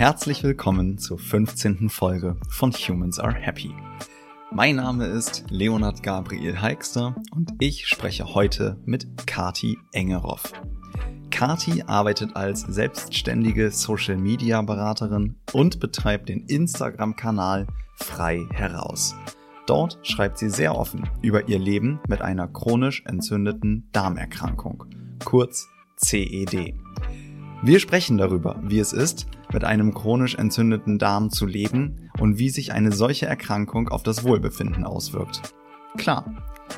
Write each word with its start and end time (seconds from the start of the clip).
Herzlich 0.00 0.42
willkommen 0.42 0.96
zur 0.96 1.18
15. 1.18 1.90
Folge 1.90 2.38
von 2.48 2.72
Humans 2.72 3.18
Are 3.18 3.34
Happy. 3.34 3.74
Mein 4.50 4.76
Name 4.76 5.04
ist 5.04 5.44
Leonard 5.50 6.02
Gabriel 6.02 6.58
Heikster 6.58 7.14
und 7.32 7.52
ich 7.58 7.86
spreche 7.86 8.34
heute 8.34 8.78
mit 8.86 9.26
Kati 9.26 9.76
Engeroff. 9.92 10.54
Kati 11.30 11.82
arbeitet 11.86 12.34
als 12.34 12.62
selbstständige 12.62 13.70
Social 13.70 14.16
Media 14.16 14.62
Beraterin 14.62 15.36
und 15.52 15.80
betreibt 15.80 16.30
den 16.30 16.46
Instagram-Kanal 16.46 17.66
Frei 17.96 18.46
heraus. 18.54 19.14
Dort 19.66 19.98
schreibt 20.00 20.38
sie 20.38 20.48
sehr 20.48 20.76
offen 20.76 21.10
über 21.20 21.46
ihr 21.46 21.58
Leben 21.58 22.00
mit 22.08 22.22
einer 22.22 22.48
chronisch 22.48 23.04
entzündeten 23.04 23.90
Darmerkrankung, 23.92 24.86
kurz 25.26 25.68
CED. 25.96 26.72
Wir 27.62 27.78
sprechen 27.78 28.16
darüber, 28.16 28.58
wie 28.62 28.78
es 28.78 28.94
ist, 28.94 29.26
mit 29.52 29.64
einem 29.64 29.94
chronisch 29.94 30.34
entzündeten 30.34 30.98
Darm 30.98 31.30
zu 31.30 31.46
leben 31.46 32.10
und 32.18 32.38
wie 32.38 32.50
sich 32.50 32.72
eine 32.72 32.92
solche 32.92 33.26
Erkrankung 33.26 33.88
auf 33.88 34.02
das 34.02 34.24
Wohlbefinden 34.24 34.84
auswirkt. 34.84 35.42
Klar, 35.96 36.24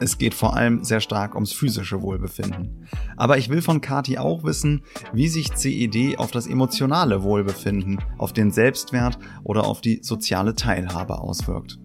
es 0.01 0.19
geht 0.19 0.35
vor 0.35 0.57
allem 0.57 0.85
sehr 0.85 1.01
stark 1.01 1.35
ums 1.35 1.53
physische 1.53 2.01
Wohlbefinden. 2.01 2.89
Aber 3.17 3.39
ich 3.39 3.51
will 3.51 3.61
von 3.61 3.81
Kati 3.81 4.19
auch 4.19 4.43
wissen, 4.43 4.83
wie 5.13 5.29
sich 5.29 5.55
CED 5.55 6.19
auf 6.19 6.31
das 6.31 6.47
emotionale 6.47 7.23
Wohlbefinden, 7.23 7.99
auf 8.19 8.33
den 8.33 8.51
Selbstwert 8.51 9.19
oder 9.45 9.67
auf 9.67 9.81
die 9.81 10.01
soziale 10.03 10.55
Teilhabe 10.55 11.19
auswirkt. 11.19 11.79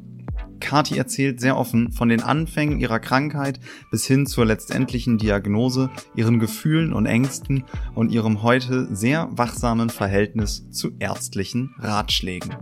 Kati 0.60 0.98
erzählt 0.98 1.40
sehr 1.40 1.58
offen 1.58 1.92
von 1.92 2.10
den 2.10 2.22
Anfängen 2.22 2.80
ihrer 2.80 3.00
Krankheit 3.00 3.60
bis 3.92 4.06
hin 4.06 4.26
zur 4.26 4.46
letztendlichen 4.46 5.18
Diagnose, 5.18 5.90
ihren 6.16 6.40
Gefühlen 6.40 6.94
und 6.94 7.06
Ängsten 7.06 7.64
und 7.96 8.12
ihrem 8.12 8.44
heute 8.44 8.94
sehr 8.96 9.30
wachsamen 9.32 9.90
Verhältnis 9.90 10.70
zu 10.72 10.92
ärztlichen 11.00 11.76
Ratschlägen. 11.80 12.56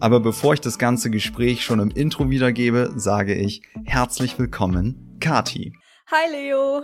Aber 0.00 0.20
bevor 0.20 0.54
ich 0.54 0.60
das 0.60 0.78
ganze 0.78 1.10
Gespräch 1.10 1.64
schon 1.64 1.78
im 1.78 1.90
Intro 1.90 2.28
wiedergebe, 2.28 2.92
sage 2.96 3.34
ich 3.34 3.62
herzlich 3.84 4.38
willkommen, 4.38 5.16
Kati. 5.20 5.74
Hi 6.10 6.30
Leo. 6.30 6.82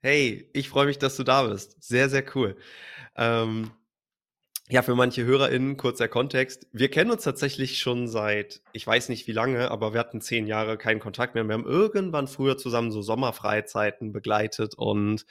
Hey, 0.00 0.48
ich 0.52 0.68
freue 0.68 0.86
mich, 0.86 0.98
dass 0.98 1.16
du 1.16 1.22
da 1.22 1.44
bist. 1.44 1.76
Sehr, 1.80 2.08
sehr 2.08 2.24
cool. 2.34 2.56
Ähm, 3.16 3.70
ja, 4.72 4.80
für 4.80 4.94
manche 4.94 5.26
HörerInnen, 5.26 5.76
kurzer 5.76 6.08
Kontext. 6.08 6.66
Wir 6.72 6.90
kennen 6.90 7.10
uns 7.10 7.24
tatsächlich 7.24 7.76
schon 7.76 8.08
seit, 8.08 8.62
ich 8.72 8.86
weiß 8.86 9.10
nicht 9.10 9.26
wie 9.26 9.32
lange, 9.32 9.70
aber 9.70 9.92
wir 9.92 10.00
hatten 10.00 10.22
zehn 10.22 10.46
Jahre 10.46 10.78
keinen 10.78 10.98
Kontakt 10.98 11.34
mehr. 11.34 11.44
Wir 11.44 11.52
haben 11.52 11.66
irgendwann 11.66 12.26
früher 12.26 12.56
zusammen 12.56 12.90
so 12.90 13.02
Sommerfreizeiten 13.02 14.12
begleitet 14.12 14.74
und 14.74 15.26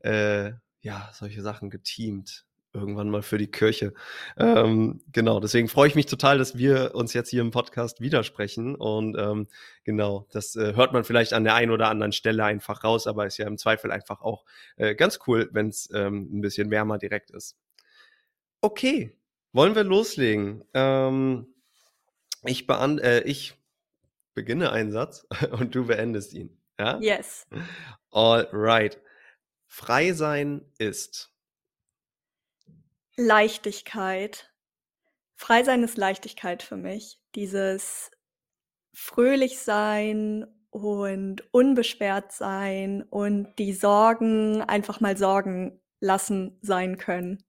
äh, 0.00 0.50
ja, 0.80 1.08
solche 1.12 1.40
Sachen 1.40 1.70
geteamt. 1.70 2.46
Irgendwann 2.72 3.10
mal 3.10 3.22
für 3.22 3.38
die 3.38 3.50
Kirche. 3.50 3.94
Ähm, 4.36 5.00
genau, 5.12 5.38
deswegen 5.38 5.68
freue 5.68 5.86
ich 5.86 5.94
mich 5.94 6.06
total, 6.06 6.38
dass 6.38 6.58
wir 6.58 6.92
uns 6.94 7.14
jetzt 7.14 7.30
hier 7.30 7.42
im 7.42 7.52
Podcast 7.52 8.00
widersprechen. 8.00 8.74
Und 8.74 9.16
ähm, 9.16 9.46
genau, 9.84 10.26
das 10.32 10.56
äh, 10.56 10.74
hört 10.74 10.92
man 10.92 11.04
vielleicht 11.04 11.32
an 11.32 11.44
der 11.44 11.54
einen 11.54 11.70
oder 11.70 11.88
anderen 11.88 12.12
Stelle 12.12 12.44
einfach 12.44 12.82
raus, 12.82 13.06
aber 13.06 13.26
ist 13.26 13.38
ja 13.38 13.46
im 13.46 13.58
Zweifel 13.58 13.92
einfach 13.92 14.20
auch 14.20 14.44
äh, 14.76 14.96
ganz 14.96 15.20
cool, 15.28 15.48
wenn 15.52 15.68
es 15.68 15.88
ähm, 15.94 16.28
ein 16.32 16.40
bisschen 16.40 16.72
wärmer 16.72 16.98
direkt 16.98 17.30
ist. 17.30 17.56
Okay, 18.60 19.16
wollen 19.52 19.74
wir 19.74 19.84
loslegen? 19.84 20.64
Ähm, 20.74 21.46
ich, 22.44 22.68
äh, 22.68 23.22
ich 23.22 23.54
beginne 24.34 24.72
einen 24.72 24.92
Satz 24.92 25.26
und 25.52 25.74
du 25.74 25.86
beendest 25.86 26.34
ihn. 26.34 26.56
Ja? 26.78 26.98
Yes. 27.00 27.46
All 28.10 28.48
right. 28.52 29.00
Frei 29.66 30.12
sein 30.12 30.64
ist 30.78 31.32
Leichtigkeit. 33.16 34.50
Frei 35.36 35.62
sein 35.62 35.82
ist 35.82 35.96
Leichtigkeit 35.96 36.62
für 36.62 36.76
mich. 36.76 37.20
Dieses 37.34 38.10
fröhlich 38.92 39.58
sein 39.58 40.46
und 40.70 41.42
unbeschwert 41.52 42.32
sein 42.32 43.02
und 43.02 43.54
die 43.58 43.72
Sorgen 43.72 44.62
einfach 44.62 45.00
mal 45.00 45.16
Sorgen 45.16 45.80
lassen 46.00 46.58
sein 46.62 46.96
können. 46.96 47.42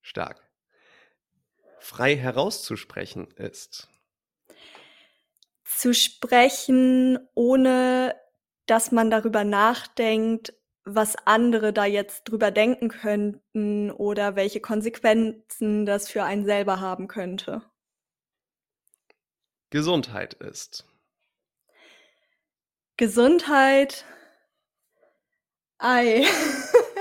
Stark. 0.00 0.48
Frei 1.78 2.16
herauszusprechen 2.16 3.28
ist. 3.32 3.88
Zu 5.64 5.94
sprechen, 5.94 7.18
ohne 7.34 8.14
dass 8.66 8.92
man 8.92 9.10
darüber 9.10 9.44
nachdenkt, 9.44 10.54
was 10.84 11.16
andere 11.26 11.72
da 11.72 11.84
jetzt 11.84 12.24
drüber 12.24 12.50
denken 12.50 12.88
könnten 12.88 13.90
oder 13.90 14.36
welche 14.36 14.60
Konsequenzen 14.60 15.86
das 15.86 16.08
für 16.08 16.24
einen 16.24 16.44
selber 16.44 16.80
haben 16.80 17.08
könnte. 17.08 17.62
Gesundheit 19.70 20.34
ist. 20.34 20.84
Gesundheit. 22.96 24.04
Ei. 25.78 26.24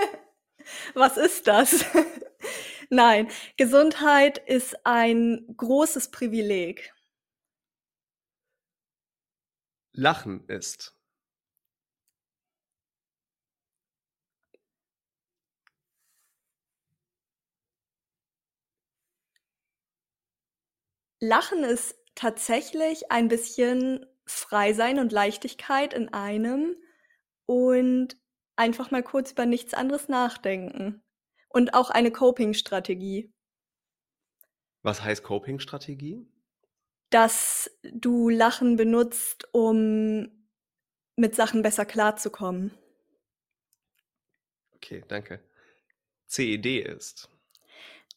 was 0.94 1.18
ist 1.18 1.48
das? 1.48 1.84
Nein, 2.92 3.28
Gesundheit 3.58 4.40
ist 4.40 4.86
ein 4.86 5.46
großes 5.58 6.10
Privileg. 6.10 6.92
Lachen 9.94 10.44
ist. 10.48 10.96
Lachen 21.22 21.64
ist 21.64 21.96
tatsächlich 22.16 23.12
ein 23.12 23.28
bisschen 23.28 24.06
frei 24.26 24.74
sein 24.74 25.00
und 25.00 25.12
Leichtigkeit 25.12 25.94
in 25.94 26.14
einem 26.14 26.76
und 27.46 28.18
einfach 28.56 28.92
mal 28.92 29.04
kurz 29.04 29.32
über 29.34 29.46
nichts 29.46 29.74
anderes 29.74 30.08
nachdenken 30.10 31.04
und 31.50 31.74
auch 31.74 31.90
eine 31.90 32.12
Coping-Strategie. 32.12 33.32
Was 34.82 35.04
heißt 35.04 35.24
Coping-Strategie? 35.24 36.26
Dass 37.10 37.70
du 37.84 38.30
Lachen 38.30 38.76
benutzt, 38.76 39.50
um 39.52 40.30
mit 41.16 41.36
Sachen 41.36 41.62
besser 41.62 41.86
klarzukommen. 41.86 42.72
Okay, 44.76 45.04
danke. 45.08 45.42
CED 46.28 46.86
ist. 46.86 47.30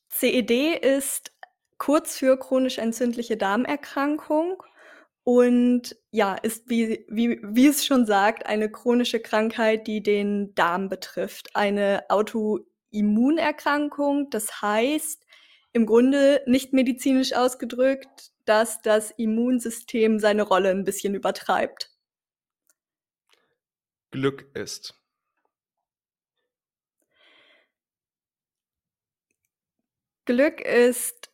CED 0.08 0.76
ist 0.82 1.32
kurz 1.78 2.16
für 2.16 2.38
chronisch 2.38 2.78
entzündliche 2.78 3.36
Darmerkrankung 3.36 4.62
und 5.24 5.96
ja, 6.10 6.34
ist 6.34 6.68
wie, 6.68 7.04
wie, 7.08 7.40
wie 7.42 7.66
es 7.66 7.84
schon 7.84 8.06
sagt, 8.06 8.46
eine 8.46 8.70
chronische 8.70 9.20
Krankheit, 9.20 9.86
die 9.86 10.02
den 10.02 10.54
Darm 10.54 10.88
betrifft. 10.88 11.56
Eine 11.56 12.04
Auto 12.08 12.60
Immunerkrankung. 12.92 14.30
Das 14.30 14.62
heißt, 14.62 15.26
im 15.72 15.86
Grunde 15.86 16.42
nicht 16.46 16.72
medizinisch 16.72 17.32
ausgedrückt, 17.32 18.30
dass 18.44 18.80
das 18.82 19.10
Immunsystem 19.10 20.18
seine 20.18 20.42
Rolle 20.42 20.70
ein 20.70 20.84
bisschen 20.84 21.14
übertreibt. 21.14 21.90
Glück 24.10 24.54
ist. 24.54 24.94
Glück 30.24 30.60
ist, 30.60 31.30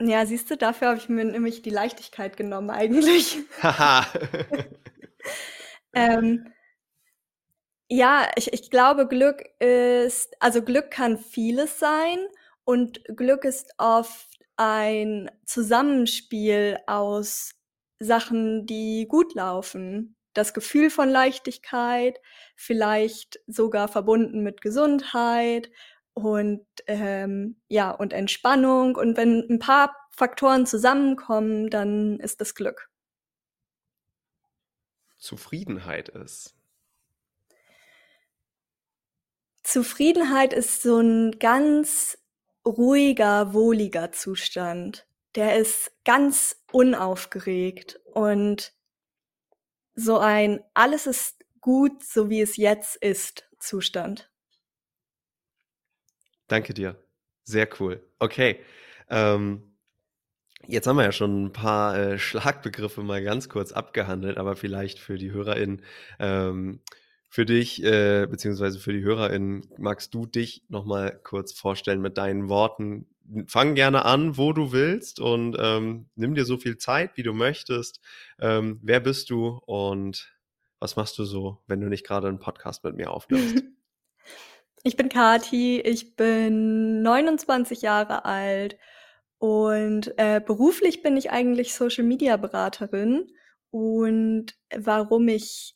ja, 0.00 0.24
siehst 0.24 0.50
du, 0.50 0.56
dafür 0.56 0.88
habe 0.88 0.98
ich 0.98 1.08
mir 1.08 1.24
nämlich 1.24 1.62
die 1.62 1.70
Leichtigkeit 1.70 2.36
genommen 2.36 2.70
eigentlich. 2.70 3.38
Haha. 3.62 4.06
ähm, 5.92 6.53
ja, 7.88 8.30
ich 8.36 8.52
ich 8.52 8.70
glaube, 8.70 9.06
Glück 9.08 9.42
ist 9.60 10.34
also 10.40 10.62
Glück 10.62 10.90
kann 10.90 11.18
vieles 11.18 11.78
sein 11.78 12.18
und 12.64 13.02
Glück 13.16 13.44
ist 13.44 13.72
oft 13.78 14.28
ein 14.56 15.30
Zusammenspiel 15.44 16.78
aus 16.86 17.52
Sachen, 17.98 18.66
die 18.66 19.06
gut 19.08 19.34
laufen. 19.34 20.16
Das 20.34 20.54
Gefühl 20.54 20.90
von 20.90 21.08
Leichtigkeit, 21.08 22.20
vielleicht 22.56 23.40
sogar 23.46 23.88
verbunden 23.88 24.42
mit 24.42 24.62
Gesundheit 24.62 25.70
und, 26.14 26.66
ähm, 26.86 27.60
ja, 27.68 27.90
und 27.90 28.12
Entspannung. 28.12 28.96
Und 28.96 29.16
wenn 29.16 29.46
ein 29.48 29.58
paar 29.58 29.94
Faktoren 30.10 30.66
zusammenkommen, 30.66 31.70
dann 31.70 32.18
ist 32.20 32.40
das 32.40 32.54
Glück. 32.54 32.90
Zufriedenheit 35.18 36.08
ist. 36.08 36.54
Zufriedenheit 39.64 40.52
ist 40.52 40.82
so 40.82 41.00
ein 41.00 41.38
ganz 41.38 42.18
ruhiger, 42.64 43.52
wohliger 43.54 44.12
Zustand. 44.12 45.06
Der 45.34 45.58
ist 45.58 45.90
ganz 46.04 46.62
unaufgeregt 46.70 47.98
und 48.04 48.72
so 49.94 50.18
ein 50.18 50.62
alles 50.74 51.06
ist 51.06 51.44
gut, 51.60 52.04
so 52.04 52.30
wie 52.30 52.40
es 52.40 52.56
jetzt 52.56 52.96
ist 52.96 53.48
Zustand. 53.58 54.30
Danke 56.46 56.74
dir. 56.74 57.02
Sehr 57.44 57.68
cool. 57.80 58.06
Okay. 58.18 58.60
Ähm, 59.08 59.76
jetzt 60.66 60.86
haben 60.86 60.96
wir 60.96 61.04
ja 61.04 61.12
schon 61.12 61.46
ein 61.46 61.52
paar 61.52 61.96
äh, 61.96 62.18
Schlagbegriffe 62.18 63.02
mal 63.02 63.22
ganz 63.22 63.48
kurz 63.48 63.72
abgehandelt, 63.72 64.36
aber 64.36 64.56
vielleicht 64.56 64.98
für 64.98 65.16
die 65.16 65.32
HörerInnen, 65.32 65.82
ähm, 66.18 66.80
für 67.34 67.44
dich, 67.44 67.82
äh, 67.82 68.28
beziehungsweise 68.30 68.78
für 68.78 68.92
die 68.92 69.02
HörerInnen, 69.02 69.66
magst 69.76 70.14
du 70.14 70.24
dich 70.24 70.62
nochmal 70.68 71.18
kurz 71.24 71.52
vorstellen 71.52 72.00
mit 72.00 72.16
deinen 72.16 72.48
Worten? 72.48 73.08
Fang 73.48 73.74
gerne 73.74 74.04
an, 74.04 74.36
wo 74.36 74.52
du 74.52 74.70
willst 74.70 75.18
und 75.18 75.56
ähm, 75.58 76.06
nimm 76.14 76.36
dir 76.36 76.44
so 76.44 76.58
viel 76.58 76.78
Zeit, 76.78 77.16
wie 77.16 77.24
du 77.24 77.32
möchtest. 77.32 78.00
Ähm, 78.38 78.78
wer 78.84 79.00
bist 79.00 79.30
du 79.30 79.60
und 79.66 80.32
was 80.78 80.94
machst 80.94 81.18
du 81.18 81.24
so, 81.24 81.58
wenn 81.66 81.80
du 81.80 81.88
nicht 81.88 82.06
gerade 82.06 82.28
einen 82.28 82.38
Podcast 82.38 82.84
mit 82.84 82.94
mir 82.94 83.10
aufnimmst? 83.10 83.64
Ich 84.86 84.96
bin 84.96 85.08
Kati, 85.08 85.80
ich 85.80 86.14
bin 86.14 87.00
29 87.00 87.80
Jahre 87.80 88.26
alt 88.26 88.76
und 89.38 90.12
äh, 90.18 90.42
beruflich 90.44 91.02
bin 91.02 91.16
ich 91.16 91.30
eigentlich 91.30 91.72
Social 91.72 92.04
Media 92.04 92.36
Beraterin. 92.36 93.32
Und 93.70 94.54
warum 94.76 95.28
ich 95.28 95.74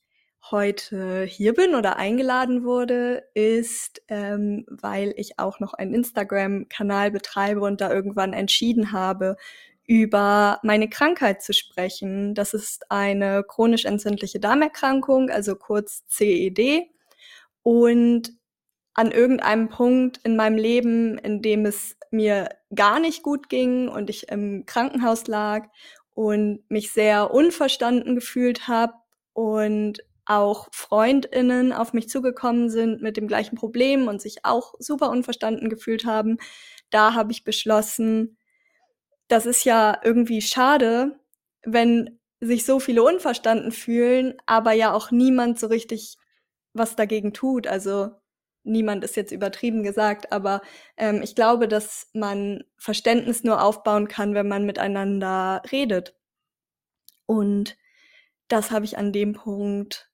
heute 0.51 1.25
hier 1.25 1.55
bin 1.55 1.75
oder 1.75 1.97
eingeladen 1.97 2.65
wurde, 2.65 3.25
ist, 3.35 4.03
ähm, 4.09 4.65
weil 4.69 5.15
ich 5.17 5.39
auch 5.39 5.61
noch 5.61 5.75
einen 5.75 5.95
Instagram-Kanal 5.95 7.11
betreibe 7.11 7.61
und 7.61 7.81
da 7.81 7.93
irgendwann 7.93 8.33
entschieden 8.33 8.93
habe, 8.93 9.37
über 9.87 10.61
meine 10.63 10.89
Krankheit 10.89 11.43
zu 11.43 11.53
sprechen. 11.53 12.35
Das 12.35 12.55
ist 12.55 12.91
eine 12.91 13.43
chronisch 13.43 13.87
entzündliche 13.87 14.39
Darmerkrankung, 14.39 15.31
also 15.31 15.57
kurz 15.57 16.07
CED. 16.07 16.91
Und 17.63 18.33
an 18.95 19.13
irgendeinem 19.13 19.69
Punkt 19.69 20.19
in 20.25 20.37
meinem 20.37 20.57
Leben, 20.57 21.19
in 21.19 21.41
dem 21.41 21.67
es 21.67 21.97
mir 22.11 22.49
gar 22.75 23.01
nicht 23.01 23.23
gut 23.23 23.49
ging 23.49 23.89
und 23.89 24.11
ich 24.11 24.29
im 24.29 24.67
Krankenhaus 24.67 25.27
lag 25.27 25.69
und 26.15 26.69
mich 26.69 26.91
sehr 26.91 27.33
unverstanden 27.33 28.15
gefühlt 28.15 28.67
habe 28.67 28.95
und 29.35 29.99
auch 30.29 30.69
Freundinnen 30.73 31.73
auf 31.73 31.93
mich 31.93 32.09
zugekommen 32.09 32.71
sind 32.71 33.03
mit 33.03 33.17
dem 33.17 33.29
gleichen 33.29 33.57
Problem 33.57 34.09
und 34.09 34.21
sich 34.21 34.45
auch 34.45 34.75
super 34.79 35.11
unverstanden 35.11 35.71
gefühlt 35.71 36.05
haben, 36.05 36.39
da 36.91 37.15
habe 37.15 37.33
ich 37.33 37.45
beschlossen, 37.45 38.39
das 39.29 39.47
ist 39.47 39.65
ja 39.65 39.99
irgendwie 40.05 40.43
schade, 40.43 41.19
wenn 41.65 42.19
sich 42.41 42.65
so 42.65 42.81
viele 42.81 43.03
unverstanden 43.03 43.73
fühlen, 43.73 44.35
aber 44.47 44.73
ja 44.73 44.93
auch 44.93 45.11
niemand 45.11 45.59
so 45.59 45.67
richtig 45.67 46.17
was 46.73 46.97
dagegen 46.97 47.33
tut. 47.33 47.67
Also 47.67 48.11
niemand 48.65 49.05
ist 49.05 49.17
jetzt 49.17 49.33
übertrieben 49.33 49.83
gesagt, 49.83 50.33
aber 50.33 50.63
ähm, 50.97 51.23
ich 51.23 51.35
glaube, 51.35 51.69
dass 51.69 52.09
man 52.13 52.65
Verständnis 52.77 53.45
nur 53.45 53.63
aufbauen 53.63 54.09
kann, 54.09 54.35
wenn 54.35 54.49
man 54.49 54.67
miteinander 54.67 55.63
redet. 55.73 56.15
Und 57.27 57.77
das 58.49 58.71
habe 58.71 58.85
ich 58.85 58.99
an 58.99 59.13
dem 59.13 59.35
Punkt 59.35 60.08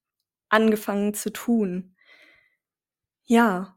angefangen 0.54 1.14
zu 1.14 1.30
tun. 1.32 1.94
Ja, 3.26 3.76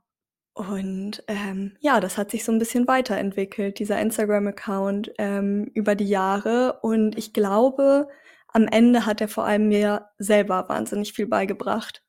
und 0.54 1.24
ähm, 1.28 1.78
ja, 1.80 2.00
das 2.00 2.18
hat 2.18 2.32
sich 2.32 2.44
so 2.44 2.52
ein 2.52 2.60
bisschen 2.60 2.88
weiterentwickelt, 2.88 3.80
dieser 3.80 4.00
Instagram-Account 4.02 5.12
ähm, 5.20 5.70
über 5.76 5.94
die 5.96 6.08
Jahre. 6.08 6.80
Und 6.82 7.18
ich 7.18 7.32
glaube, 7.34 8.08
am 8.48 8.68
Ende 8.68 9.06
hat 9.06 9.22
er 9.22 9.28
vor 9.28 9.46
allem 9.46 9.68
mir 9.68 10.10
selber 10.18 10.68
wahnsinnig 10.68 11.14
viel 11.14 11.28
beigebracht. 11.28 12.04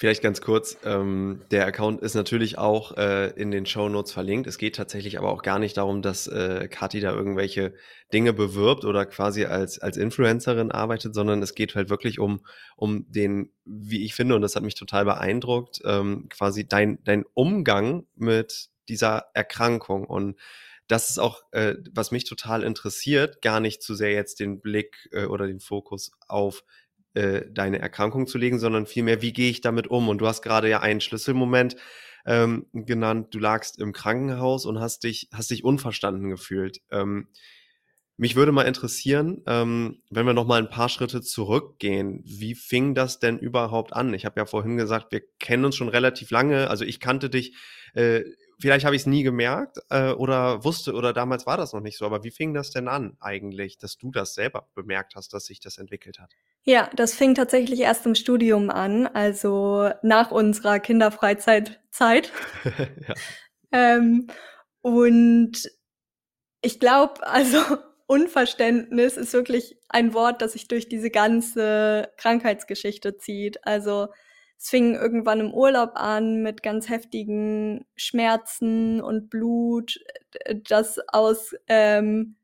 Vielleicht 0.00 0.22
ganz 0.22 0.40
kurz, 0.40 0.78
ähm, 0.82 1.42
der 1.50 1.66
Account 1.66 2.00
ist 2.00 2.14
natürlich 2.14 2.56
auch 2.56 2.96
äh, 2.96 3.32
in 3.38 3.50
den 3.50 3.66
Show 3.66 3.90
Notes 3.90 4.12
verlinkt. 4.12 4.46
Es 4.46 4.56
geht 4.56 4.76
tatsächlich 4.76 5.18
aber 5.18 5.30
auch 5.30 5.42
gar 5.42 5.58
nicht 5.58 5.76
darum, 5.76 6.00
dass 6.00 6.26
äh, 6.26 6.68
Kathi 6.68 7.00
da 7.00 7.12
irgendwelche 7.12 7.74
Dinge 8.10 8.32
bewirbt 8.32 8.86
oder 8.86 9.04
quasi 9.04 9.44
als, 9.44 9.78
als 9.78 9.98
Influencerin 9.98 10.70
arbeitet, 10.70 11.14
sondern 11.14 11.42
es 11.42 11.54
geht 11.54 11.74
halt 11.74 11.90
wirklich 11.90 12.18
um, 12.18 12.40
um 12.76 13.12
den, 13.12 13.52
wie 13.66 14.02
ich 14.02 14.14
finde, 14.14 14.36
und 14.36 14.40
das 14.40 14.56
hat 14.56 14.62
mich 14.62 14.74
total 14.74 15.04
beeindruckt, 15.04 15.82
ähm, 15.84 16.30
quasi 16.30 16.66
dein, 16.66 17.04
dein 17.04 17.26
Umgang 17.34 18.06
mit 18.16 18.70
dieser 18.88 19.26
Erkrankung. 19.34 20.06
Und 20.06 20.40
das 20.86 21.10
ist 21.10 21.18
auch, 21.18 21.42
äh, 21.50 21.74
was 21.92 22.10
mich 22.10 22.24
total 22.24 22.62
interessiert, 22.62 23.42
gar 23.42 23.60
nicht 23.60 23.82
zu 23.82 23.94
sehr 23.94 24.12
jetzt 24.12 24.40
den 24.40 24.62
Blick 24.62 25.10
äh, 25.12 25.26
oder 25.26 25.46
den 25.46 25.60
Fokus 25.60 26.12
auf 26.26 26.64
äh, 27.14 27.42
deine 27.50 27.78
Erkrankung 27.80 28.26
zu 28.26 28.38
legen, 28.38 28.58
sondern 28.58 28.86
vielmehr, 28.86 29.22
wie 29.22 29.32
gehe 29.32 29.50
ich 29.50 29.60
damit 29.60 29.88
um? 29.88 30.08
Und 30.08 30.18
du 30.18 30.26
hast 30.26 30.42
gerade 30.42 30.68
ja 30.68 30.80
einen 30.80 31.00
Schlüsselmoment 31.00 31.76
ähm, 32.26 32.66
genannt. 32.72 33.28
Du 33.32 33.38
lagst 33.38 33.78
im 33.78 33.92
Krankenhaus 33.92 34.66
und 34.66 34.80
hast 34.80 35.04
dich, 35.04 35.28
hast 35.32 35.50
dich 35.50 35.64
unverstanden 35.64 36.30
gefühlt. 36.30 36.80
Ähm, 36.90 37.28
mich 38.16 38.36
würde 38.36 38.52
mal 38.52 38.64
interessieren, 38.64 39.42
ähm, 39.46 40.02
wenn 40.10 40.26
wir 40.26 40.34
noch 40.34 40.46
mal 40.46 40.60
ein 40.60 40.68
paar 40.68 40.90
Schritte 40.90 41.22
zurückgehen, 41.22 42.22
wie 42.26 42.54
fing 42.54 42.94
das 42.94 43.18
denn 43.18 43.38
überhaupt 43.38 43.94
an? 43.94 44.12
Ich 44.12 44.26
habe 44.26 44.38
ja 44.38 44.44
vorhin 44.44 44.76
gesagt, 44.76 45.10
wir 45.10 45.22
kennen 45.38 45.64
uns 45.64 45.74
schon 45.74 45.88
relativ 45.88 46.30
lange. 46.30 46.68
Also 46.68 46.84
ich 46.84 47.00
kannte 47.00 47.30
dich 47.30 47.56
äh, 47.94 48.20
vielleicht 48.60 48.84
habe 48.84 48.94
ich 48.94 49.02
es 49.02 49.06
nie 49.06 49.22
gemerkt 49.22 49.78
äh, 49.90 50.10
oder 50.12 50.64
wusste 50.64 50.92
oder 50.92 51.12
damals 51.12 51.46
war 51.46 51.56
das 51.56 51.72
noch 51.72 51.80
nicht 51.80 51.96
so. 51.96 52.06
Aber 52.06 52.22
wie 52.22 52.30
fing 52.30 52.54
das 52.54 52.70
denn 52.70 52.88
an 52.88 53.16
eigentlich, 53.20 53.78
dass 53.78 53.96
du 53.96 54.10
das 54.10 54.34
selber 54.34 54.68
bemerkt 54.74 55.14
hast, 55.16 55.32
dass 55.32 55.46
sich 55.46 55.60
das 55.60 55.78
entwickelt 55.78 56.18
hat? 56.18 56.34
Ja, 56.62 56.90
das 56.94 57.14
fing 57.14 57.34
tatsächlich 57.34 57.80
erst 57.80 58.06
im 58.06 58.14
Studium 58.14 58.70
an, 58.70 59.06
also 59.06 59.90
nach 60.02 60.30
unserer 60.30 60.78
Kinderfreizeitzeit. 60.78 62.30
ja. 62.64 63.14
ähm, 63.72 64.26
und 64.82 65.70
ich 66.60 66.78
glaube, 66.78 67.26
also 67.26 67.58
Unverständnis 68.06 69.16
ist 69.16 69.32
wirklich 69.32 69.78
ein 69.88 70.14
Wort, 70.14 70.42
das 70.42 70.52
sich 70.52 70.68
durch 70.68 70.88
diese 70.88 71.10
ganze 71.10 72.10
Krankheitsgeschichte 72.16 73.16
zieht. 73.16 73.64
Also 73.64 74.08
es 74.60 74.68
fing 74.68 74.94
irgendwann 74.94 75.40
im 75.40 75.54
Urlaub 75.54 75.92
an 75.94 76.42
mit 76.42 76.62
ganz 76.62 76.90
heftigen 76.90 77.86
Schmerzen 77.96 79.00
und 79.00 79.30
Blut, 79.30 79.98
das 80.68 80.98
aus 81.08 81.54
ähm, 81.66 82.36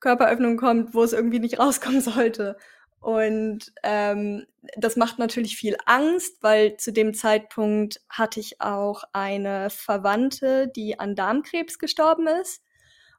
Körperöffnungen 0.00 0.56
kommt, 0.56 0.92
wo 0.92 1.04
es 1.04 1.12
irgendwie 1.12 1.38
nicht 1.38 1.58
rauskommen 1.60 2.00
sollte. 2.00 2.56
Und 2.98 3.72
ähm, 3.84 4.46
das 4.76 4.96
macht 4.96 5.20
natürlich 5.20 5.56
viel 5.56 5.76
Angst, 5.86 6.42
weil 6.42 6.76
zu 6.78 6.92
dem 6.92 7.14
Zeitpunkt 7.14 8.00
hatte 8.08 8.40
ich 8.40 8.60
auch 8.60 9.04
eine 9.12 9.70
Verwandte, 9.70 10.66
die 10.74 10.98
an 10.98 11.14
Darmkrebs 11.14 11.78
gestorben 11.78 12.26
ist. 12.26 12.60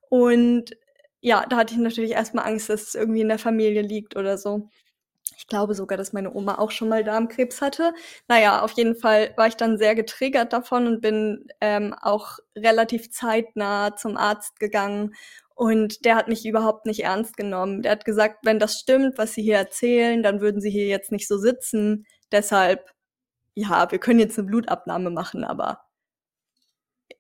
Und 0.10 0.72
ja, 1.22 1.46
da 1.50 1.56
hatte 1.56 1.76
ich 1.76 1.80
natürlich 1.80 2.12
erstmal 2.12 2.46
Angst, 2.46 2.68
dass 2.68 2.90
es 2.90 2.96
irgendwie 2.96 3.22
in 3.22 3.30
der 3.30 3.40
Familie 3.40 3.84
liegt 3.84 4.18
oder 4.18 4.38
so. 4.38 4.70
Ich 5.36 5.48
glaube 5.48 5.76
sogar, 5.76 5.98
dass 5.98 6.14
meine 6.14 6.34
Oma 6.34 6.58
auch 6.58 6.72
schon 6.72 6.90
mal 6.90 7.04
Darmkrebs 7.04 7.62
hatte. 7.62 7.94
Naja, 8.28 8.62
auf 8.62 8.72
jeden 8.72 8.96
Fall 8.96 9.34
war 9.36 9.48
ich 9.48 9.56
dann 9.56 9.78
sehr 9.78 9.96
getriggert 9.96 10.54
davon 10.54 10.88
und 10.88 11.02
bin 11.02 11.48
ähm, 11.62 11.94
auch 12.02 12.40
relativ 12.56 13.12
zeitnah 13.12 13.96
zum 13.96 14.18
Arzt 14.18 14.60
gegangen. 14.60 15.14
Und 15.56 16.06
der 16.06 16.16
hat 16.16 16.28
mich 16.28 16.46
überhaupt 16.46 16.86
nicht 16.86 17.04
ernst 17.04 17.36
genommen. 17.38 17.82
Der 17.82 17.94
hat 17.94 18.06
gesagt, 18.06 18.46
wenn 18.46 18.60
das 18.60 18.80
stimmt, 18.80 19.18
was 19.18 19.34
Sie 19.34 19.42
hier 19.42 19.58
erzählen, 19.58 20.22
dann 20.24 20.42
würden 20.42 20.62
Sie 20.62 20.70
hier 20.70 20.88
jetzt 20.88 21.12
nicht 21.12 21.28
so 21.28 21.38
sitzen. 21.38 22.06
Deshalb, 22.32 22.92
ja, 23.56 23.92
wir 23.92 24.00
können 24.00 24.20
jetzt 24.20 24.38
eine 24.38 24.48
Blutabnahme 24.48 25.10
machen, 25.10 25.44
aber 25.44 25.82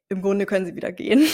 im 0.09 0.21
Grunde 0.21 0.45
können 0.45 0.65
Sie 0.65 0.75
wieder 0.75 0.91
gehen. 0.91 1.25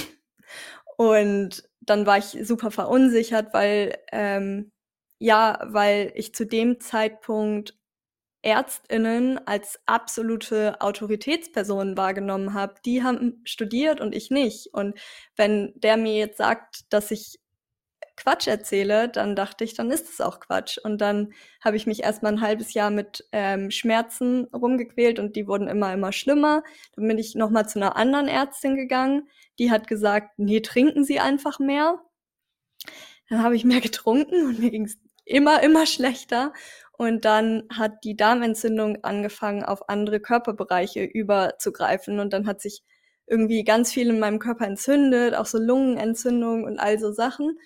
Und 0.97 1.63
dann 1.81 2.05
war 2.05 2.17
ich 2.19 2.37
super 2.43 2.71
verunsichert, 2.71 3.53
weil 3.53 3.97
ähm, 4.11 4.72
ja, 5.19 5.59
weil 5.65 6.11
ich 6.15 6.33
zu 6.35 6.45
dem 6.45 6.79
Zeitpunkt 6.79 7.75
Ärztinnen 8.43 9.39
als 9.47 9.79
absolute 9.85 10.81
Autoritätspersonen 10.81 11.97
wahrgenommen 11.97 12.53
habe. 12.53 12.75
Die 12.85 13.01
haben 13.01 13.41
studiert 13.45 14.01
und 14.01 14.13
ich 14.13 14.31
nicht. 14.31 14.73
Und 14.73 14.99
wenn 15.37 15.73
der 15.75 15.97
mir 15.97 16.17
jetzt 16.17 16.37
sagt, 16.37 16.91
dass 16.91 17.09
ich 17.11 17.39
Quatsch 18.15 18.47
erzähle, 18.47 19.09
dann 19.09 19.35
dachte 19.35 19.63
ich, 19.63 19.73
dann 19.73 19.89
ist 19.89 20.09
es 20.09 20.21
auch 20.21 20.39
Quatsch. 20.39 20.77
Und 20.77 20.99
dann 20.99 21.33
habe 21.63 21.77
ich 21.77 21.87
mich 21.87 22.03
erstmal 22.03 22.33
ein 22.33 22.41
halbes 22.41 22.73
Jahr 22.73 22.91
mit 22.91 23.27
ähm, 23.31 23.71
Schmerzen 23.71 24.45
rumgequält 24.53 25.19
und 25.19 25.35
die 25.35 25.47
wurden 25.47 25.67
immer, 25.67 25.93
immer 25.93 26.11
schlimmer. 26.11 26.63
Dann 26.95 27.07
bin 27.07 27.17
ich 27.17 27.35
nochmal 27.35 27.67
zu 27.67 27.79
einer 27.79 27.95
anderen 27.95 28.27
Ärztin 28.27 28.75
gegangen. 28.75 29.29
Die 29.57 29.71
hat 29.71 29.87
gesagt, 29.87 30.37
nee, 30.37 30.59
trinken 30.59 31.05
Sie 31.05 31.19
einfach 31.19 31.59
mehr. 31.59 31.99
Dann 33.29 33.41
habe 33.41 33.55
ich 33.55 33.63
mehr 33.65 33.81
getrunken 33.81 34.45
und 34.47 34.59
mir 34.59 34.69
ging 34.69 34.85
es 34.85 34.99
immer, 35.25 35.63
immer 35.63 35.85
schlechter. 35.85 36.53
Und 36.97 37.25
dann 37.25 37.63
hat 37.75 38.03
die 38.03 38.15
Darmentzündung 38.15 39.03
angefangen, 39.03 39.63
auf 39.63 39.89
andere 39.89 40.19
Körperbereiche 40.19 41.03
überzugreifen. 41.03 42.19
Und 42.19 42.33
dann 42.33 42.47
hat 42.47 42.61
sich 42.61 42.83
irgendwie 43.27 43.63
ganz 43.63 43.91
viel 43.91 44.09
in 44.09 44.19
meinem 44.19 44.39
Körper 44.39 44.65
entzündet, 44.65 45.35
auch 45.35 45.45
so 45.45 45.57
Lungenentzündung 45.57 46.63
und 46.65 46.79
all 46.79 46.99
so 46.99 47.11
Sachen, 47.11 47.57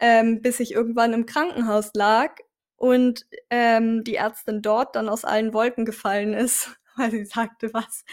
ähm, 0.00 0.42
bis 0.42 0.60
ich 0.60 0.72
irgendwann 0.72 1.12
im 1.12 1.26
Krankenhaus 1.26 1.90
lag 1.94 2.36
und 2.76 3.26
ähm, 3.50 4.04
die 4.04 4.16
Ärztin 4.16 4.62
dort 4.62 4.96
dann 4.96 5.08
aus 5.08 5.24
allen 5.24 5.54
Wolken 5.54 5.84
gefallen 5.84 6.34
ist, 6.34 6.76
weil 6.96 7.10
sie 7.10 7.24
sagte, 7.24 7.72
was, 7.74 8.04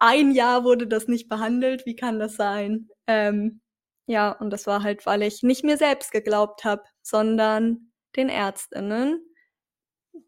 ein 0.00 0.32
Jahr 0.32 0.64
wurde 0.64 0.86
das 0.86 1.08
nicht 1.08 1.28
behandelt. 1.28 1.86
Wie 1.86 1.94
kann 1.94 2.18
das 2.18 2.34
sein? 2.34 2.88
Ähm, 3.06 3.60
ja, 4.06 4.32
und 4.32 4.50
das 4.50 4.66
war 4.66 4.82
halt, 4.82 5.06
weil 5.06 5.22
ich 5.22 5.42
nicht 5.42 5.62
mir 5.62 5.76
selbst 5.76 6.10
geglaubt 6.10 6.64
habe, 6.64 6.82
sondern 7.02 7.89
den 8.16 8.28
Ärztinnen, 8.28 9.24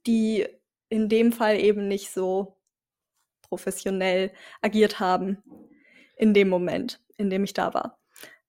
die 0.06 0.46
in 0.88 1.08
dem 1.08 1.32
Fall 1.32 1.58
eben 1.58 1.88
nicht 1.88 2.10
so 2.10 2.58
professionell 3.42 4.32
agiert 4.60 5.00
haben 5.00 5.42
in 6.16 6.34
dem 6.34 6.48
Moment, 6.48 7.00
in 7.16 7.30
dem 7.30 7.44
ich 7.44 7.54
da 7.54 7.74
war. 7.74 7.98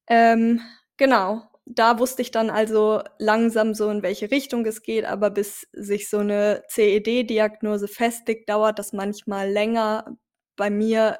Ähm, 0.08 0.62
genau, 0.98 1.44
da 1.66 2.00
wusste 2.00 2.22
ich 2.22 2.32
dann 2.32 2.50
also 2.50 3.02
langsam 3.18 3.74
so, 3.74 3.90
in 3.90 4.04
welche 4.04 4.32
Richtung 4.32 4.66
es 4.66 4.82
geht, 4.82 5.06
aber 5.06 5.30
bis 5.30 5.68
sich 5.72 6.10
so 6.10 6.20
eine 6.20 6.64
CED-Diagnose 6.70 7.88
festigt, 7.88 8.50
dauert 8.50 8.80
das 8.80 8.94
manchmal 8.94 9.50
länger. 9.50 10.18
Bei 10.56 10.70
mir 10.70 11.20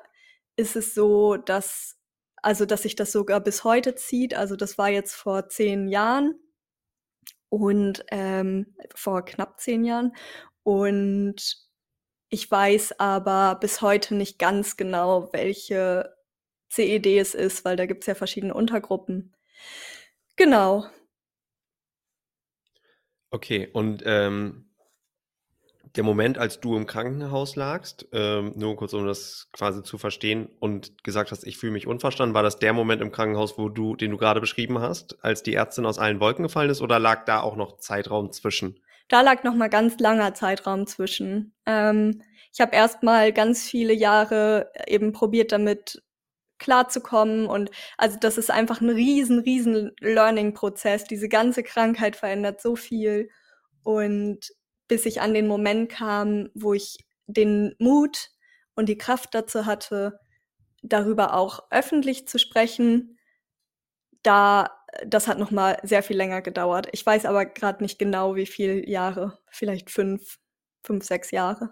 ist 0.56 0.76
es 0.76 0.94
so, 0.94 1.38
dass, 1.38 1.98
also, 2.42 2.66
dass 2.66 2.84
sich 2.84 2.96
das 2.96 3.12
sogar 3.12 3.40
bis 3.40 3.64
heute 3.64 3.96
zieht. 3.96 4.34
Also, 4.36 4.56
das 4.56 4.78
war 4.78 4.90
jetzt 4.90 5.16
vor 5.16 5.48
zehn 5.50 5.88
Jahren 5.88 6.36
und 7.54 8.04
ähm, 8.10 8.76
vor 8.96 9.24
knapp 9.26 9.60
zehn 9.60 9.86
Jahren. 9.86 10.16
Und 10.64 11.56
ich 12.30 12.50
weiß 12.50 13.00
aber 13.00 13.60
bis 13.60 13.82
heute 13.82 14.16
nicht 14.16 14.40
ganz 14.40 14.76
genau, 14.76 15.32
welche 15.34 16.16
CED 16.72 17.20
es 17.20 17.36
ist, 17.36 17.64
weil 17.64 17.76
da 17.76 17.86
gibt 17.86 18.02
es 18.04 18.08
ja 18.08 18.16
verschiedene 18.16 18.56
Untergruppen. 18.56 19.36
Genau. 20.36 20.88
Okay, 23.30 23.70
und 23.72 24.02
ähm, 24.04 24.73
der 25.96 26.04
Moment, 26.04 26.38
als 26.38 26.60
du 26.60 26.76
im 26.76 26.88
Krankenhaus 26.88 27.56
lagst, 27.56 28.08
ähm, 28.12 28.54
nur 28.56 28.76
kurz, 28.76 28.94
um 28.94 29.06
das 29.06 29.50
quasi 29.54 29.84
zu 29.84 29.98
verstehen 29.98 30.50
und 30.60 31.04
gesagt 31.04 31.32
hast, 31.32 31.46
ich 31.46 31.58
fühle 31.58 31.74
mich 31.74 31.86
unverstanden, 31.86 32.34
war 32.34 32.42
das 32.42 32.58
der 32.58 32.74
Moment 32.74 33.02
im 33.02 33.12
Krankenhaus, 33.12 33.58
wo 33.58 33.70
du, 33.70 33.96
den 33.96 34.12
du 34.12 34.18
gerade 34.18 34.42
beschrieben 34.42 34.80
hast, 34.80 35.24
als 35.24 35.44
die 35.44 35.54
Ärztin 35.54 35.86
aus 35.86 36.00
allen 36.00 36.20
Wolken 36.20 36.44
gefallen 36.44 36.72
ist, 36.72 36.82
oder 36.82 36.98
lag 36.98 37.26
da 37.26 37.42
auch 37.42 37.56
noch 37.56 37.78
Zeitraum 37.78 38.32
zwischen? 38.32 38.80
Da 39.08 39.22
lag 39.22 39.44
noch 39.44 39.54
mal 39.54 39.70
ganz 39.70 40.00
langer 40.00 40.34
Zeitraum 40.34 40.88
zwischen. 40.88 41.54
Ähm, 41.66 42.24
ich 42.52 42.62
habe 42.62 42.76
erst 42.76 43.04
mal 43.04 43.32
ganz 43.32 43.64
viele 43.64 43.94
Jahre 43.94 44.72
eben 44.88 45.12
probiert, 45.12 45.52
damit 45.52 46.02
klarzukommen. 46.58 47.46
Und 47.46 47.70
also 47.98 48.18
das 48.20 48.38
ist 48.38 48.50
einfach 48.50 48.82
ein 48.82 48.90
riesen, 48.90 49.40
riesen 49.40 49.92
Learning-Prozess. 50.00 51.04
Diese 51.04 51.30
ganze 51.30 51.62
Krankheit 51.62 52.16
verändert 52.16 52.62
so 52.62 52.76
viel. 52.76 53.30
Und 53.84 54.50
bis 54.94 55.08
ich 55.08 55.22
an 55.22 55.34
den 55.34 55.48
Moment 55.48 55.90
kam, 55.90 56.50
wo 56.54 56.76
ich 56.76 56.98
den 57.26 57.74
Mut 57.80 58.30
und 58.76 58.88
die 58.90 58.98
Kraft 59.00 59.34
dazu 59.34 59.66
hatte, 59.66 60.20
darüber 60.84 61.34
auch 61.34 61.64
öffentlich 61.72 62.28
zu 62.28 62.38
sprechen, 62.38 63.18
da 64.22 64.70
das 65.04 65.28
hat 65.28 65.40
noch 65.40 65.50
mal 65.50 65.80
sehr 65.82 66.04
viel 66.04 66.16
länger 66.16 66.44
gedauert. 66.44 66.90
Ich 66.92 67.04
weiß 67.04 67.26
aber 67.26 67.48
gerade 67.48 67.82
nicht 67.82 67.98
genau, 67.98 68.36
wie 68.36 68.46
viele 68.46 68.88
Jahre, 68.88 69.40
vielleicht 69.50 69.90
fünf, 69.90 70.38
fünf, 70.86 71.04
sechs 71.04 71.32
Jahre. 71.32 71.72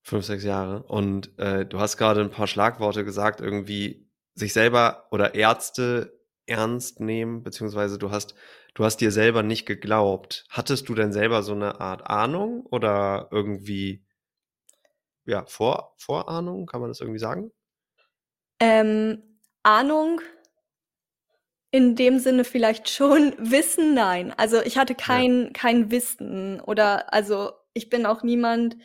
Fünf, 0.00 0.24
sechs 0.24 0.44
Jahre. 0.44 0.84
Und 0.84 1.38
äh, 1.38 1.66
du 1.66 1.78
hast 1.78 1.98
gerade 1.98 2.22
ein 2.22 2.30
paar 2.30 2.46
Schlagworte 2.46 3.04
gesagt, 3.04 3.42
irgendwie 3.42 4.10
sich 4.34 4.54
selber 4.54 5.08
oder 5.10 5.34
Ärzte 5.34 6.18
ernst 6.46 7.00
nehmen, 7.00 7.42
beziehungsweise 7.42 7.98
du 7.98 8.10
hast, 8.10 8.34
du 8.74 8.84
hast 8.84 8.98
dir 8.98 9.10
selber 9.10 9.42
nicht 9.42 9.66
geglaubt. 9.66 10.44
Hattest 10.50 10.88
du 10.88 10.94
denn 10.94 11.12
selber 11.12 11.42
so 11.42 11.52
eine 11.52 11.80
Art 11.80 12.06
Ahnung 12.08 12.66
oder 12.66 13.28
irgendwie, 13.30 14.04
ja, 15.24 15.46
Vor, 15.46 15.94
Vorahnung, 15.96 16.66
kann 16.66 16.80
man 16.80 16.90
das 16.90 17.00
irgendwie 17.00 17.20
sagen? 17.20 17.50
Ähm, 18.60 19.22
Ahnung 19.62 20.20
in 21.70 21.96
dem 21.96 22.20
Sinne 22.20 22.44
vielleicht 22.44 22.88
schon, 22.88 23.34
Wissen 23.38 23.94
nein. 23.94 24.32
Also 24.36 24.62
ich 24.62 24.78
hatte 24.78 24.94
kein, 24.94 25.46
ja. 25.46 25.50
kein 25.52 25.90
Wissen 25.90 26.60
oder 26.60 27.12
also 27.12 27.50
ich 27.72 27.90
bin 27.90 28.06
auch 28.06 28.22
niemand, 28.22 28.76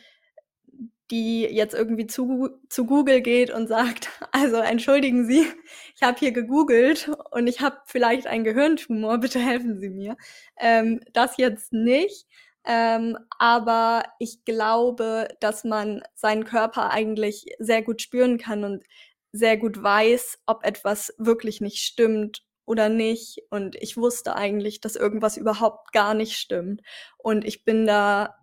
die 1.10 1.42
jetzt 1.42 1.74
irgendwie 1.74 2.06
zu, 2.06 2.50
zu 2.68 2.86
Google 2.86 3.20
geht 3.20 3.50
und 3.50 3.66
sagt, 3.66 4.08
also 4.32 4.56
entschuldigen 4.56 5.26
Sie, 5.26 5.46
ich 5.94 6.02
habe 6.02 6.18
hier 6.18 6.32
gegoogelt 6.32 7.10
und 7.30 7.46
ich 7.46 7.60
habe 7.60 7.78
vielleicht 7.86 8.26
einen 8.26 8.44
Gehirntumor, 8.44 9.18
bitte 9.20 9.38
helfen 9.38 9.78
Sie 9.78 9.90
mir. 9.90 10.16
Ähm, 10.58 11.00
das 11.12 11.36
jetzt 11.36 11.72
nicht. 11.72 12.26
Ähm, 12.64 13.16
aber 13.38 14.04
ich 14.18 14.44
glaube, 14.44 15.28
dass 15.40 15.64
man 15.64 16.02
seinen 16.14 16.44
Körper 16.44 16.90
eigentlich 16.90 17.46
sehr 17.58 17.82
gut 17.82 18.02
spüren 18.02 18.36
kann 18.36 18.64
und 18.64 18.84
sehr 19.32 19.56
gut 19.56 19.82
weiß, 19.82 20.40
ob 20.46 20.64
etwas 20.64 21.14
wirklich 21.16 21.60
nicht 21.60 21.78
stimmt 21.78 22.42
oder 22.66 22.88
nicht. 22.90 23.38
Und 23.50 23.76
ich 23.76 23.96
wusste 23.96 24.36
eigentlich, 24.36 24.80
dass 24.80 24.94
irgendwas 24.96 25.38
überhaupt 25.38 25.92
gar 25.92 26.12
nicht 26.14 26.36
stimmt. 26.36 26.82
Und 27.16 27.46
ich 27.46 27.64
bin 27.64 27.86
da 27.86 28.36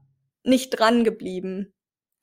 nicht 0.43 0.71
dran 0.71 1.03
geblieben 1.03 1.73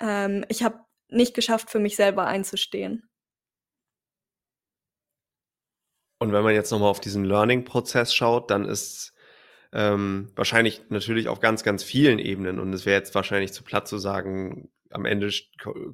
ähm, 0.01 0.45
ich 0.49 0.63
habe 0.63 0.81
nicht 1.09 1.35
geschafft, 1.35 1.71
für 1.71 1.79
mich 1.79 1.97
selber 1.97 2.27
einzustehen. 2.27 3.09
Und 6.19 6.33
wenn 6.33 6.45
man 6.45 6.55
jetzt 6.55 6.71
nochmal 6.71 6.91
auf 6.91 7.01
diesen 7.01 7.25
Learning-Prozess 7.25 8.15
schaut, 8.15 8.51
dann 8.51 8.65
ist 8.65 9.13
ähm, 9.73 10.31
wahrscheinlich 10.37 10.83
natürlich 10.89 11.29
auf 11.29 11.41
ganz, 11.41 11.65
ganz 11.65 11.83
vielen 11.83 12.19
Ebenen 12.19 12.61
und 12.61 12.73
es 12.73 12.87
wäre 12.87 12.99
jetzt 12.99 13.15
wahrscheinlich 13.15 13.53
zu 13.53 13.65
platt 13.65 13.89
zu 13.89 13.99
sagen, 13.99 14.71
am 14.91 15.05
Ende 15.05 15.31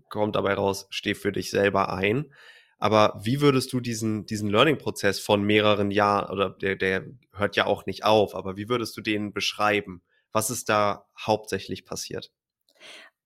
kommt 0.09 0.37
dabei 0.37 0.55
raus, 0.55 0.87
steh 0.91 1.15
für 1.15 1.33
dich 1.33 1.51
selber 1.51 1.93
ein. 1.93 2.33
Aber 2.79 3.19
wie 3.23 3.41
würdest 3.41 3.73
du 3.73 3.81
diesen, 3.81 4.27
diesen 4.27 4.49
Learning-Prozess 4.49 5.21
von 5.21 5.43
mehreren 5.43 5.91
Jahren, 5.91 6.31
oder 6.31 6.51
der, 6.51 6.77
der 6.77 7.07
hört 7.33 7.57
ja 7.57 7.67
auch 7.67 7.87
nicht 7.87 8.05
auf, 8.05 8.35
aber 8.35 8.57
wie 8.57 8.69
würdest 8.69 8.97
du 8.97 9.01
den 9.01 9.33
beschreiben? 9.33 10.03
Was 10.33 10.51
ist 10.51 10.69
da 10.69 11.07
hauptsächlich 11.19 11.85
passiert? 11.85 12.31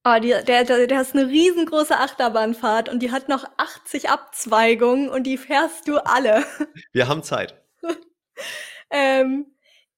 Oh, 0.07 0.19
die, 0.21 0.29
der, 0.29 0.65
der, 0.65 0.87
der 0.87 1.01
ist 1.01 1.15
eine 1.15 1.29
riesengroße 1.29 1.97
Achterbahnfahrt 1.97 2.91
und 2.91 3.01
die 3.01 3.11
hat 3.11 3.31
noch 3.31 3.45
80 3.57 4.11
Abzweigungen 4.11 5.09
und 5.09 5.23
die 5.23 5.39
fährst 5.39 5.89
du 5.89 5.97
alle. 5.97 6.45
Wir 6.93 7.09
haben 7.09 7.23
Zeit. 7.23 7.55
ähm, 8.91 9.47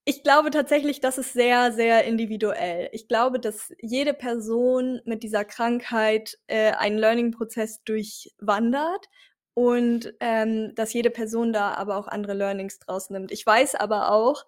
ich 0.04 0.22
glaube 0.22 0.50
tatsächlich, 0.50 1.00
das 1.00 1.18
ist 1.18 1.32
sehr, 1.32 1.72
sehr 1.72 2.04
individuell. 2.04 2.88
Ich 2.92 3.08
glaube, 3.08 3.40
dass 3.40 3.74
jede 3.80 4.14
Person 4.14 5.00
mit 5.04 5.24
dieser 5.24 5.44
Krankheit 5.44 6.38
äh, 6.46 6.70
einen 6.70 6.98
Learning-Prozess 6.98 7.82
durchwandert 7.82 9.06
und 9.54 10.14
ähm, 10.20 10.72
dass 10.76 10.92
jede 10.92 11.10
Person 11.10 11.52
da 11.52 11.74
aber 11.74 11.96
auch 11.96 12.06
andere 12.06 12.34
Learnings 12.34 12.78
draus 12.78 13.10
nimmt. 13.10 13.32
Ich 13.32 13.44
weiß 13.44 13.74
aber 13.74 14.12
auch, 14.12 14.44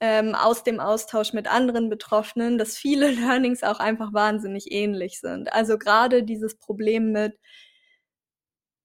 ähm, 0.00 0.34
aus 0.34 0.64
dem 0.64 0.80
Austausch 0.80 1.32
mit 1.32 1.48
anderen 1.48 1.88
Betroffenen, 1.88 2.58
dass 2.58 2.76
viele 2.76 3.10
Learnings 3.12 3.62
auch 3.62 3.80
einfach 3.80 4.12
wahnsinnig 4.12 4.72
ähnlich 4.72 5.20
sind. 5.20 5.52
Also 5.52 5.78
gerade 5.78 6.22
dieses 6.22 6.56
Problem 6.58 7.12
mit, 7.12 7.38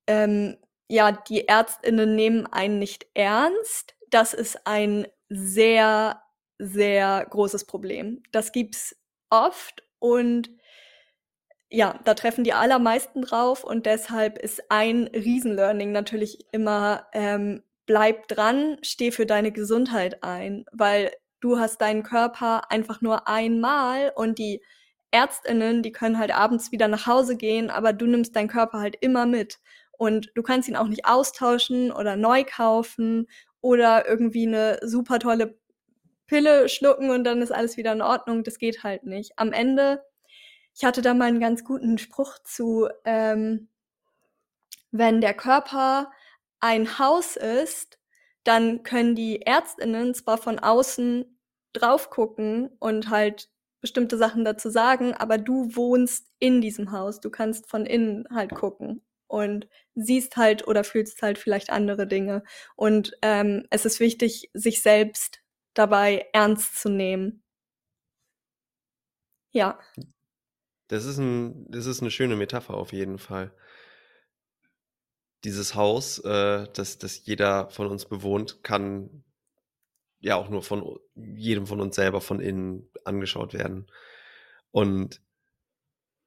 ähm, 0.08 0.58
ja, 0.88 1.12
die 1.12 1.48
Ärztinnen 1.48 2.16
nehmen 2.16 2.48
einen 2.48 2.80
nicht 2.80 3.08
ernst, 3.14 3.96
das 4.10 4.34
ist 4.34 4.66
ein 4.66 5.08
sehr, 5.30 6.22
sehr 6.58 7.26
großes 7.30 7.66
Problem. 7.66 8.24
Das 8.32 8.52
gibt's 8.52 8.96
oft 9.30 9.84
und 10.00 10.50
ja, 11.72 12.00
da 12.04 12.16
treffen 12.16 12.44
die 12.44 12.54
allermeisten 12.54 13.22
drauf 13.22 13.64
und 13.64 13.86
deshalb 13.86 14.40
ist 14.40 14.72
ein 14.72 15.08
Riesenlearning 15.14 15.92
natürlich 15.92 16.46
immer 16.52 17.08
ähm, 17.14 17.62
bleib 17.90 18.28
dran, 18.28 18.78
steh 18.84 19.10
für 19.10 19.26
deine 19.26 19.52
Gesundheit 19.52 20.24
ein, 20.24 20.64
weil 20.72 21.12
du 21.40 21.58
hast 21.58 21.82
deinen 21.82 22.04
Körper 22.04 22.70
einfach 22.70 23.02
nur 23.02 23.28
einmal 23.28 24.14
und 24.16 24.38
die 24.38 24.62
Ärztinnen, 25.10 25.82
die 25.82 25.92
können 25.92 26.20
halt 26.20 26.30
abends 26.30 26.72
wieder 26.72 26.88
nach 26.88 27.08
Hause 27.08 27.36
gehen, 27.36 27.72
aber 27.72 27.92
du 27.92 28.06
nimmst 28.06 28.36
deinen 28.36 28.48
Körper 28.48 28.80
halt 28.80 28.96
immer 29.02 29.26
mit 29.26 29.58
und 29.98 30.30
du 30.36 30.44
kannst 30.44 30.70
ihn 30.70 30.76
auch 30.76 30.88
nicht 30.88 31.08
austauschen 31.08 31.92
oder 31.92 32.16
neu 32.16 32.44
kaufen 32.44 33.26
oder 33.60 34.08
irgendwie 34.08 34.46
eine 34.46 34.78
super 34.84 35.18
tolle 35.18 35.58
Pille 36.28 36.70
schlucken 36.70 37.10
und 37.10 37.24
dann 37.24 37.42
ist 37.42 37.52
alles 37.52 37.76
wieder 37.76 37.94
in 37.94 38.04
Ordnung. 38.04 38.44
Das 38.44 38.60
geht 38.60 38.84
halt 38.84 39.04
nicht. 39.04 39.32
Am 39.36 39.52
Ende, 39.52 40.04
ich 40.76 40.86
hatte 40.86 41.02
da 41.02 41.16
mal 41.16 41.26
einen 41.26 41.40
ganz 41.40 41.64
guten 41.64 41.98
Spruch 41.98 42.38
zu, 42.44 42.88
ähm, 43.04 43.68
wenn 44.92 45.22
der 45.22 45.34
Körper 45.34 46.12
ein 46.60 47.00
Haus 47.00 47.36
ist, 47.36 48.00
dann 48.44 48.84
können 48.84 49.16
die 49.16 49.42
Ärztinnen 49.42 50.14
zwar 50.14 50.38
von 50.38 50.60
außen 50.60 51.40
drauf 51.74 52.10
gucken 52.10 52.70
und 52.80 53.10
halt 53.10 53.50
bestimmte 53.82 54.18
Sachen 54.18 54.44
dazu 54.44 54.70
sagen, 54.70 55.14
aber 55.14 55.38
du 55.38 55.76
wohnst 55.76 56.28
in 56.40 56.62
diesem 56.62 56.92
Haus. 56.92 57.22
Du 57.22 57.30
kannst 57.30 57.70
von 57.70 57.86
innen 57.86 58.28
halt 58.34 58.54
gucken 58.54 59.02
und 59.28 59.68
siehst 59.96 60.36
halt 60.38 60.68
oder 60.68 60.84
fühlst 60.84 61.22
halt 61.22 61.38
vielleicht 61.38 61.70
andere 61.70 62.08
Dinge. 62.08 62.44
Und 62.76 63.14
ähm, 63.22 63.66
es 63.70 63.86
ist 63.86 64.00
wichtig, 64.00 64.50
sich 64.54 64.82
selbst 64.82 65.42
dabei 65.74 66.28
ernst 66.34 66.80
zu 66.80 66.90
nehmen. 66.90 67.44
Ja. 69.52 69.80
Das 70.88 71.06
ist, 71.06 71.20
ein, 71.20 71.70
das 71.70 71.86
ist 71.86 72.02
eine 72.02 72.12
schöne 72.12 72.36
Metapher 72.36 72.74
auf 72.74 72.92
jeden 72.92 73.20
Fall. 73.20 73.54
Dieses 75.44 75.76
Haus, 75.76 76.20
äh, 76.20 76.68
das, 76.74 76.98
das 76.98 77.26
jeder 77.26 77.70
von 77.70 77.88
uns 77.88 78.06
bewohnt, 78.06 78.64
kann 78.64 79.24
ja 80.20 80.36
auch 80.36 80.50
nur 80.50 80.62
von 80.62 81.00
jedem 81.16 81.66
von 81.66 81.80
uns 81.80 81.96
selber 81.96 82.22
von 82.22 82.40
innen 82.40 82.90
angeschaut 83.06 83.54
werden. 83.54 83.88
Und 84.72 85.22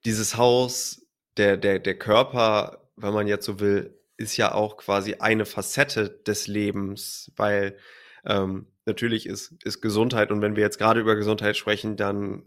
dieses 0.05 0.37
Haus, 0.37 1.07
der, 1.37 1.57
der, 1.57 1.79
der 1.79 1.99
Körper, 1.99 2.91
wenn 2.97 3.15
man 3.15 3.27
jetzt 3.27 3.45
so 3.45 3.61
will, 3.61 3.99
ist 4.17 4.37
ja 4.37 4.55
auch 4.55 4.77
quasi 4.77 5.15
eine 5.15 5.45
Facette 5.45 6.11
des 6.11 6.47
Lebens, 6.47 7.33
weil 7.37 7.77
ähm, 8.25 8.67
natürlich 8.85 9.27
ist, 9.27 9.53
ist 9.65 9.81
Gesundheit 9.81 10.31
und 10.31 10.41
wenn 10.43 10.57
wir 10.57 10.63
jetzt 10.63 10.79
gerade 10.79 11.01
über 11.01 11.17
Gesundheit 11.17 11.57
sprechen, 11.57 11.97
dann 11.97 12.45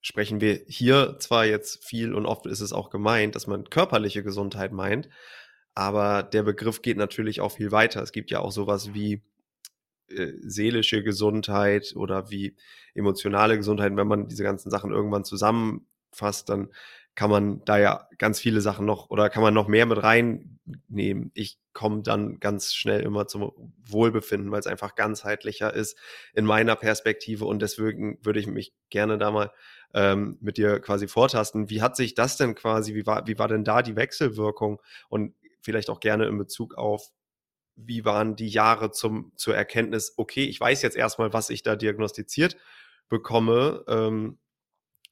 sprechen 0.00 0.40
wir 0.40 0.60
hier 0.66 1.16
zwar 1.18 1.46
jetzt 1.46 1.84
viel 1.84 2.14
und 2.14 2.26
oft 2.26 2.46
ist 2.46 2.60
es 2.60 2.72
auch 2.72 2.90
gemeint, 2.90 3.34
dass 3.34 3.46
man 3.46 3.70
körperliche 3.70 4.22
Gesundheit 4.22 4.72
meint, 4.72 5.08
aber 5.74 6.22
der 6.22 6.42
Begriff 6.42 6.82
geht 6.82 6.96
natürlich 6.96 7.40
auch 7.40 7.52
viel 7.52 7.72
weiter. 7.72 8.02
Es 8.02 8.12
gibt 8.12 8.30
ja 8.30 8.40
auch 8.40 8.52
sowas 8.52 8.94
wie 8.94 9.22
äh, 10.08 10.32
seelische 10.42 11.02
Gesundheit 11.02 11.94
oder 11.96 12.30
wie 12.30 12.56
emotionale 12.94 13.56
Gesundheit. 13.56 13.96
Wenn 13.96 14.06
man 14.06 14.28
diese 14.28 14.44
ganzen 14.44 14.70
Sachen 14.70 14.92
irgendwann 14.92 15.24
zusammenfasst, 15.24 16.48
dann 16.48 16.68
kann 17.14 17.30
man 17.30 17.64
da 17.64 17.78
ja 17.78 18.08
ganz 18.18 18.40
viele 18.40 18.60
Sachen 18.60 18.86
noch 18.86 19.08
oder 19.10 19.30
kann 19.30 19.42
man 19.42 19.54
noch 19.54 19.68
mehr 19.68 19.86
mit 19.86 20.02
reinnehmen. 20.02 21.30
Ich 21.34 21.58
komme 21.72 22.02
dann 22.02 22.40
ganz 22.40 22.74
schnell 22.74 23.00
immer 23.00 23.26
zum 23.26 23.52
Wohlbefinden, 23.86 24.50
weil 24.50 24.60
es 24.60 24.66
einfach 24.66 24.94
ganzheitlicher 24.94 25.72
ist 25.72 25.96
in 26.32 26.44
meiner 26.44 26.76
Perspektive 26.76 27.44
und 27.44 27.62
deswegen 27.62 28.18
würde 28.24 28.40
ich 28.40 28.46
mich 28.46 28.72
gerne 28.90 29.16
da 29.16 29.30
mal 29.30 29.52
ähm, 29.94 30.38
mit 30.40 30.56
dir 30.56 30.80
quasi 30.80 31.06
vortasten. 31.06 31.70
Wie 31.70 31.82
hat 31.82 31.96
sich 31.96 32.14
das 32.14 32.36
denn 32.36 32.54
quasi, 32.54 32.94
wie 32.94 33.06
war, 33.06 33.26
wie 33.26 33.38
war 33.38 33.48
denn 33.48 33.64
da 33.64 33.82
die 33.82 33.96
Wechselwirkung 33.96 34.82
und 35.08 35.34
vielleicht 35.64 35.90
auch 35.90 36.00
gerne 36.00 36.26
in 36.26 36.38
Bezug 36.38 36.74
auf 36.74 37.10
wie 37.76 38.04
waren 38.04 38.36
die 38.36 38.48
Jahre 38.48 38.90
zum, 38.90 39.32
zur 39.36 39.56
Erkenntnis, 39.56 40.14
okay, 40.16 40.44
ich 40.44 40.60
weiß 40.60 40.82
jetzt 40.82 40.96
erstmal, 40.96 41.32
was 41.32 41.50
ich 41.50 41.62
da 41.62 41.76
diagnostiziert 41.76 42.56
bekomme, 43.08 43.84
ähm, 43.88 44.38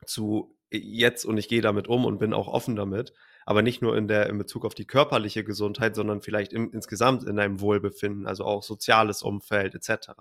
zu 0.06 0.56
jetzt 0.70 1.24
und 1.24 1.36
ich 1.36 1.48
gehe 1.48 1.60
damit 1.60 1.86
um 1.86 2.04
und 2.04 2.18
bin 2.18 2.32
auch 2.32 2.48
offen 2.48 2.76
damit, 2.76 3.12
aber 3.44 3.62
nicht 3.62 3.82
nur 3.82 3.96
in 3.96 4.08
der 4.08 4.28
in 4.28 4.38
Bezug 4.38 4.64
auf 4.64 4.74
die 4.74 4.86
körperliche 4.86 5.44
Gesundheit, 5.44 5.94
sondern 5.94 6.22
vielleicht 6.22 6.52
im, 6.52 6.70
insgesamt 6.72 7.24
in 7.24 7.36
deinem 7.36 7.60
Wohlbefinden, 7.60 8.26
also 8.26 8.44
auch 8.44 8.62
soziales 8.62 9.22
Umfeld 9.22 9.74
etc. 9.74 10.12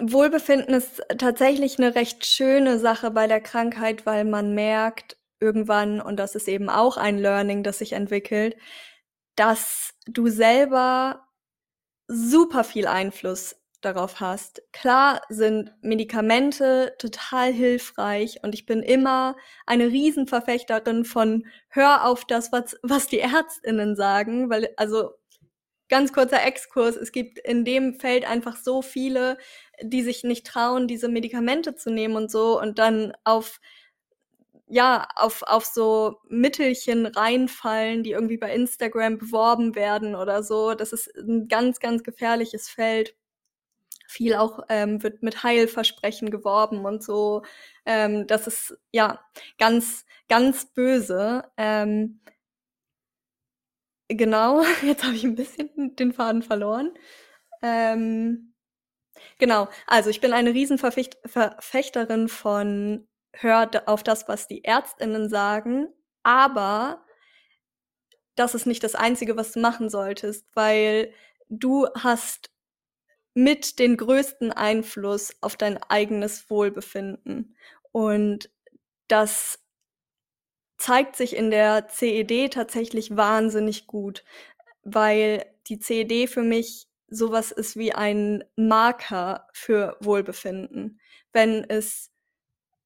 Wohlbefinden 0.00 0.74
ist 0.74 1.02
tatsächlich 1.18 1.78
eine 1.78 1.94
recht 1.94 2.26
schöne 2.26 2.78
Sache 2.78 3.10
bei 3.10 3.26
der 3.26 3.40
Krankheit, 3.40 4.06
weil 4.06 4.24
man 4.24 4.54
merkt 4.54 5.16
irgendwann, 5.42 6.00
und 6.00 6.16
das 6.16 6.34
ist 6.34 6.48
eben 6.48 6.70
auch 6.70 6.96
ein 6.96 7.18
Learning, 7.18 7.62
das 7.62 7.78
sich 7.78 7.92
entwickelt, 7.92 8.56
dass 9.36 9.94
du 10.06 10.28
selber 10.28 11.26
super 12.08 12.64
viel 12.64 12.86
Einfluss 12.86 13.56
darauf 13.80 14.20
hast. 14.20 14.62
Klar 14.72 15.22
sind 15.28 15.72
Medikamente 15.82 16.94
total 16.98 17.52
hilfreich 17.52 18.38
und 18.42 18.54
ich 18.54 18.64
bin 18.66 18.82
immer 18.82 19.36
eine 19.66 19.88
Riesenverfechterin 19.88 21.04
von 21.04 21.46
hör 21.68 22.06
auf 22.06 22.24
das, 22.24 22.52
was, 22.52 22.76
was 22.82 23.08
die 23.08 23.18
Ärztinnen 23.18 23.96
sagen, 23.96 24.50
weil, 24.50 24.68
also 24.76 25.10
ganz 25.88 26.12
kurzer 26.12 26.44
Exkurs, 26.44 26.96
es 26.96 27.12
gibt 27.12 27.38
in 27.38 27.64
dem 27.64 27.94
Feld 27.94 28.28
einfach 28.28 28.56
so 28.56 28.82
viele, 28.82 29.36
die 29.82 30.02
sich 30.02 30.24
nicht 30.24 30.46
trauen, 30.46 30.88
diese 30.88 31.08
Medikamente 31.08 31.74
zu 31.74 31.90
nehmen 31.90 32.16
und 32.16 32.30
so 32.30 32.60
und 32.60 32.78
dann 32.78 33.12
auf 33.24 33.60
ja, 34.72 35.06
auf, 35.16 35.42
auf 35.42 35.66
so 35.66 36.20
Mittelchen 36.28 37.04
reinfallen, 37.04 38.02
die 38.02 38.12
irgendwie 38.12 38.38
bei 38.38 38.54
Instagram 38.54 39.18
beworben 39.18 39.74
werden 39.74 40.14
oder 40.14 40.42
so. 40.42 40.74
Das 40.74 40.94
ist 40.94 41.14
ein 41.14 41.46
ganz, 41.48 41.78
ganz 41.78 42.02
gefährliches 42.02 42.70
Feld. 42.70 43.14
Viel 44.08 44.34
auch 44.34 44.60
ähm, 44.70 45.02
wird 45.02 45.22
mit 45.22 45.42
Heilversprechen 45.42 46.30
geworben 46.30 46.86
und 46.86 47.02
so. 47.04 47.42
Ähm, 47.86 48.26
das 48.26 48.46
ist 48.46 48.78
ja 48.92 49.20
ganz, 49.58 50.06
ganz 50.28 50.64
böse. 50.66 51.44
Ähm, 51.58 52.20
genau, 54.08 54.62
jetzt 54.82 55.04
habe 55.04 55.14
ich 55.16 55.24
ein 55.24 55.34
bisschen 55.34 55.96
den 55.96 56.14
Faden 56.14 56.42
verloren. 56.42 56.94
Ähm, 57.62 58.54
genau, 59.38 59.68
also 59.86 60.10
ich 60.10 60.20
bin 60.22 60.32
eine 60.32 60.54
Riesenverfechterin 60.54 62.28
von 62.28 63.08
hört 63.32 63.88
auf 63.88 64.02
das, 64.02 64.28
was 64.28 64.46
die 64.46 64.64
Ärztinnen 64.64 65.28
sagen, 65.28 65.88
aber 66.22 67.04
das 68.34 68.54
ist 68.54 68.66
nicht 68.66 68.82
das 68.82 68.94
Einzige, 68.94 69.36
was 69.36 69.52
du 69.52 69.60
machen 69.60 69.90
solltest, 69.90 70.46
weil 70.54 71.12
du 71.48 71.86
hast 71.98 72.50
mit 73.34 73.78
den 73.78 73.96
größten 73.96 74.52
Einfluss 74.52 75.34
auf 75.40 75.56
dein 75.56 75.82
eigenes 75.82 76.48
Wohlbefinden. 76.50 77.56
Und 77.92 78.50
das 79.08 79.58
zeigt 80.78 81.16
sich 81.16 81.36
in 81.36 81.50
der 81.50 81.88
CED 81.88 82.52
tatsächlich 82.52 83.16
wahnsinnig 83.16 83.86
gut, 83.86 84.24
weil 84.82 85.46
die 85.68 85.78
CED 85.78 86.28
für 86.28 86.42
mich 86.42 86.88
sowas 87.08 87.52
ist 87.52 87.76
wie 87.76 87.92
ein 87.92 88.44
Marker 88.56 89.48
für 89.52 89.96
Wohlbefinden. 90.00 91.00
Wenn 91.32 91.64
es 91.68 92.11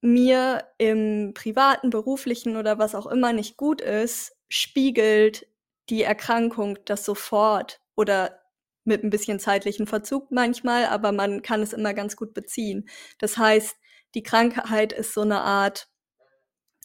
mir 0.00 0.64
im 0.78 1.32
privaten, 1.35 1.90
beruflichen 1.90 2.56
oder 2.56 2.78
was 2.78 2.94
auch 2.94 3.06
immer 3.06 3.32
nicht 3.32 3.56
gut 3.56 3.80
ist, 3.80 4.37
spiegelt 4.48 5.46
die 5.88 6.02
Erkrankung 6.02 6.78
das 6.85 7.04
sofort 7.04 7.80
oder 7.96 8.40
mit 8.85 9.02
ein 9.02 9.11
bisschen 9.11 9.40
zeitlichen 9.40 9.87
Verzug 9.87 10.30
manchmal, 10.30 10.87
aber 10.87 11.12
man 11.12 11.42
kann 11.42 11.62
es 11.62 11.72
immer 11.72 11.94
ganz 11.94 12.16
gut 12.16 12.35
beziehen. 12.35 12.88
Das 13.18 13.37
heißt, 13.37 13.76
die 14.14 14.22
Krankheit 14.22 14.92
ist 14.92 15.12
so 15.14 15.22
eine 15.22 15.40
Art, 15.40 15.88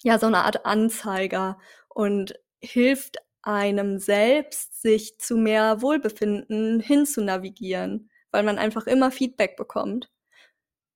ja, 0.03 0.17
so 0.19 0.27
eine 0.27 0.43
Art 0.43 0.65
Anzeiger 0.65 1.59
und 1.89 2.35
hilft 2.59 3.17
einem 3.43 3.99
selbst, 3.99 4.81
sich 4.81 5.17
zu 5.19 5.37
mehr 5.37 5.81
Wohlbefinden 5.81 6.79
hinzunavigieren, 6.79 8.09
weil 8.31 8.43
man 8.43 8.57
einfach 8.57 8.87
immer 8.87 9.11
Feedback 9.11 9.57
bekommt. 9.57 10.11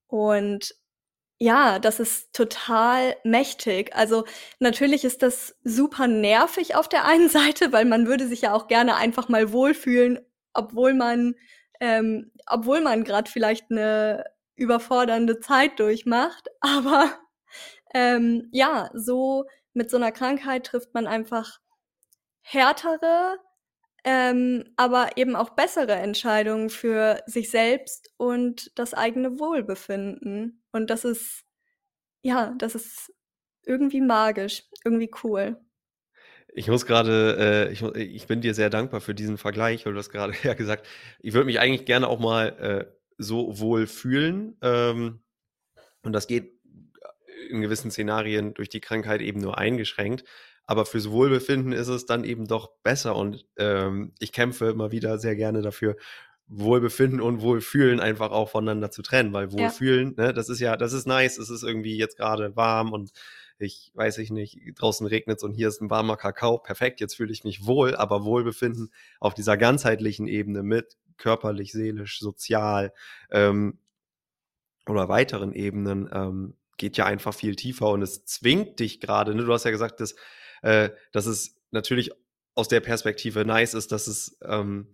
Und 0.08 0.76
ja, 1.40 1.80
das 1.80 2.00
ist 2.00 2.34
total 2.34 3.16
mächtig. 3.24 3.94
Also 3.96 4.26
natürlich 4.60 5.04
ist 5.04 5.22
das 5.22 5.56
super 5.64 6.08
nervig 6.08 6.76
auf 6.76 6.88
der 6.88 7.06
einen 7.06 7.30
Seite, 7.30 7.72
weil 7.74 7.86
man 7.86 8.08
würde 8.08 8.28
sich 8.28 8.42
ja 8.42 8.54
auch 8.54 8.68
gerne 8.68 8.96
einfach 8.96 9.30
mal 9.30 9.52
wohlfühlen, 9.52 10.20
obwohl 10.54 10.94
man, 10.94 11.36
ähm, 11.80 12.32
obwohl 12.48 12.82
man 12.82 13.04
gerade 13.04 13.30
vielleicht 13.30 13.70
eine 13.72 14.26
überfordernde 14.56 15.40
Zeit 15.40 15.80
durchmacht. 15.80 16.48
Aber 16.62 17.12
ähm, 17.94 18.50
ja, 18.52 18.90
so 18.94 19.46
mit 19.74 19.90
so 19.92 19.98
einer 19.98 20.12
Krankheit 20.12 20.66
trifft 20.66 20.94
man 20.94 21.08
einfach 21.08 21.60
härtere, 22.42 23.40
ähm, 24.06 24.64
aber 24.78 25.18
eben 25.18 25.36
auch 25.36 25.50
bessere 25.50 25.94
Entscheidungen 25.94 26.70
für 26.70 27.22
sich 27.26 27.50
selbst 27.50 28.14
und 28.18 28.72
das 28.76 28.94
eigene 28.94 29.40
Wohlbefinden. 29.40 30.64
Und 30.72 30.92
das 30.92 31.06
ist, 31.06 31.44
ja, 32.22 32.54
das 32.60 32.76
ist 32.76 33.12
irgendwie 33.64 34.02
magisch, 34.02 34.64
irgendwie 34.84 35.10
cool. 35.24 35.60
Ich 36.54 36.68
muss 36.68 36.86
gerade, 36.86 37.68
äh, 37.68 37.74
ich, 37.74 37.82
ich 37.82 38.28
bin 38.28 38.42
dir 38.42 38.54
sehr 38.54 38.70
dankbar 38.70 39.02
für 39.02 39.16
diesen 39.16 39.40
Vergleich, 39.40 39.86
weil 39.86 39.94
du 39.94 40.00
hast 40.00 40.12
gerade 40.12 40.34
ja 40.44 40.54
gesagt, 40.54 40.88
ich 41.20 41.34
würde 41.34 41.48
mich 41.48 41.60
eigentlich 41.60 41.86
gerne 41.86 42.08
auch 42.08 42.20
mal 42.20 42.48
äh, 42.60 42.86
so 43.18 43.60
wohl 43.60 43.88
fühlen. 43.88 44.56
Ähm, 44.62 45.24
und 46.04 46.14
das 46.14 46.28
geht 46.28 46.54
in 47.50 47.62
gewissen 47.62 47.90
Szenarien 47.90 48.54
durch 48.54 48.70
die 48.70 48.82
Krankheit 48.82 49.22
eben 49.22 49.40
nur 49.40 49.58
eingeschränkt. 49.58 50.24
Aber 50.68 50.86
fürs 50.86 51.12
Wohlbefinden 51.12 51.72
ist 51.72 51.88
es 51.88 52.06
dann 52.06 52.24
eben 52.24 52.48
doch 52.48 52.72
besser. 52.84 53.16
Und 53.16 53.46
ähm, 53.58 54.14
ich 54.20 54.32
kämpfe 54.32 54.66
immer 54.70 54.92
wieder 54.92 55.20
sehr 55.20 55.36
gerne 55.36 55.62
dafür, 55.62 55.96
Wohlbefinden 56.48 57.22
und 57.22 57.42
Wohlfühlen 57.42 58.00
einfach 58.00 58.32
auch 58.32 58.50
voneinander 58.50 58.92
zu 58.92 59.02
trennen, 59.02 59.34
weil 59.34 59.52
Wohlfühlen, 59.52 60.16
ja. 60.18 60.28
ne, 60.28 60.34
das 60.34 60.50
ist 60.50 60.60
ja, 60.60 60.78
das 60.78 60.94
ist 60.94 61.08
nice, 61.08 61.38
es 61.40 61.50
ist 61.50 61.64
irgendwie 61.64 61.98
jetzt 61.98 62.18
gerade 62.18 62.56
warm 62.56 62.94
und 62.94 63.12
ich 63.58 63.92
weiß 63.96 64.20
ich 64.20 64.32
nicht, 64.32 64.60
draußen 64.76 65.08
regnet 65.08 65.38
es 65.38 65.44
und 65.44 65.54
hier 65.54 65.70
ist 65.70 65.82
ein 65.82 65.90
warmer 65.90 66.18
Kakao, 66.18 66.60
perfekt, 66.60 67.00
jetzt 67.00 67.16
fühle 67.16 67.32
ich 67.32 67.44
mich 67.44 67.66
wohl, 67.66 67.96
aber 67.96 68.26
Wohlbefinden 68.26 68.92
auf 69.20 69.34
dieser 69.34 69.58
ganzheitlichen 69.58 70.28
Ebene 70.28 70.62
mit 70.62 70.98
körperlich, 71.18 71.72
seelisch, 71.72 72.20
sozial 72.20 72.94
ähm, 73.32 73.80
oder 74.88 75.10
weiteren 75.10 75.52
Ebenen 75.54 76.10
ähm, 76.14 76.56
geht 76.78 76.98
ja 76.98 77.06
einfach 77.06 77.34
viel 77.34 77.56
tiefer 77.56 77.90
und 77.90 78.04
es 78.04 78.26
zwingt 78.26 78.80
dich 78.80 79.00
gerade, 79.00 79.34
ne, 79.34 79.46
du 79.46 79.54
hast 79.54 79.66
ja 79.66 79.72
gesagt, 79.72 80.00
dass 80.00 80.16
äh, 80.66 80.90
dass 81.12 81.28
es 81.28 81.56
natürlich 81.70 82.12
aus 82.56 82.68
der 82.68 82.80
Perspektive 82.80 83.46
nice 83.46 83.76
ist, 83.76 83.92
dass 83.92 84.08
es 84.08 84.36
ähm, 84.42 84.88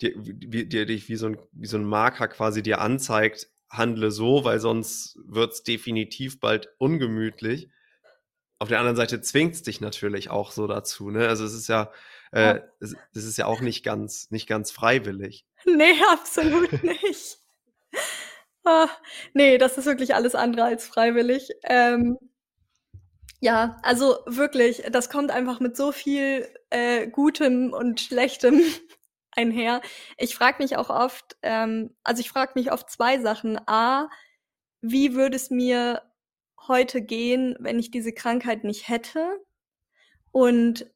dir, 0.00 0.12
wie, 0.16 0.64
dir, 0.64 0.86
dich 0.86 1.08
wie 1.10 1.16
so, 1.16 1.26
ein, 1.26 1.38
wie 1.52 1.66
so 1.66 1.76
ein 1.76 1.84
Marker 1.84 2.28
quasi 2.28 2.62
dir 2.62 2.80
anzeigt, 2.80 3.50
handle 3.68 4.10
so, 4.10 4.44
weil 4.44 4.58
sonst 4.58 5.18
wird 5.26 5.52
es 5.52 5.62
definitiv 5.64 6.40
bald 6.40 6.70
ungemütlich. 6.78 7.68
auf 8.58 8.68
der 8.68 8.78
anderen 8.78 8.96
Seite 8.96 9.20
zwingt 9.20 9.54
es 9.54 9.62
dich 9.62 9.82
natürlich 9.82 10.30
auch 10.30 10.50
so 10.50 10.66
dazu, 10.66 11.10
ne? 11.10 11.28
Also 11.28 11.44
es 11.44 11.52
ist 11.52 11.68
ja, 11.68 11.92
äh, 12.32 12.60
es, 12.80 12.94
es 13.12 13.24
ist 13.24 13.36
ja 13.36 13.44
auch 13.44 13.60
nicht 13.60 13.84
ganz, 13.84 14.30
nicht 14.30 14.46
ganz 14.48 14.70
freiwillig. 14.70 15.44
Nee, 15.66 15.92
absolut 16.10 16.82
nicht. 16.82 17.38
Ah, 18.64 18.88
nee, 19.34 19.58
das 19.58 19.76
ist 19.76 19.84
wirklich 19.84 20.14
alles 20.14 20.34
andere 20.34 20.64
als 20.64 20.86
freiwillig. 20.86 21.50
Ähm, 21.64 22.16
ja, 23.40 23.76
also 23.82 24.18
wirklich, 24.26 24.82
das 24.90 25.10
kommt 25.10 25.30
einfach 25.30 25.60
mit 25.60 25.76
so 25.76 25.92
viel 25.92 26.48
äh, 26.70 27.06
Gutem 27.08 27.72
und 27.72 28.00
Schlechtem 28.00 28.60
einher. 29.32 29.82
Ich 30.16 30.34
frage 30.34 30.62
mich 30.62 30.76
auch 30.76 30.90
oft, 30.90 31.36
ähm, 31.42 31.94
also 32.02 32.20
ich 32.20 32.30
frage 32.30 32.52
mich 32.54 32.72
oft 32.72 32.90
zwei 32.90 33.20
Sachen. 33.20 33.58
A, 33.66 34.08
wie 34.80 35.14
würde 35.14 35.36
es 35.36 35.50
mir 35.50 36.02
heute 36.66 37.02
gehen, 37.02 37.56
wenn 37.60 37.78
ich 37.78 37.90
diese 37.90 38.12
Krankheit 38.12 38.64
nicht 38.64 38.88
hätte? 38.88 39.40
Und 40.32 40.90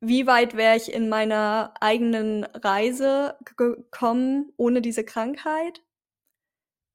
wie 0.00 0.26
weit 0.26 0.56
wäre 0.56 0.76
ich 0.76 0.92
in 0.92 1.08
meiner 1.08 1.74
eigenen 1.80 2.44
Reise 2.44 3.36
gekommen 3.56 4.52
ohne 4.56 4.82
diese 4.82 5.04
Krankheit? 5.04 5.82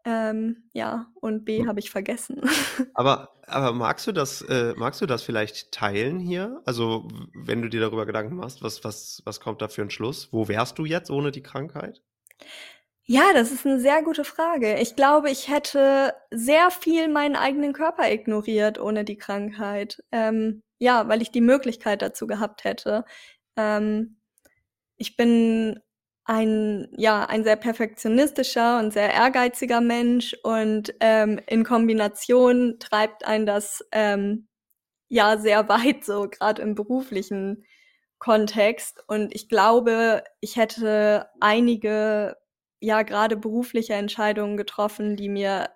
Ähm, 0.03 0.63
ja, 0.73 1.07
und 1.15 1.45
B 1.45 1.59
hm. 1.59 1.67
habe 1.67 1.79
ich 1.79 1.91
vergessen. 1.91 2.41
Aber, 2.93 3.29
aber 3.47 3.73
magst 3.73 4.07
du 4.07 4.11
das, 4.11 4.41
äh, 4.41 4.73
magst 4.77 5.01
du 5.01 5.05
das 5.05 5.23
vielleicht 5.23 5.71
teilen 5.71 6.19
hier? 6.19 6.61
Also, 6.65 7.07
wenn 7.33 7.61
du 7.61 7.69
dir 7.69 7.81
darüber 7.81 8.05
Gedanken 8.05 8.35
machst, 8.35 8.63
was, 8.63 8.83
was, 8.83 9.21
was 9.25 9.39
kommt 9.39 9.61
da 9.61 9.67
für 9.67 9.81
ein 9.81 9.89
Schluss? 9.89 10.29
Wo 10.31 10.47
wärst 10.47 10.79
du 10.79 10.85
jetzt 10.85 11.11
ohne 11.11 11.31
die 11.31 11.43
Krankheit? 11.43 12.01
Ja, 13.03 13.33
das 13.33 13.51
ist 13.51 13.65
eine 13.65 13.79
sehr 13.79 14.03
gute 14.03 14.23
Frage. 14.23 14.79
Ich 14.79 14.95
glaube, 14.95 15.29
ich 15.29 15.49
hätte 15.49 16.13
sehr 16.29 16.71
viel 16.71 17.09
meinen 17.09 17.35
eigenen 17.35 17.73
Körper 17.73 18.09
ignoriert 18.09 18.79
ohne 18.79 19.03
die 19.03 19.17
Krankheit. 19.17 20.01
Ähm, 20.11 20.63
ja, 20.79 21.07
weil 21.09 21.21
ich 21.21 21.31
die 21.31 21.41
Möglichkeit 21.41 22.01
dazu 22.01 22.25
gehabt 22.25 22.63
hätte. 22.63 23.05
Ähm, 23.57 24.17
ich 24.97 25.17
bin 25.17 25.79
ein, 26.25 26.87
ja, 26.97 27.25
ein 27.25 27.43
sehr 27.43 27.55
perfektionistischer 27.55 28.79
und 28.79 28.93
sehr 28.93 29.13
ehrgeiziger 29.13 29.81
Mensch 29.81 30.35
und 30.43 30.93
ähm, 30.99 31.39
in 31.47 31.63
Kombination 31.63 32.77
treibt 32.79 33.25
ein 33.25 33.45
das 33.45 33.83
ähm, 33.91 34.47
ja 35.09 35.37
sehr 35.37 35.67
weit, 35.69 36.05
so 36.05 36.29
gerade 36.29 36.61
im 36.61 36.75
beruflichen 36.75 37.65
Kontext. 38.19 39.03
Und 39.07 39.33
ich 39.35 39.49
glaube, 39.49 40.23
ich 40.41 40.55
hätte 40.57 41.29
einige, 41.39 42.37
ja, 42.79 43.03
gerade 43.03 43.35
berufliche 43.37 43.93
Entscheidungen 43.93 44.57
getroffen, 44.57 45.15
die 45.17 45.29
mir 45.29 45.69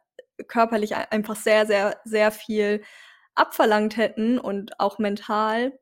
körperlich 0.47 0.95
einfach 0.95 1.36
sehr, 1.36 1.65
sehr, 1.65 1.99
sehr 2.05 2.31
viel 2.31 2.84
abverlangt 3.36 3.97
hätten 3.97 4.39
und 4.39 4.79
auch 4.79 4.99
mental. 4.99 5.73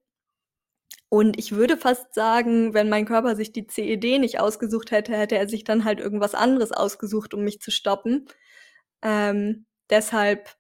Und 1.10 1.38
ich 1.38 1.52
würde 1.52 1.78
fast 1.78 2.14
sagen, 2.16 2.74
wenn 2.74 2.90
mein 2.90 3.06
Körper 3.06 3.36
sich 3.36 3.52
die 3.52 3.68
CED 3.68 4.20
nicht 4.20 4.40
ausgesucht 4.40 4.92
hätte, 4.92 5.16
hätte 5.16 5.38
er 5.38 5.48
sich 5.48 5.64
dann 5.64 5.86
halt 5.86 6.00
irgendwas 6.00 6.36
anderes 6.36 6.72
ausgesucht, 6.72 7.34
um 7.34 7.44
mich 7.44 7.60
zu 7.60 7.72
stoppen. 7.72 8.26
Ähm, 9.04 9.66
deshalb 9.90 10.56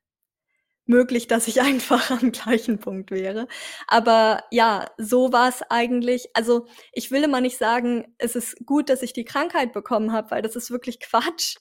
möglich, 0.85 1.27
dass 1.27 1.47
ich 1.47 1.61
einfach 1.61 2.11
am 2.11 2.31
gleichen 2.31 2.79
Punkt 2.79 3.11
wäre. 3.11 3.47
Aber 3.87 4.43
ja, 4.51 4.87
so 4.97 5.31
war 5.31 5.49
es 5.49 5.61
eigentlich. 5.69 6.29
Also 6.33 6.67
ich 6.91 7.11
will 7.11 7.23
immer 7.23 7.41
nicht 7.41 7.57
sagen, 7.57 8.13
es 8.17 8.35
ist 8.35 8.65
gut, 8.65 8.89
dass 8.89 9.01
ich 9.01 9.13
die 9.13 9.25
Krankheit 9.25 9.73
bekommen 9.73 10.11
habe, 10.11 10.31
weil 10.31 10.41
das 10.41 10.55
ist 10.55 10.71
wirklich 10.71 10.99
Quatsch. 10.99 11.57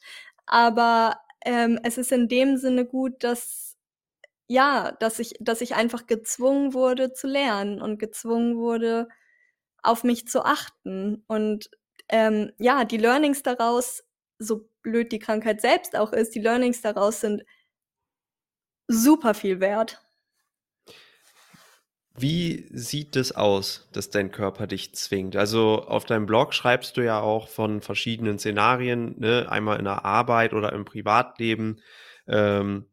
Aber 0.47 1.17
ähm, 1.45 1.79
es 1.83 1.99
ist 1.99 2.13
in 2.13 2.29
dem 2.29 2.57
Sinne 2.57 2.85
gut, 2.87 3.23
dass 3.25 3.72
ja, 4.53 4.93
dass 5.01 5.19
ich, 5.19 5.35
dass 5.41 5.63
ich 5.63 5.75
einfach 5.75 6.07
gezwungen 6.07 6.75
wurde 6.75 7.13
zu 7.15 7.27
lernen 7.27 7.81
und 7.81 7.99
gezwungen 7.99 8.57
wurde, 8.57 9.09
auf 9.83 10.05
mich 10.05 10.29
zu 10.29 10.45
achten. 10.45 11.25
Und 11.27 11.71
ähm, 12.09 12.53
ja, 12.59 12.85
die 12.85 12.99
Learnings 12.99 13.43
daraus, 13.43 14.05
so 14.39 14.69
blöd 14.83 15.11
die 15.11 15.19
Krankheit 15.19 15.63
selbst 15.63 15.97
auch 15.97 16.13
ist, 16.13 16.35
die 16.35 16.41
Learnings 16.41 16.83
daraus 16.83 17.21
sind 17.21 17.45
super 18.89 19.33
viel 19.33 19.61
wert. 19.61 20.03
Wie 22.15 22.69
sieht 22.73 23.17
es 23.17 23.33
aus, 23.33 23.89
dass 23.93 24.11
dein 24.11 24.31
Körper 24.33 24.67
dich 24.67 24.95
zwingt? 24.95 25.35
Also 25.35 25.87
auf 25.87 26.05
deinem 26.05 26.27
Blog 26.27 26.53
schreibst 26.53 26.99
du 26.99 27.01
ja 27.01 27.21
auch 27.21 27.49
von 27.49 27.81
verschiedenen 27.81 28.39
Szenarien, 28.39 29.19
ne? 29.19 29.47
einmal 29.49 29.79
in 29.79 29.87
der 29.87 30.05
Arbeit 30.05 30.53
oder 30.53 30.75
im 30.75 30.85
Privatleben. 30.85 31.81
Ähm, 32.29 32.92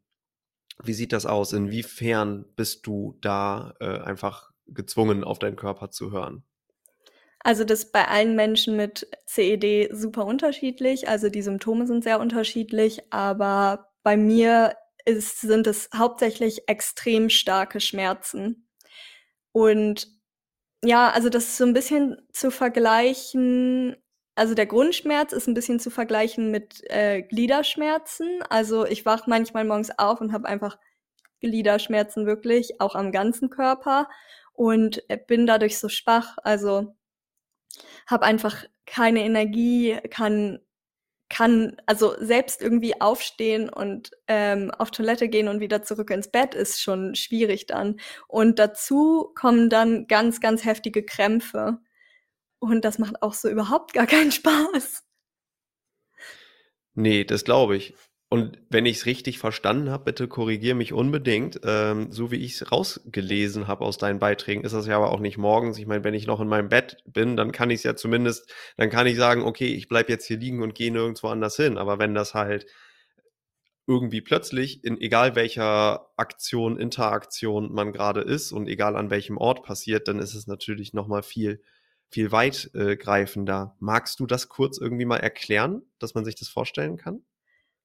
wie 0.82 0.92
sieht 0.92 1.12
das 1.12 1.26
aus? 1.26 1.52
Inwiefern 1.52 2.44
bist 2.56 2.86
du 2.86 3.18
da 3.20 3.74
äh, 3.80 3.98
einfach 4.00 4.50
gezwungen, 4.66 5.24
auf 5.24 5.38
deinen 5.38 5.56
Körper 5.56 5.90
zu 5.90 6.12
hören? 6.12 6.44
Also 7.42 7.64
das 7.64 7.84
ist 7.84 7.92
bei 7.92 8.06
allen 8.06 8.36
Menschen 8.36 8.76
mit 8.76 9.08
CED 9.26 9.90
super 9.92 10.26
unterschiedlich. 10.26 11.08
Also 11.08 11.30
die 11.30 11.42
Symptome 11.42 11.86
sind 11.86 12.04
sehr 12.04 12.20
unterschiedlich, 12.20 13.12
aber 13.12 13.88
bei 14.02 14.16
mir 14.16 14.74
ist, 15.06 15.40
sind 15.40 15.66
es 15.66 15.88
hauptsächlich 15.96 16.68
extrem 16.68 17.30
starke 17.30 17.80
Schmerzen. 17.80 18.68
Und 19.52 20.08
ja, 20.84 21.10
also 21.10 21.28
das 21.28 21.44
ist 21.44 21.56
so 21.56 21.64
ein 21.64 21.72
bisschen 21.72 22.16
zu 22.32 22.50
vergleichen. 22.50 23.96
Also 24.40 24.54
der 24.54 24.64
Grundschmerz 24.64 25.34
ist 25.34 25.48
ein 25.48 25.54
bisschen 25.54 25.80
zu 25.80 25.90
vergleichen 25.90 26.50
mit 26.50 26.82
äh, 26.88 27.20
Gliederschmerzen. 27.20 28.42
Also 28.48 28.86
ich 28.86 29.04
wach 29.04 29.26
manchmal 29.26 29.66
morgens 29.66 29.90
auf 29.98 30.22
und 30.22 30.32
habe 30.32 30.48
einfach 30.48 30.78
Gliederschmerzen 31.40 32.24
wirklich, 32.24 32.80
auch 32.80 32.94
am 32.94 33.12
ganzen 33.12 33.50
Körper 33.50 34.08
und 34.54 35.02
bin 35.26 35.46
dadurch 35.46 35.78
so 35.78 35.90
schwach. 35.90 36.38
Also 36.42 36.96
habe 38.06 38.24
einfach 38.24 38.64
keine 38.86 39.24
Energie, 39.24 39.98
kann 40.08 40.60
kann 41.28 41.76
also 41.84 42.14
selbst 42.18 42.62
irgendwie 42.62 42.98
aufstehen 42.98 43.68
und 43.68 44.10
ähm, 44.26 44.70
auf 44.70 44.90
Toilette 44.90 45.28
gehen 45.28 45.48
und 45.48 45.60
wieder 45.60 45.82
zurück 45.82 46.08
ins 46.10 46.30
Bett 46.30 46.54
ist 46.54 46.80
schon 46.80 47.14
schwierig 47.14 47.66
dann. 47.66 48.00
Und 48.26 48.58
dazu 48.58 49.32
kommen 49.34 49.68
dann 49.68 50.06
ganz, 50.06 50.40
ganz 50.40 50.64
heftige 50.64 51.04
Krämpfe. 51.04 51.78
Und 52.60 52.84
das 52.84 52.98
macht 52.98 53.22
auch 53.22 53.34
so 53.34 53.48
überhaupt 53.48 53.94
gar 53.94 54.06
keinen 54.06 54.30
Spaß. 54.30 55.02
Nee, 56.94 57.24
das 57.24 57.44
glaube 57.44 57.76
ich. 57.76 57.94
Und 58.32 58.58
wenn 58.68 58.86
ich 58.86 58.98
es 58.98 59.06
richtig 59.06 59.40
verstanden 59.40 59.90
habe, 59.90 60.04
bitte 60.04 60.28
korrigier 60.28 60.76
mich 60.76 60.92
unbedingt. 60.92 61.60
Ähm, 61.64 62.12
so 62.12 62.30
wie 62.30 62.36
ich 62.36 62.54
es 62.54 62.70
rausgelesen 62.70 63.66
habe 63.66 63.84
aus 63.84 63.98
deinen 63.98 64.20
Beiträgen, 64.20 64.62
ist 64.62 64.72
das 64.72 64.86
ja 64.86 64.96
aber 64.96 65.10
auch 65.10 65.18
nicht 65.18 65.36
morgens. 65.36 65.78
Ich 65.78 65.86
meine, 65.86 66.04
wenn 66.04 66.14
ich 66.14 66.28
noch 66.28 66.40
in 66.40 66.46
meinem 66.46 66.68
Bett 66.68 66.98
bin, 67.06 67.36
dann 67.36 67.50
kann 67.50 67.70
ich 67.70 67.78
es 67.78 67.82
ja 67.82 67.96
zumindest, 67.96 68.52
dann 68.76 68.88
kann 68.88 69.08
ich 69.08 69.16
sagen, 69.16 69.42
okay, 69.42 69.74
ich 69.74 69.88
bleib 69.88 70.08
jetzt 70.08 70.26
hier 70.26 70.38
liegen 70.38 70.62
und 70.62 70.76
gehe 70.76 70.92
nirgendwo 70.92 71.26
anders 71.26 71.56
hin. 71.56 71.76
Aber 71.76 71.98
wenn 71.98 72.14
das 72.14 72.34
halt 72.34 72.66
irgendwie 73.88 74.20
plötzlich 74.20 74.84
in 74.84 75.00
egal 75.00 75.34
welcher 75.34 76.06
Aktion, 76.16 76.78
Interaktion 76.78 77.72
man 77.72 77.92
gerade 77.92 78.20
ist 78.20 78.52
und 78.52 78.68
egal 78.68 78.94
an 78.94 79.10
welchem 79.10 79.38
Ort 79.38 79.64
passiert, 79.64 80.06
dann 80.06 80.20
ist 80.20 80.34
es 80.34 80.46
natürlich 80.46 80.92
nochmal 80.92 81.24
viel 81.24 81.62
viel 82.10 82.32
weitgreifender. 82.32 83.76
Magst 83.78 84.20
du 84.20 84.26
das 84.26 84.48
kurz 84.48 84.78
irgendwie 84.78 85.04
mal 85.04 85.18
erklären, 85.18 85.82
dass 85.98 86.14
man 86.14 86.24
sich 86.24 86.34
das 86.34 86.48
vorstellen 86.48 86.96
kann? 86.96 87.22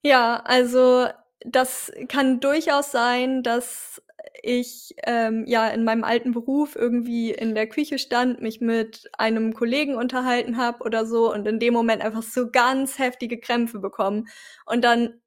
Ja, 0.04 0.42
also 0.46 1.08
das 1.42 1.92
kann 2.08 2.40
durchaus 2.40 2.92
sein, 2.92 3.44
dass 3.44 4.02
ich 4.42 4.96
ähm, 5.04 5.46
ja 5.48 5.68
in 5.70 5.84
meinem 5.84 6.04
alten 6.04 6.32
Beruf 6.32 6.76
irgendwie 6.76 7.32
in 7.32 7.56
der 7.56 7.68
Küche 7.68 8.00
stand, 8.00 8.42
mich 8.42 8.62
mit 8.62 9.10
einem 9.18 9.54
Kollegen 9.54 9.96
unterhalten 9.96 10.58
habe 10.58 10.84
oder 10.84 11.06
so 11.06 11.32
und 11.32 11.48
in 11.48 11.60
dem 11.60 11.74
Moment 11.74 12.02
einfach 12.02 12.24
so 12.24 12.50
ganz 12.50 13.00
heftige 13.00 13.40
Krämpfe 13.40 13.80
bekommen. 13.80 14.28
Und 14.66 14.84
dann 14.84 15.22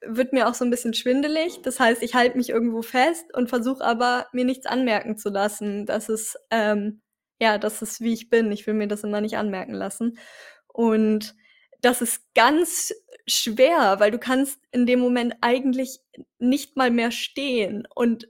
wird 0.00 0.32
mir 0.32 0.48
auch 0.48 0.54
so 0.54 0.64
ein 0.64 0.70
bisschen 0.70 0.94
schwindelig. 0.94 1.62
Das 1.62 1.80
heißt, 1.80 2.02
ich 2.02 2.14
halte 2.14 2.36
mich 2.36 2.50
irgendwo 2.50 2.82
fest 2.82 3.26
und 3.34 3.48
versuche 3.48 3.84
aber 3.84 4.26
mir 4.32 4.44
nichts 4.44 4.66
anmerken 4.66 5.16
zu 5.16 5.28
lassen. 5.28 5.86
Das 5.86 6.08
ist 6.08 6.38
ähm, 6.50 7.00
ja, 7.40 7.58
das 7.58 7.82
ist 7.82 8.00
wie 8.00 8.12
ich 8.12 8.30
bin. 8.30 8.50
Ich 8.52 8.66
will 8.66 8.74
mir 8.74 8.88
das 8.88 9.04
immer 9.04 9.20
nicht 9.20 9.36
anmerken 9.36 9.74
lassen. 9.74 10.18
Und 10.66 11.34
das 11.80 12.02
ist 12.02 12.22
ganz 12.34 12.92
schwer, 13.26 13.96
weil 14.00 14.10
du 14.10 14.18
kannst 14.18 14.60
in 14.72 14.86
dem 14.86 14.98
Moment 14.98 15.34
eigentlich 15.40 16.00
nicht 16.38 16.76
mal 16.76 16.90
mehr 16.90 17.10
stehen 17.10 17.86
und 17.94 18.28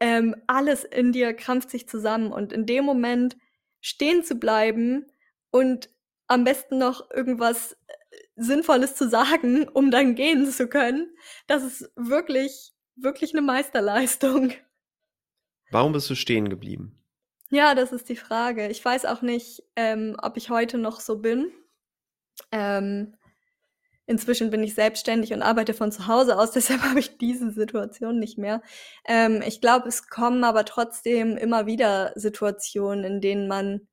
ähm, 0.00 0.36
alles 0.46 0.84
in 0.84 1.12
dir 1.12 1.32
krampft 1.32 1.70
sich 1.70 1.88
zusammen 1.88 2.32
und 2.32 2.52
in 2.52 2.66
dem 2.66 2.84
Moment 2.84 3.36
stehen 3.80 4.24
zu 4.24 4.34
bleiben 4.34 5.06
und 5.50 5.88
am 6.26 6.44
besten 6.44 6.78
noch 6.78 7.10
irgendwas 7.10 7.72
äh, 7.72 7.94
Sinnvolles 8.36 8.94
zu 8.94 9.08
sagen, 9.08 9.68
um 9.72 9.90
dann 9.90 10.14
gehen 10.14 10.46
zu 10.50 10.68
können, 10.68 11.14
das 11.46 11.62
ist 11.62 11.90
wirklich, 11.96 12.72
wirklich 12.96 13.32
eine 13.32 13.42
Meisterleistung. 13.42 14.52
Warum 15.70 15.92
bist 15.92 16.10
du 16.10 16.14
stehen 16.14 16.48
geblieben? 16.48 17.02
Ja, 17.50 17.74
das 17.74 17.92
ist 17.92 18.08
die 18.08 18.16
Frage. 18.16 18.68
Ich 18.68 18.84
weiß 18.84 19.04
auch 19.04 19.22
nicht, 19.22 19.62
ähm, 19.76 20.16
ob 20.20 20.36
ich 20.36 20.50
heute 20.50 20.78
noch 20.78 21.00
so 21.00 21.18
bin. 21.18 21.52
Ähm, 22.50 23.16
inzwischen 24.06 24.50
bin 24.50 24.62
ich 24.62 24.74
selbstständig 24.74 25.32
und 25.32 25.42
arbeite 25.42 25.74
von 25.74 25.92
zu 25.92 26.06
Hause 26.08 26.38
aus, 26.38 26.50
deshalb 26.52 26.82
habe 26.82 27.00
ich 27.00 27.18
diese 27.18 27.50
Situation 27.52 28.18
nicht 28.18 28.38
mehr. 28.38 28.62
Ähm, 29.06 29.42
ich 29.46 29.60
glaube, 29.60 29.88
es 29.88 30.08
kommen 30.08 30.44
aber 30.44 30.64
trotzdem 30.64 31.36
immer 31.36 31.66
wieder 31.66 32.12
Situationen, 32.16 33.04
in 33.04 33.20
denen 33.20 33.48
man 33.48 33.88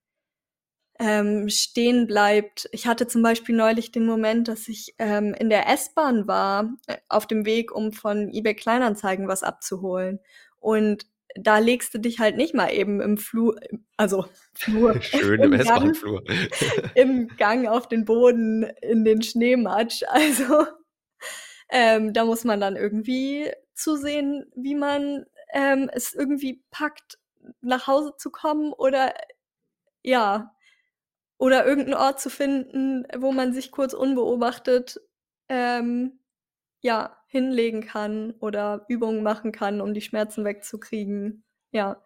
ähm, 1.00 1.50
stehen 1.50 2.08
bleibt. 2.08 2.70
Ich 2.72 2.88
hatte 2.88 3.08
zum 3.08 3.24
Beispiel 3.24 3.56
neulich 3.56 3.92
den 3.92 4.06
Moment, 4.06 4.48
dass 4.48 4.68
ich 4.68 4.96
ähm, 5.00 5.34
in 5.34 5.50
der 5.50 5.68
S-Bahn 5.70 6.28
war, 6.28 6.76
äh, 6.88 6.98
auf 7.10 7.28
dem 7.28 7.46
Weg, 7.46 7.72
um 7.76 7.92
von 7.94 8.30
eBay 8.30 8.56
Kleinanzeigen 8.56 9.28
was 9.28 9.44
abzuholen. 9.44 10.20
Und 10.60 11.08
da 11.36 11.58
legst 11.60 11.94
du 11.94 12.00
dich 12.00 12.20
halt 12.20 12.38
nicht 12.38 12.54
mal 12.54 12.72
eben 12.72 13.02
im 13.02 13.18
Flur, 13.18 13.60
also 13.98 14.26
Flur. 14.54 15.02
Schön 15.02 15.42
im, 15.42 15.54
im 15.54 15.60
S-Bahn-Flur. 15.60 16.24
Im 16.96 17.28
Gang 17.38 17.68
auf 17.68 17.88
den 17.88 18.06
Boden 18.06 18.64
in 18.82 19.04
den 19.04 19.22
Schneematsch. 19.22 20.04
Also 20.14 20.68
ähm, 21.70 22.14
da 22.14 22.26
muss 22.26 22.44
man 22.44 22.60
dann 22.60 22.76
irgendwie 22.76 23.52
zusehen, 23.74 24.46
wie 24.56 24.76
man 24.76 25.26
ähm, 25.52 25.90
es 25.92 26.14
irgendwie 26.14 26.64
packt, 26.72 27.18
nach 27.62 27.88
Hause 27.88 28.14
zu 28.18 28.30
kommen 28.30 28.74
oder 28.74 29.14
ja, 30.04 30.54
oder 31.38 31.66
irgendeinen 31.66 31.98
Ort 31.98 32.20
zu 32.20 32.30
finden, 32.30 33.06
wo 33.18 33.32
man 33.32 33.54
sich 33.54 33.72
kurz 33.72 33.94
unbeobachtet 33.94 35.00
ähm, 35.50 36.20
ja, 36.84 37.18
hinlegen 37.28 37.82
kann 37.82 38.36
oder 38.40 38.86
Übungen 38.88 39.24
machen 39.24 39.52
kann, 39.52 39.82
um 39.82 39.94
die 39.96 40.02
Schmerzen 40.02 40.46
wegzukriegen. 40.46 41.44
Ja. 41.72 42.04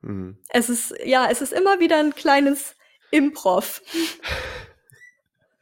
Mhm. 0.00 0.38
Es 0.48 0.70
ist, 0.70 0.94
ja, 1.04 1.28
es 1.30 1.42
ist 1.42 1.52
immer 1.52 1.80
wieder 1.80 1.98
ein 1.98 2.14
kleines 2.14 2.76
Improv. 3.10 3.82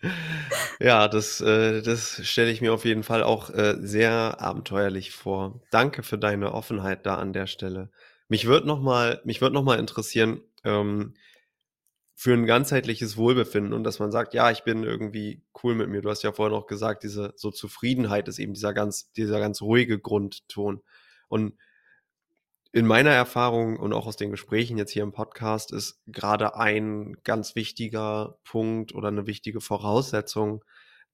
ja, 0.80 1.08
das, 1.08 1.40
äh, 1.40 1.82
das 1.82 2.20
stelle 2.24 2.50
ich 2.50 2.60
mir 2.60 2.72
auf 2.74 2.84
jeden 2.84 3.02
Fall 3.02 3.22
auch 3.22 3.50
äh, 3.50 3.76
sehr 3.80 4.40
abenteuerlich 4.40 5.12
vor. 5.12 5.60
Danke 5.70 6.02
für 6.02 6.18
deine 6.18 6.52
Offenheit 6.52 7.06
da 7.06 7.16
an 7.16 7.32
der 7.32 7.46
Stelle. 7.46 7.90
Mich 8.28 8.46
würde 8.46 8.66
noch 8.66 8.80
mal, 8.80 9.20
mich 9.24 9.40
würde 9.40 9.54
noch 9.54 9.64
mal 9.64 9.78
interessieren, 9.78 10.42
ähm, 10.62 11.14
für 12.20 12.34
ein 12.34 12.44
ganzheitliches 12.44 13.16
Wohlbefinden 13.16 13.72
und 13.72 13.82
dass 13.82 13.98
man 13.98 14.12
sagt, 14.12 14.34
ja, 14.34 14.50
ich 14.50 14.62
bin 14.62 14.84
irgendwie 14.84 15.42
cool 15.64 15.74
mit 15.74 15.88
mir. 15.88 16.02
Du 16.02 16.10
hast 16.10 16.22
ja 16.22 16.32
vorhin 16.32 16.54
auch 16.54 16.66
gesagt, 16.66 17.02
diese 17.02 17.32
so 17.34 17.50
Zufriedenheit 17.50 18.28
ist 18.28 18.38
eben 18.38 18.52
dieser 18.52 18.74
ganz, 18.74 19.10
dieser 19.12 19.40
ganz 19.40 19.62
ruhige 19.62 19.98
Grundton. 19.98 20.82
Und 21.28 21.54
in 22.72 22.86
meiner 22.86 23.08
Erfahrung 23.08 23.78
und 23.78 23.94
auch 23.94 24.06
aus 24.06 24.16
den 24.16 24.30
Gesprächen 24.30 24.76
jetzt 24.76 24.90
hier 24.90 25.02
im 25.02 25.12
Podcast 25.12 25.72
ist 25.72 26.02
gerade 26.08 26.56
ein 26.56 27.16
ganz 27.24 27.54
wichtiger 27.54 28.38
Punkt 28.44 28.94
oder 28.94 29.08
eine 29.08 29.26
wichtige 29.26 29.62
Voraussetzung 29.62 30.62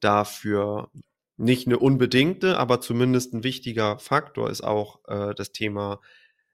dafür, 0.00 0.90
nicht 1.36 1.68
eine 1.68 1.78
unbedingte, 1.78 2.58
aber 2.58 2.80
zumindest 2.80 3.32
ein 3.32 3.44
wichtiger 3.44 4.00
Faktor 4.00 4.50
ist 4.50 4.64
auch 4.64 4.98
äh, 5.06 5.36
das 5.36 5.52
Thema 5.52 6.00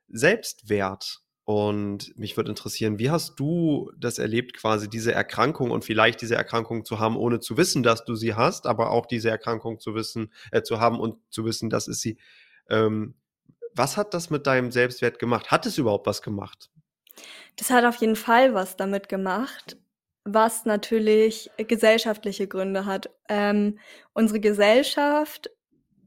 Selbstwert 0.08 1.21
und 1.44 2.16
mich 2.16 2.36
würde 2.36 2.50
interessieren, 2.50 2.98
wie 2.98 3.10
hast 3.10 3.38
du 3.40 3.90
das 3.98 4.18
erlebt, 4.18 4.54
quasi 4.54 4.88
diese 4.88 5.12
Erkrankung 5.12 5.70
und 5.72 5.84
vielleicht 5.84 6.20
diese 6.20 6.36
Erkrankung 6.36 6.84
zu 6.84 7.00
haben, 7.00 7.16
ohne 7.16 7.40
zu 7.40 7.56
wissen, 7.56 7.82
dass 7.82 8.04
du 8.04 8.14
sie 8.14 8.34
hast, 8.34 8.66
aber 8.66 8.90
auch 8.90 9.06
diese 9.06 9.30
Erkrankung 9.30 9.80
zu 9.80 9.94
wissen, 9.94 10.32
äh, 10.52 10.62
zu 10.62 10.78
haben 10.78 11.00
und 11.00 11.16
zu 11.30 11.44
wissen, 11.44 11.68
dass 11.68 11.88
es 11.88 12.00
sie. 12.00 12.16
Ähm, 12.70 13.14
was 13.74 13.96
hat 13.96 14.14
das 14.14 14.30
mit 14.30 14.46
deinem 14.46 14.70
Selbstwert 14.70 15.18
gemacht? 15.18 15.50
Hat 15.50 15.66
es 15.66 15.78
überhaupt 15.78 16.06
was 16.06 16.22
gemacht? 16.22 16.70
Das 17.56 17.70
hat 17.70 17.84
auf 17.84 17.96
jeden 17.96 18.16
Fall 18.16 18.54
was 18.54 18.76
damit 18.76 19.08
gemacht, 19.08 19.76
was 20.24 20.64
natürlich 20.64 21.50
gesellschaftliche 21.56 22.46
Gründe 22.46 22.86
hat. 22.86 23.10
Ähm, 23.28 23.78
unsere 24.12 24.38
Gesellschaft 24.38 25.50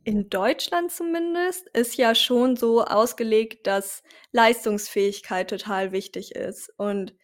in 0.05 0.29
Deutschland 0.29 0.91
zumindest 0.91 1.67
ist 1.69 1.97
ja 1.97 2.13
schon 2.13 2.55
so 2.55 2.83
ausgelegt, 2.85 3.65
dass 3.65 4.03
Leistungsfähigkeit 4.31 5.49
total 5.49 5.91
wichtig 5.91 6.35
ist. 6.35 6.71
Und 6.77 7.15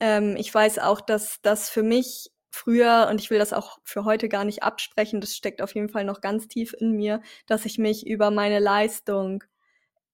ähm, 0.00 0.36
ich 0.38 0.52
weiß 0.52 0.78
auch, 0.78 1.02
dass 1.02 1.40
das 1.42 1.68
für 1.68 1.82
mich 1.82 2.30
früher, 2.50 3.08
und 3.10 3.20
ich 3.20 3.30
will 3.30 3.38
das 3.38 3.52
auch 3.52 3.78
für 3.84 4.06
heute 4.06 4.30
gar 4.30 4.44
nicht 4.44 4.62
absprechen, 4.62 5.20
das 5.20 5.36
steckt 5.36 5.60
auf 5.60 5.74
jeden 5.74 5.90
Fall 5.90 6.04
noch 6.06 6.22
ganz 6.22 6.48
tief 6.48 6.74
in 6.78 6.92
mir, 6.92 7.20
dass 7.46 7.66
ich 7.66 7.76
mich 7.76 8.06
über 8.06 8.30
meine 8.30 8.60
Leistung 8.60 9.44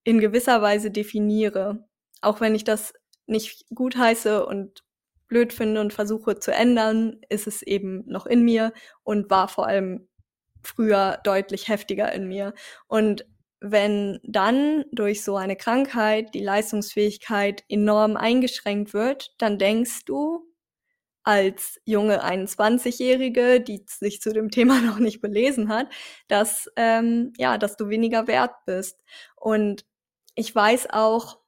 in 0.02 0.18
gewisser 0.18 0.60
Weise 0.60 0.90
definiere. 0.90 1.86
Auch 2.20 2.40
wenn 2.40 2.56
ich 2.56 2.64
das 2.64 2.94
nicht 3.26 3.64
gut 3.72 3.96
heiße 3.96 4.44
und 4.44 4.82
blöd 5.28 5.52
finde 5.52 5.80
und 5.80 5.92
versuche 5.92 6.40
zu 6.40 6.52
ändern, 6.52 7.20
ist 7.28 7.46
es 7.46 7.62
eben 7.62 8.02
noch 8.06 8.26
in 8.26 8.42
mir 8.42 8.72
und 9.04 9.30
war 9.30 9.46
vor 9.46 9.68
allem 9.68 10.07
früher 10.68 11.18
deutlich 11.24 11.68
heftiger 11.68 12.12
in 12.12 12.28
mir. 12.28 12.54
Und 12.86 13.26
wenn 13.60 14.20
dann 14.22 14.84
durch 14.92 15.24
so 15.24 15.36
eine 15.36 15.56
Krankheit 15.56 16.34
die 16.34 16.42
Leistungsfähigkeit 16.42 17.64
enorm 17.68 18.16
eingeschränkt 18.16 18.94
wird, 18.94 19.34
dann 19.38 19.58
denkst 19.58 20.04
du 20.04 20.44
als 21.24 21.80
junge 21.84 22.24
21-Jährige, 22.24 23.60
die 23.60 23.84
sich 23.86 24.20
zu 24.20 24.32
dem 24.32 24.50
Thema 24.52 24.80
noch 24.80 24.98
nicht 24.98 25.20
belesen 25.20 25.68
hat, 25.68 25.88
dass 26.28 26.70
ähm, 26.76 27.32
ja, 27.36 27.58
dass 27.58 27.76
du 27.76 27.88
weniger 27.88 28.26
wert 28.26 28.54
bist. 28.64 29.02
Und 29.36 29.84
ich 30.34 30.54
weiß 30.54 30.90
auch, 30.90 31.38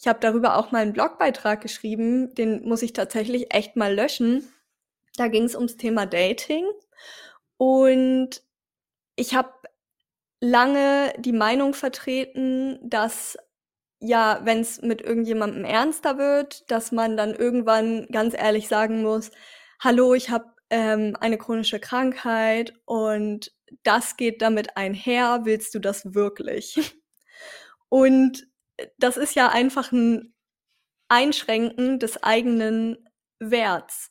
ich 0.00 0.06
habe 0.06 0.20
darüber 0.20 0.56
auch 0.56 0.70
mal 0.70 0.82
einen 0.82 0.92
Blogbeitrag 0.92 1.60
geschrieben, 1.60 2.34
den 2.34 2.62
muss 2.62 2.82
ich 2.82 2.92
tatsächlich 2.92 3.52
echt 3.52 3.74
mal 3.74 3.92
löschen. 3.92 4.48
Da 5.16 5.26
ging 5.26 5.44
es 5.44 5.56
ums 5.56 5.76
Thema 5.76 6.06
Dating 6.06 6.64
und 7.58 8.42
ich 9.16 9.34
habe 9.34 9.52
lange 10.40 11.12
die 11.18 11.32
Meinung 11.32 11.74
vertreten, 11.74 12.78
dass 12.82 13.36
ja, 14.00 14.40
wenn 14.44 14.60
es 14.60 14.80
mit 14.82 15.02
irgendjemandem 15.02 15.64
ernster 15.64 16.18
wird, 16.18 16.70
dass 16.70 16.92
man 16.92 17.16
dann 17.16 17.34
irgendwann 17.34 18.06
ganz 18.12 18.34
ehrlich 18.34 18.68
sagen 18.68 19.02
muss, 19.02 19.32
hallo, 19.80 20.14
ich 20.14 20.30
habe 20.30 20.52
ähm, 20.70 21.16
eine 21.20 21.38
chronische 21.38 21.80
Krankheit 21.80 22.74
und 22.84 23.52
das 23.82 24.16
geht 24.16 24.42
damit 24.42 24.76
einher, 24.76 25.40
willst 25.44 25.74
du 25.74 25.78
das 25.78 26.14
wirklich? 26.14 26.96
Und 27.90 28.46
das 28.98 29.16
ist 29.16 29.34
ja 29.34 29.48
einfach 29.48 29.92
ein 29.92 30.34
Einschränken 31.08 31.98
des 31.98 32.22
eigenen 32.22 33.08
Werts. 33.38 34.10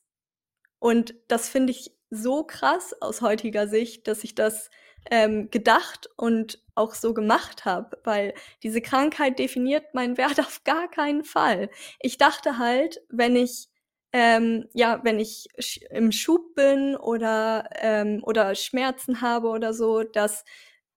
Und 0.80 1.16
das 1.28 1.50
finde 1.50 1.72
ich 1.72 1.97
so 2.10 2.44
krass 2.44 2.94
aus 3.02 3.22
heutiger 3.22 3.68
Sicht, 3.68 4.08
dass 4.08 4.24
ich 4.24 4.36
das 4.36 4.70
ähm, 5.12 5.50
gedacht 5.52 6.10
und 6.18 6.60
auch 6.76 6.94
so 6.94 7.14
gemacht 7.14 7.66
habe, 7.66 7.98
weil 8.04 8.34
diese 8.64 8.82
Krankheit 8.82 9.40
definiert 9.40 9.94
meinen 9.94 10.18
Wert 10.18 10.40
auf 10.40 10.64
gar 10.64 10.90
keinen 10.90 11.24
Fall. 11.24 11.70
Ich 12.00 12.18
dachte 12.18 12.58
halt, 12.58 13.02
wenn 13.10 13.36
ich 13.36 13.70
ähm, 14.14 14.68
ja, 14.74 15.02
wenn 15.04 15.20
ich 15.20 15.48
im 15.92 16.12
Schub 16.12 16.56
bin 16.56 16.96
oder 16.96 17.70
ähm, 17.82 18.22
oder 18.24 18.56
Schmerzen 18.56 19.22
habe 19.22 19.50
oder 19.50 19.74
so, 19.74 20.04
dass 20.04 20.46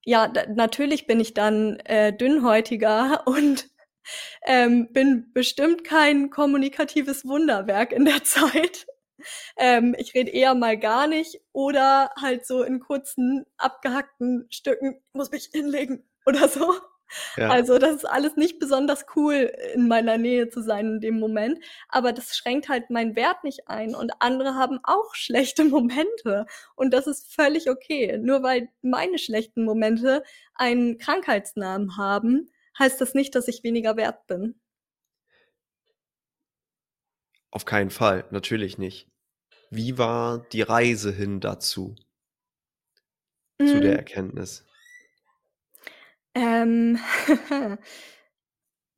ja 0.04 0.32
natürlich 0.54 1.06
bin 1.06 1.20
ich 1.20 1.34
dann 1.34 1.78
äh, 1.80 2.16
dünnhäutiger 2.16 3.22
und 3.26 3.68
ähm, 4.46 4.92
bin 4.92 5.32
bestimmt 5.32 5.84
kein 5.84 6.30
kommunikatives 6.30 7.26
Wunderwerk 7.26 7.92
in 7.92 8.04
der 8.04 8.24
Zeit. 8.24 8.86
Ähm, 9.56 9.94
ich 9.98 10.14
rede 10.14 10.30
eher 10.30 10.54
mal 10.54 10.78
gar 10.78 11.06
nicht 11.06 11.40
oder 11.52 12.10
halt 12.20 12.46
so 12.46 12.62
in 12.62 12.80
kurzen, 12.80 13.46
abgehackten 13.56 14.46
Stücken, 14.50 15.00
muss 15.12 15.30
mich 15.30 15.50
hinlegen 15.52 16.08
oder 16.26 16.48
so. 16.48 16.74
Ja. 17.36 17.48
Also 17.48 17.78
das 17.78 17.96
ist 17.96 18.04
alles 18.04 18.36
nicht 18.36 18.58
besonders 18.58 19.04
cool, 19.16 19.52
in 19.74 19.88
meiner 19.88 20.18
Nähe 20.18 20.48
zu 20.48 20.62
sein 20.62 20.86
in 20.86 21.00
dem 21.00 21.18
Moment. 21.18 21.58
Aber 21.88 22.12
das 22.12 22.36
schränkt 22.36 22.68
halt 22.68 22.90
meinen 22.90 23.16
Wert 23.16 23.42
nicht 23.44 23.68
ein. 23.68 23.94
Und 23.94 24.12
andere 24.20 24.54
haben 24.54 24.78
auch 24.84 25.14
schlechte 25.14 25.64
Momente. 25.66 26.46
Und 26.76 26.92
das 26.92 27.06
ist 27.06 27.34
völlig 27.34 27.68
okay. 27.68 28.18
Nur 28.18 28.42
weil 28.42 28.68
meine 28.82 29.18
schlechten 29.18 29.64
Momente 29.64 30.22
einen 30.54 30.98
Krankheitsnamen 30.98 31.96
haben, 31.96 32.50
heißt 32.78 33.00
das 33.00 33.14
nicht, 33.14 33.34
dass 33.34 33.48
ich 33.48 33.64
weniger 33.64 33.96
wert 33.96 34.26
bin. 34.26 34.60
Auf 37.50 37.64
keinen 37.64 37.90
Fall, 37.90 38.24
natürlich 38.30 38.78
nicht. 38.78 39.09
Wie 39.70 39.98
war 39.98 40.38
die 40.52 40.62
Reise 40.62 41.12
hin 41.12 41.40
dazu? 41.40 41.96
Mhm. 43.58 43.66
Zu 43.66 43.80
der 43.80 43.92
mhm. 43.92 43.98
Erkenntnis? 43.98 44.64
Ähm, 46.34 46.98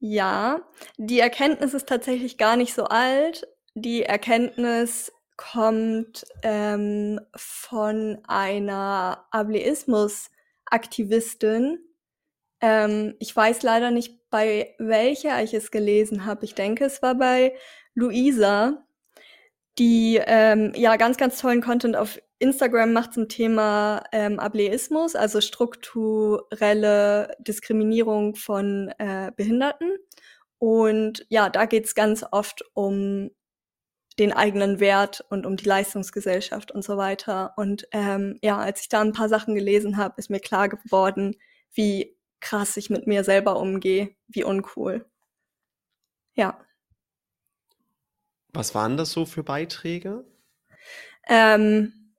ja, 0.00 0.62
die 0.96 1.20
Erkenntnis 1.20 1.74
ist 1.74 1.88
tatsächlich 1.88 2.38
gar 2.38 2.56
nicht 2.56 2.72
so 2.72 2.84
alt. 2.84 3.46
Die 3.74 4.02
Erkenntnis 4.02 5.12
kommt 5.36 6.24
ähm, 6.42 7.20
von 7.34 8.18
einer 8.26 9.26
Ableismus-Aktivistin. 9.30 11.78
Ähm, 12.60 13.14
ich 13.18 13.34
weiß 13.34 13.62
leider 13.62 13.90
nicht, 13.90 14.28
bei 14.30 14.74
welcher 14.78 15.42
ich 15.42 15.52
es 15.52 15.70
gelesen 15.70 16.24
habe. 16.24 16.44
Ich 16.44 16.54
denke, 16.54 16.84
es 16.84 17.02
war 17.02 17.14
bei 17.14 17.54
Luisa, 17.94 18.86
die 19.78 20.20
ähm, 20.24 20.72
ja 20.74 20.96
ganz, 20.96 21.16
ganz 21.16 21.40
tollen 21.40 21.62
Content 21.62 21.96
auf 21.96 22.18
Instagram 22.38 22.92
macht 22.92 23.14
zum 23.14 23.28
Thema 23.28 24.04
ähm, 24.12 24.38
Ableismus, 24.40 25.14
also 25.14 25.40
strukturelle 25.40 27.34
Diskriminierung 27.38 28.34
von 28.34 28.92
äh, 28.98 29.30
Behinderten. 29.36 29.96
Und 30.58 31.24
ja, 31.28 31.48
da 31.48 31.64
geht's 31.66 31.94
ganz 31.94 32.24
oft 32.30 32.64
um 32.74 33.30
den 34.18 34.32
eigenen 34.32 34.80
Wert 34.80 35.24
und 35.30 35.46
um 35.46 35.56
die 35.56 35.64
Leistungsgesellschaft 35.64 36.70
und 36.72 36.84
so 36.84 36.96
weiter. 36.96 37.54
Und 37.56 37.88
ähm, 37.92 38.38
ja, 38.42 38.58
als 38.58 38.82
ich 38.82 38.88
da 38.88 39.00
ein 39.00 39.12
paar 39.12 39.28
Sachen 39.28 39.54
gelesen 39.54 39.96
habe, 39.96 40.14
ist 40.18 40.30
mir 40.30 40.40
klar 40.40 40.68
geworden, 40.68 41.36
wie 41.72 42.16
krass 42.40 42.76
ich 42.76 42.90
mit 42.90 43.06
mir 43.06 43.24
selber 43.24 43.58
umgehe, 43.58 44.14
wie 44.28 44.44
uncool. 44.44 45.06
Ja. 46.34 46.58
Was 48.52 48.74
waren 48.74 48.96
das 48.96 49.12
so 49.12 49.24
für 49.24 49.42
Beiträge? 49.42 50.24
Ähm, 51.26 52.14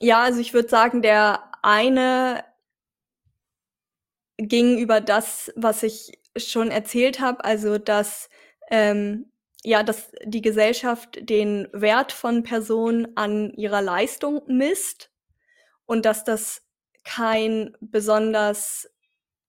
ja, 0.00 0.22
also 0.22 0.40
ich 0.40 0.52
würde 0.52 0.68
sagen, 0.68 1.02
der 1.02 1.52
eine 1.62 2.44
ging 4.36 4.78
über 4.78 5.00
das, 5.00 5.52
was 5.56 5.82
ich 5.82 6.18
schon 6.36 6.70
erzählt 6.70 7.20
habe, 7.20 7.44
also 7.44 7.78
dass 7.78 8.28
ähm, 8.70 9.30
ja, 9.62 9.82
dass 9.82 10.12
die 10.24 10.42
Gesellschaft 10.42 11.18
den 11.28 11.68
Wert 11.72 12.12
von 12.12 12.44
Personen 12.44 13.16
an 13.16 13.52
ihrer 13.54 13.82
Leistung 13.82 14.42
misst 14.46 15.10
und 15.86 16.04
dass 16.04 16.22
das 16.22 16.62
kein 17.02 17.76
besonders 17.80 18.88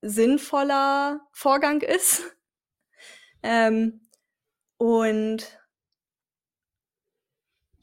sinnvoller 0.02 1.22
Vorgang 1.32 1.82
ist. 1.82 2.24
ähm, 3.44 4.02
und 4.78 5.60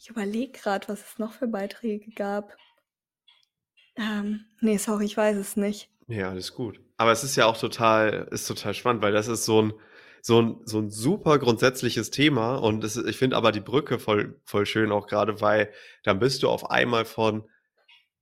ich 0.04 0.10
überlege 0.10 0.52
gerade, 0.52 0.86
was 0.88 1.00
es 1.00 1.18
noch 1.18 1.32
für 1.32 1.48
Beiträge 1.48 2.10
gab. 2.10 2.54
Ähm, 3.96 4.44
nee, 4.60 4.76
sorry, 4.76 5.06
ich 5.06 5.16
weiß 5.16 5.38
es 5.38 5.56
nicht. 5.56 5.88
Ja, 6.08 6.28
alles 6.28 6.52
gut. 6.52 6.78
Aber 6.98 7.10
es 7.10 7.24
ist 7.24 7.36
ja 7.36 7.46
auch 7.46 7.56
total, 7.56 8.28
ist 8.30 8.46
total 8.46 8.74
spannend, 8.74 9.02
weil 9.02 9.12
das 9.12 9.28
ist 9.28 9.46
so 9.46 9.62
ein, 9.62 9.72
so 10.20 10.42
ein, 10.42 10.60
so 10.66 10.78
ein 10.78 10.90
super 10.90 11.38
grundsätzliches 11.38 12.10
Thema 12.10 12.56
und 12.56 12.84
das, 12.84 12.98
ich 12.98 13.16
finde 13.16 13.36
aber 13.36 13.50
die 13.50 13.60
Brücke 13.60 13.98
voll, 13.98 14.38
voll 14.44 14.66
schön 14.66 14.92
auch 14.92 15.06
gerade, 15.06 15.40
weil 15.40 15.72
dann 16.02 16.18
bist 16.18 16.42
du 16.42 16.50
auf 16.50 16.70
einmal 16.70 17.06
von, 17.06 17.48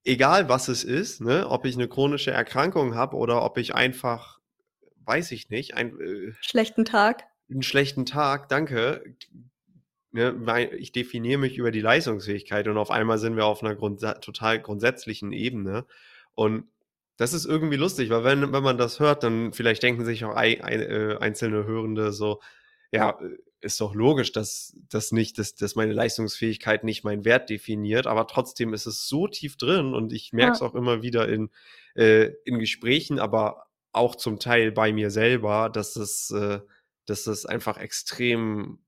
egal 0.04 0.48
was 0.48 0.68
es 0.68 0.84
ist, 0.84 1.20
ne, 1.20 1.48
ob 1.48 1.64
ich 1.64 1.74
eine 1.74 1.88
chronische 1.88 2.30
Erkrankung 2.30 2.94
habe 2.94 3.16
oder 3.16 3.42
ob 3.42 3.58
ich 3.58 3.74
einfach, 3.74 4.38
weiß 5.04 5.32
ich 5.32 5.50
nicht, 5.50 5.74
ein, 5.74 6.00
äh, 6.00 6.32
schlechten 6.42 6.84
Tag. 6.84 7.24
Einen 7.50 7.64
schlechten 7.64 8.06
Tag, 8.06 8.48
danke. 8.48 9.16
Ne, 10.12 10.70
ich 10.76 10.92
definiere 10.92 11.38
mich 11.38 11.56
über 11.56 11.70
die 11.70 11.80
Leistungsfähigkeit 11.80 12.68
und 12.68 12.76
auf 12.76 12.90
einmal 12.90 13.18
sind 13.18 13.36
wir 13.36 13.46
auf 13.46 13.62
einer 13.62 13.74
Grund, 13.74 14.00
total 14.20 14.60
grundsätzlichen 14.60 15.32
Ebene. 15.32 15.86
Und 16.34 16.64
das 17.16 17.32
ist 17.32 17.46
irgendwie 17.46 17.76
lustig, 17.76 18.10
weil 18.10 18.24
wenn, 18.24 18.52
wenn 18.52 18.62
man 18.62 18.78
das 18.78 19.00
hört, 19.00 19.22
dann 19.22 19.52
vielleicht 19.52 19.82
denken 19.82 20.04
sich 20.04 20.24
auch 20.24 20.34
ein, 20.34 20.60
ein, 20.60 20.80
äh, 20.80 21.16
einzelne 21.20 21.64
Hörende 21.64 22.12
so, 22.12 22.40
ja, 22.90 23.18
äh, 23.20 23.38
ist 23.62 23.80
doch 23.80 23.94
logisch, 23.94 24.32
dass 24.32 24.76
das 24.90 25.12
nicht, 25.12 25.38
dass, 25.38 25.54
dass 25.54 25.76
meine 25.76 25.92
Leistungsfähigkeit 25.92 26.82
nicht 26.84 27.04
meinen 27.04 27.24
Wert 27.24 27.48
definiert, 27.48 28.06
aber 28.06 28.26
trotzdem 28.26 28.74
ist 28.74 28.86
es 28.86 29.08
so 29.08 29.28
tief 29.28 29.56
drin 29.56 29.94
und 29.94 30.12
ich 30.12 30.32
merke 30.32 30.52
es 30.52 30.60
ja. 30.60 30.66
auch 30.66 30.74
immer 30.74 31.02
wieder 31.02 31.28
in, 31.28 31.50
äh, 31.94 32.32
in 32.44 32.58
Gesprächen, 32.58 33.20
aber 33.20 33.66
auch 33.92 34.16
zum 34.16 34.40
Teil 34.40 34.72
bei 34.72 34.92
mir 34.92 35.10
selber, 35.10 35.70
dass 35.70 35.96
es, 35.96 36.30
äh, 36.32 36.60
dass 37.06 37.24
das 37.24 37.46
einfach 37.46 37.76
extrem, 37.78 38.80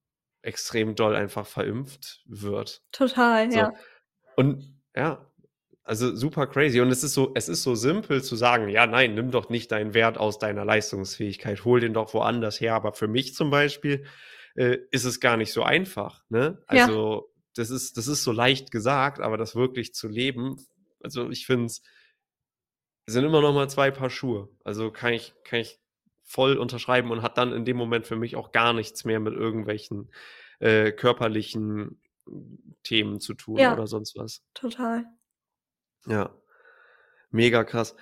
extrem 0.45 0.95
doll 0.95 1.17
einfach 1.17 1.47
verimpft 1.47 2.23
wird. 2.27 2.83
Total, 2.93 3.51
so. 3.51 3.59
ja. 3.59 3.73
Und 4.37 4.81
ja, 4.95 5.31
also 5.83 6.15
super 6.15 6.47
crazy. 6.47 6.81
Und 6.81 6.91
es 6.91 7.05
ist 7.05 7.15
so, 7.15 7.33
es 7.35 7.49
ist 7.49 7.63
so 7.63 7.75
simpel 7.75 8.23
zu 8.23 8.37
sagen, 8.37 8.69
ja, 8.69 8.87
nein, 8.87 9.15
nimm 9.15 9.31
doch 9.31 9.49
nicht 9.49 9.73
deinen 9.73 9.95
Wert 9.95 10.19
aus 10.19 10.39
deiner 10.39 10.65
Leistungsfähigkeit, 10.65 11.65
hol 11.65 11.81
den 11.81 11.95
doch 11.95 12.15
woanders 12.15 12.61
her. 12.61 12.75
Aber 12.75 12.93
für 12.93 13.09
mich 13.09 13.35
zum 13.35 13.51
Beispiel 13.51 14.05
äh, 14.55 14.79
ist 14.91 15.05
es 15.05 15.21
gar 15.21 15.37
nicht 15.37 15.53
so 15.53 15.63
einfach. 15.63 16.23
Ne? 16.29 16.63
Also 16.67 17.15
ja. 17.15 17.43
das 17.57 17.71
ist, 17.71 17.97
das 17.97 18.07
ist 18.07 18.25
so 18.25 18.33
leicht 18.33 18.71
gesagt, 18.71 19.21
aber 19.21 19.37
das 19.37 19.57
wirklich 19.57 19.95
zu 19.95 20.09
leben, 20.09 20.57
also 21.03 21.29
ich 21.31 21.47
finde 21.47 21.67
es 21.67 21.83
sind 23.07 23.25
immer 23.25 23.43
noch 23.43 23.53
mal 23.53 23.69
zwei 23.69 23.91
Paar 23.91 24.09
Schuhe. 24.09 24.49
Also 24.65 24.91
kann 24.91 25.13
ich, 25.13 25.35
kann 25.45 25.61
ich 25.61 25.79
voll 26.25 26.57
unterschreiben 26.57 27.11
und 27.11 27.23
hat 27.23 27.39
dann 27.39 27.53
in 27.53 27.65
dem 27.65 27.77
Moment 27.77 28.07
für 28.07 28.17
mich 28.17 28.37
auch 28.37 28.53
gar 28.53 28.73
nichts 28.73 29.05
mehr 29.05 29.21
mit 29.21 29.35
irgendwelchen 29.35 30.11
äh, 30.59 30.91
körperlichen 30.93 32.01
Themen 32.83 33.21
zu 33.21 33.35
tun 33.35 33.59
ja, 33.59 33.73
oder 33.73 33.87
sonst 33.87 34.17
was. 34.17 34.43
Total. 34.55 35.05
Ja, 36.07 36.35
mega 37.31 37.65
krass. 37.65 37.95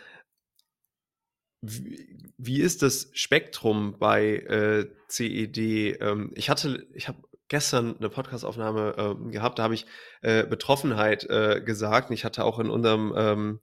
Wie, 1.61 2.19
wie 2.39 2.61
ist 2.61 2.83
das 2.83 3.11
Spektrum 3.13 3.99
bei 3.99 4.37
äh, 4.37 4.91
CED? 5.09 6.01
Ähm, 6.01 6.33
ich 6.35 6.51
hatte, 6.51 6.87
ich 6.93 7.09
habe 7.09 7.23
gestern 7.49 7.97
eine 7.99 8.09
Podcastaufnahme 8.09 8.95
ähm, 8.97 9.31
gehabt, 9.31 9.59
da 9.59 9.65
habe 9.65 9.75
ich 9.75 9.87
äh, 10.23 10.45
Betroffenheit 10.45 11.25
äh, 11.25 11.61
gesagt. 11.61 12.11
Und 12.11 12.15
ich 12.15 12.25
hatte 12.25 12.45
auch 12.45 12.59
in 12.59 12.71
unserem 12.71 13.13
ähm, 13.17 13.61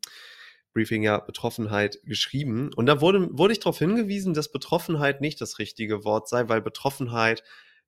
Briefing 0.73 1.03
ja 1.03 1.17
Betroffenheit 1.19 1.99
geschrieben. 2.03 2.71
Und 2.75 2.85
da 2.85 3.01
wurde, 3.01 3.29
wurde 3.31 3.53
ich 3.53 3.59
darauf 3.59 3.79
hingewiesen, 3.79 4.33
dass 4.33 4.51
Betroffenheit 4.51 5.21
nicht 5.21 5.41
das 5.41 5.59
richtige 5.59 6.03
Wort 6.03 6.29
sei, 6.29 6.47
weil 6.47 6.61
Betroffenheit 6.61 7.43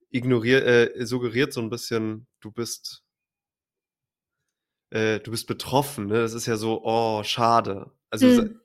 ignoriert, 0.10 0.66
äh, 0.66 1.06
suggeriert 1.06 1.54
so 1.54 1.62
ein 1.62 1.70
bisschen, 1.70 2.28
du 2.40 2.52
bist 2.52 3.04
äh, 4.92 5.20
du 5.20 5.32
bist 5.32 5.48
betroffen, 5.48 6.08
ne? 6.08 6.20
Das 6.20 6.34
ist 6.34 6.46
ja 6.46 6.58
so, 6.58 6.82
oh, 6.84 7.24
schade. 7.24 7.92
Also 8.10 8.28
hm. 8.28 8.60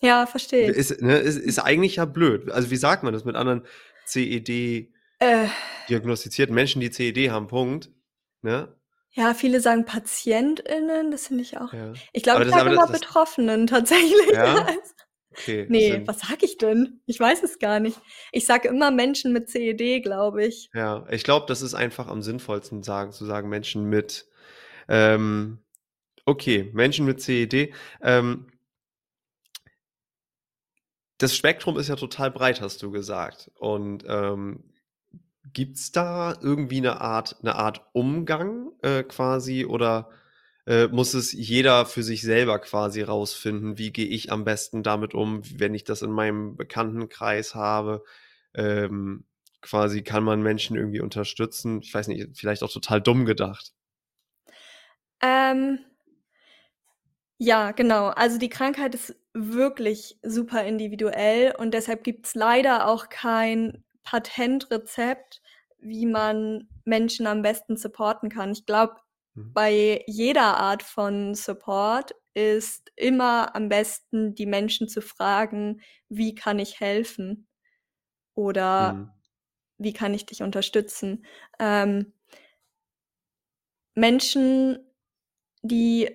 ja, 0.00 0.26
verstehe. 0.26 0.70
Ist, 0.70 1.00
ne, 1.02 1.18
ist, 1.18 1.36
ist 1.36 1.58
eigentlich 1.58 1.96
ja 1.96 2.06
blöd. 2.06 2.50
Also 2.50 2.70
wie 2.70 2.76
sagt 2.76 3.02
man 3.02 3.12
das 3.12 3.24
mit 3.24 3.36
anderen 3.36 3.66
CED 4.06 4.88
äh. 5.20 5.48
diagnostizierten 5.88 6.54
Menschen, 6.54 6.80
die 6.80 6.90
CED 6.90 7.30
haben, 7.30 7.48
Punkt. 7.48 7.90
Ne? 8.40 8.74
Ja, 9.18 9.34
viele 9.34 9.60
sagen 9.60 9.84
PatientInnen, 9.84 11.10
das 11.10 11.26
finde 11.26 11.42
ich 11.42 11.58
auch. 11.58 11.72
Ja. 11.72 11.92
Ich 12.12 12.22
glaube, 12.22 12.44
ich 12.44 12.50
sage 12.50 12.70
immer 12.70 12.86
das, 12.86 13.00
Betroffenen 13.00 13.66
tatsächlich. 13.66 14.32
Ja? 14.32 14.66
Okay, 15.30 15.66
nee, 15.68 16.02
was 16.04 16.18
sage 16.18 16.46
ich 16.46 16.58
denn? 16.58 17.00
Ich 17.06 17.20
weiß 17.20 17.44
es 17.44 17.60
gar 17.60 17.78
nicht. 17.78 18.00
Ich 18.32 18.44
sage 18.44 18.66
immer 18.66 18.90
Menschen 18.90 19.32
mit 19.32 19.48
CED, 19.48 20.02
glaube 20.02 20.44
ich. 20.44 20.68
Ja, 20.74 21.06
ich 21.10 21.22
glaube, 21.22 21.46
das 21.46 21.62
ist 21.62 21.74
einfach 21.74 22.08
am 22.08 22.22
sinnvollsten 22.22 22.82
sagen, 22.82 23.12
zu 23.12 23.24
sagen 23.24 23.48
Menschen 23.48 23.84
mit 23.84 24.26
ähm, 24.88 25.60
okay, 26.24 26.70
Menschen 26.72 27.06
mit 27.06 27.20
CED. 27.20 27.72
Ähm, 28.02 28.48
das 31.18 31.36
Spektrum 31.36 31.78
ist 31.78 31.88
ja 31.88 31.96
total 31.96 32.32
breit, 32.32 32.60
hast 32.60 32.82
du 32.82 32.90
gesagt. 32.90 33.52
Und 33.58 34.04
ähm, 34.08 34.67
gibt 35.52 35.76
es 35.76 35.92
da 35.92 36.36
irgendwie 36.40 36.78
eine 36.78 37.00
Art, 37.00 37.36
eine 37.40 37.56
Art 37.56 37.86
Umgang 37.92 38.70
äh, 38.82 39.02
quasi 39.02 39.64
oder 39.64 40.10
äh, 40.66 40.88
muss 40.88 41.14
es 41.14 41.32
jeder 41.32 41.86
für 41.86 42.02
sich 42.02 42.22
selber 42.22 42.58
quasi 42.58 43.02
rausfinden, 43.02 43.78
wie 43.78 43.92
gehe 43.92 44.06
ich 44.06 44.30
am 44.30 44.44
besten 44.44 44.82
damit 44.82 45.14
um, 45.14 45.42
wenn 45.58 45.74
ich 45.74 45.84
das 45.84 46.02
in 46.02 46.10
meinem 46.10 46.56
Bekanntenkreis 46.56 47.54
habe? 47.54 48.04
Ähm, 48.54 49.24
quasi 49.62 50.02
kann 50.02 50.24
man 50.24 50.42
Menschen 50.42 50.76
irgendwie 50.76 51.00
unterstützen. 51.00 51.80
Ich 51.82 51.92
weiß 51.92 52.08
nicht, 52.08 52.36
vielleicht 52.36 52.62
auch 52.62 52.70
total 52.70 53.00
dumm 53.00 53.24
gedacht. 53.24 53.72
Ähm, 55.20 55.80
ja, 57.38 57.72
genau. 57.72 58.08
Also 58.08 58.38
die 58.38 58.48
Krankheit 58.48 58.94
ist 58.94 59.16
wirklich 59.32 60.18
super 60.22 60.64
individuell 60.64 61.54
und 61.56 61.72
deshalb 61.72 62.04
gibt's 62.04 62.34
leider 62.34 62.88
auch 62.88 63.08
kein 63.08 63.84
Patentrezept, 64.10 65.42
wie 65.78 66.06
man 66.06 66.68
Menschen 66.84 67.26
am 67.26 67.42
besten 67.42 67.76
supporten 67.76 68.30
kann. 68.30 68.52
Ich 68.52 68.64
glaube, 68.64 68.96
mhm. 69.34 69.52
bei 69.52 70.02
jeder 70.06 70.56
Art 70.58 70.82
von 70.82 71.34
Support 71.34 72.14
ist 72.34 72.90
immer 72.96 73.54
am 73.54 73.68
besten, 73.68 74.34
die 74.34 74.46
Menschen 74.46 74.88
zu 74.88 75.02
fragen, 75.02 75.80
wie 76.08 76.34
kann 76.34 76.58
ich 76.58 76.80
helfen? 76.80 77.48
Oder 78.34 78.92
mhm. 78.94 79.10
wie 79.78 79.92
kann 79.92 80.14
ich 80.14 80.26
dich 80.26 80.42
unterstützen? 80.42 81.26
Ähm, 81.58 82.12
Menschen 83.94 84.78
die 85.62 86.08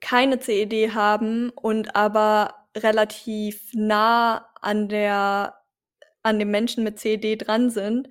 keine 0.00 0.38
CED 0.38 0.94
haben 0.94 1.50
und 1.50 1.96
aber 1.96 2.66
relativ 2.76 3.70
nah 3.72 4.48
an 4.60 4.88
der 4.88 5.54
an 6.24 6.38
dem 6.40 6.50
Menschen 6.50 6.84
mit 6.84 6.98
CED 7.00 7.36
dran 7.46 7.70
sind, 7.70 8.08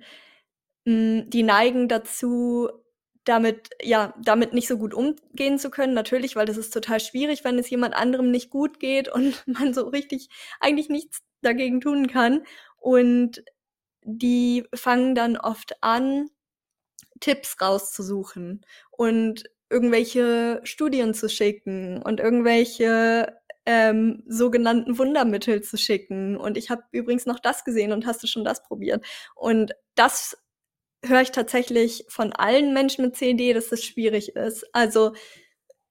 hm, 0.86 1.30
die 1.30 1.42
neigen 1.42 1.88
dazu, 1.88 2.68
damit 3.24 3.70
ja, 3.82 4.14
damit 4.22 4.52
nicht 4.54 4.68
so 4.68 4.78
gut 4.78 4.94
umgehen 4.94 5.58
zu 5.58 5.70
können. 5.70 5.94
Natürlich, 5.94 6.36
weil 6.36 6.46
das 6.46 6.58
ist 6.58 6.72
total 6.74 7.00
schwierig, 7.00 7.44
wenn 7.44 7.58
es 7.58 7.70
jemand 7.70 7.94
anderem 7.94 8.30
nicht 8.30 8.50
gut 8.50 8.80
geht 8.80 9.08
und 9.08 9.42
man 9.46 9.74
so 9.74 9.88
richtig 9.88 10.28
eigentlich 10.60 10.88
nichts 10.90 11.22
dagegen 11.42 11.80
tun 11.80 12.06
kann. 12.08 12.44
Und 12.78 13.44
die 14.04 14.64
fangen 14.74 15.14
dann 15.14 15.36
oft 15.38 15.82
an, 15.82 16.28
Tipps 17.20 17.56
rauszusuchen 17.60 18.64
und 18.90 19.44
irgendwelche 19.70 20.60
Studien 20.64 21.14
zu 21.14 21.28
schicken 21.28 22.02
und 22.02 22.20
irgendwelche 22.20 23.38
ähm, 23.66 24.22
sogenannten 24.26 24.98
Wundermittel 24.98 25.62
zu 25.62 25.76
schicken. 25.76 26.36
Und 26.36 26.56
ich 26.56 26.70
habe 26.70 26.82
übrigens 26.92 27.26
noch 27.26 27.40
das 27.40 27.64
gesehen 27.64 27.92
und 27.92 28.06
hast 28.06 28.22
du 28.22 28.26
schon 28.26 28.44
das 28.44 28.62
probiert. 28.62 29.04
Und 29.34 29.72
das 29.94 30.36
höre 31.04 31.22
ich 31.22 31.30
tatsächlich 31.32 32.04
von 32.08 32.32
allen 32.32 32.72
Menschen 32.72 33.04
mit 33.04 33.16
CD, 33.16 33.52
dass 33.52 33.72
es 33.72 33.84
schwierig 33.84 34.36
ist. 34.36 34.66
Also 34.72 35.12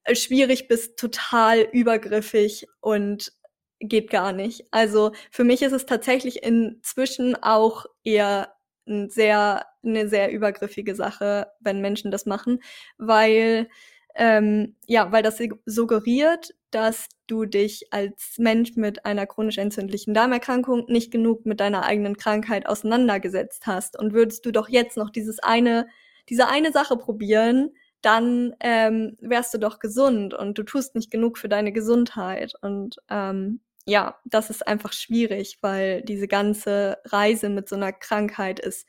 äh, 0.04 0.14
schwierig 0.14 0.68
bis 0.68 0.96
total 0.96 1.60
übergriffig 1.72 2.66
und 2.80 3.32
geht 3.80 4.10
gar 4.10 4.32
nicht. 4.32 4.66
Also 4.70 5.12
für 5.30 5.44
mich 5.44 5.62
ist 5.62 5.72
es 5.72 5.86
tatsächlich 5.86 6.42
inzwischen 6.42 7.36
auch 7.42 7.86
eher 8.02 8.54
ein 8.86 9.08
sehr, 9.10 9.66
eine 9.82 10.08
sehr 10.08 10.30
übergriffige 10.30 10.94
Sache, 10.94 11.48
wenn 11.60 11.80
Menschen 11.80 12.10
das 12.10 12.26
machen, 12.26 12.60
weil 12.98 13.68
ähm, 14.16 14.76
ja, 14.86 15.10
weil 15.10 15.22
das 15.22 15.40
suggeriert, 15.66 16.54
dass 16.74 17.08
du 17.26 17.44
dich 17.44 17.92
als 17.92 18.34
Mensch 18.38 18.76
mit 18.76 19.04
einer 19.06 19.26
chronisch 19.26 19.58
entzündlichen 19.58 20.12
Darmerkrankung 20.12 20.86
nicht 20.88 21.10
genug 21.10 21.46
mit 21.46 21.60
deiner 21.60 21.84
eigenen 21.84 22.16
Krankheit 22.16 22.66
auseinandergesetzt 22.66 23.66
hast. 23.66 23.98
Und 23.98 24.12
würdest 24.12 24.44
du 24.44 24.50
doch 24.50 24.68
jetzt 24.68 24.96
noch 24.96 25.10
dieses 25.10 25.38
eine, 25.38 25.86
diese 26.28 26.48
eine 26.48 26.72
Sache 26.72 26.96
probieren, 26.96 27.70
dann 28.02 28.54
ähm, 28.60 29.16
wärst 29.20 29.54
du 29.54 29.58
doch 29.58 29.78
gesund 29.78 30.34
und 30.34 30.58
du 30.58 30.62
tust 30.64 30.94
nicht 30.94 31.10
genug 31.10 31.38
für 31.38 31.48
deine 31.48 31.72
Gesundheit. 31.72 32.52
Und 32.60 32.96
ähm, 33.08 33.60
ja, 33.86 34.18
das 34.24 34.50
ist 34.50 34.66
einfach 34.66 34.92
schwierig, 34.92 35.58
weil 35.60 36.02
diese 36.02 36.28
ganze 36.28 36.98
Reise 37.04 37.48
mit 37.48 37.68
so 37.68 37.76
einer 37.76 37.92
Krankheit 37.92 38.58
ist 38.58 38.86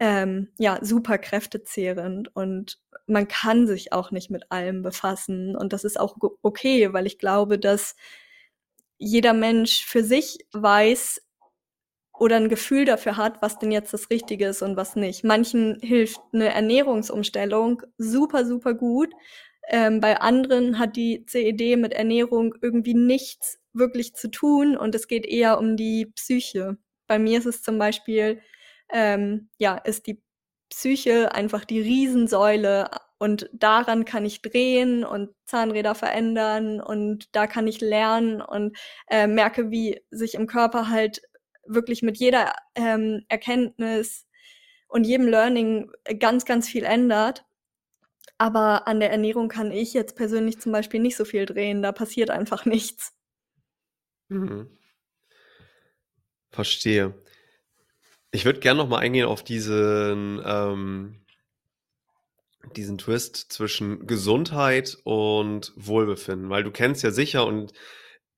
ähm, 0.00 0.48
ja 0.58 0.78
super 0.82 1.18
kräftezehrend 1.18 2.34
und 2.34 2.78
man 3.06 3.28
kann 3.28 3.66
sich 3.66 3.92
auch 3.92 4.10
nicht 4.10 4.30
mit 4.30 4.50
allem 4.50 4.82
befassen 4.82 5.54
und 5.56 5.72
das 5.72 5.84
ist 5.84 6.00
auch 6.00 6.16
okay, 6.42 6.92
weil 6.92 7.06
ich 7.06 7.18
glaube, 7.18 7.58
dass 7.58 7.96
jeder 8.98 9.34
Mensch 9.34 9.84
für 9.84 10.02
sich 10.02 10.38
weiß 10.52 11.22
oder 12.18 12.36
ein 12.36 12.48
Gefühl 12.48 12.84
dafür 12.84 13.16
hat, 13.16 13.40
was 13.42 13.58
denn 13.58 13.72
jetzt 13.72 13.92
das 13.92 14.10
Richtige 14.10 14.46
ist 14.46 14.62
und 14.62 14.76
was 14.76 14.96
nicht. 14.96 15.24
Manchen 15.24 15.78
hilft 15.80 16.20
eine 16.32 16.52
Ernährungsumstellung 16.52 17.82
super, 17.98 18.44
super 18.44 18.74
gut. 18.74 19.10
Ähm, 19.68 20.00
bei 20.00 20.20
anderen 20.20 20.78
hat 20.78 20.96
die 20.96 21.24
CED 21.26 21.76
mit 21.76 21.92
Ernährung 21.92 22.54
irgendwie 22.62 22.94
nichts 22.94 23.58
wirklich 23.72 24.14
zu 24.14 24.30
tun 24.30 24.76
und 24.76 24.94
es 24.94 25.08
geht 25.08 25.26
eher 25.26 25.58
um 25.58 25.76
die 25.76 26.06
Psyche. 26.06 26.76
Bei 27.06 27.18
mir 27.18 27.38
ist 27.38 27.46
es 27.46 27.62
zum 27.62 27.78
Beispiel, 27.78 28.40
ähm, 28.92 29.48
ja, 29.58 29.76
ist 29.76 30.06
die 30.06 30.22
Psyche 30.70 31.34
einfach 31.34 31.64
die 31.64 31.80
Riesensäule 31.80 32.90
und 33.18 33.50
daran 33.52 34.04
kann 34.04 34.24
ich 34.24 34.40
drehen 34.40 35.04
und 35.04 35.30
Zahnräder 35.44 35.94
verändern 35.94 36.80
und 36.80 37.34
da 37.34 37.46
kann 37.46 37.66
ich 37.66 37.80
lernen 37.80 38.40
und 38.40 38.76
äh, 39.08 39.26
merke, 39.26 39.70
wie 39.70 40.00
sich 40.10 40.34
im 40.34 40.46
Körper 40.46 40.88
halt 40.88 41.22
wirklich 41.66 42.02
mit 42.02 42.18
jeder 42.18 42.54
ähm, 42.74 43.24
Erkenntnis 43.28 44.26
und 44.88 45.04
jedem 45.04 45.28
Learning 45.28 45.90
ganz, 46.18 46.44
ganz 46.44 46.68
viel 46.68 46.84
ändert. 46.84 47.44
Aber 48.38 48.88
an 48.88 49.00
der 49.00 49.10
Ernährung 49.10 49.48
kann 49.48 49.70
ich 49.70 49.92
jetzt 49.92 50.16
persönlich 50.16 50.60
zum 50.60 50.72
Beispiel 50.72 51.00
nicht 51.00 51.16
so 51.16 51.24
viel 51.24 51.46
drehen. 51.46 51.82
Da 51.82 51.92
passiert 51.92 52.30
einfach 52.30 52.64
nichts. 52.66 53.12
Mhm. 54.28 54.78
Verstehe. 56.50 57.14
Ich 58.32 58.44
würde 58.44 58.60
gerne 58.60 58.78
noch 58.78 58.88
mal 58.88 58.98
eingehen 58.98 59.26
auf 59.26 59.42
diesen, 59.42 60.40
ähm, 60.44 61.24
diesen 62.76 62.98
Twist 62.98 63.52
zwischen 63.52 64.06
Gesundheit 64.06 64.98
und 65.04 65.72
Wohlbefinden, 65.76 66.50
weil 66.50 66.62
du 66.62 66.70
kennst 66.70 67.02
ja 67.02 67.10
sicher 67.10 67.46
und 67.46 67.72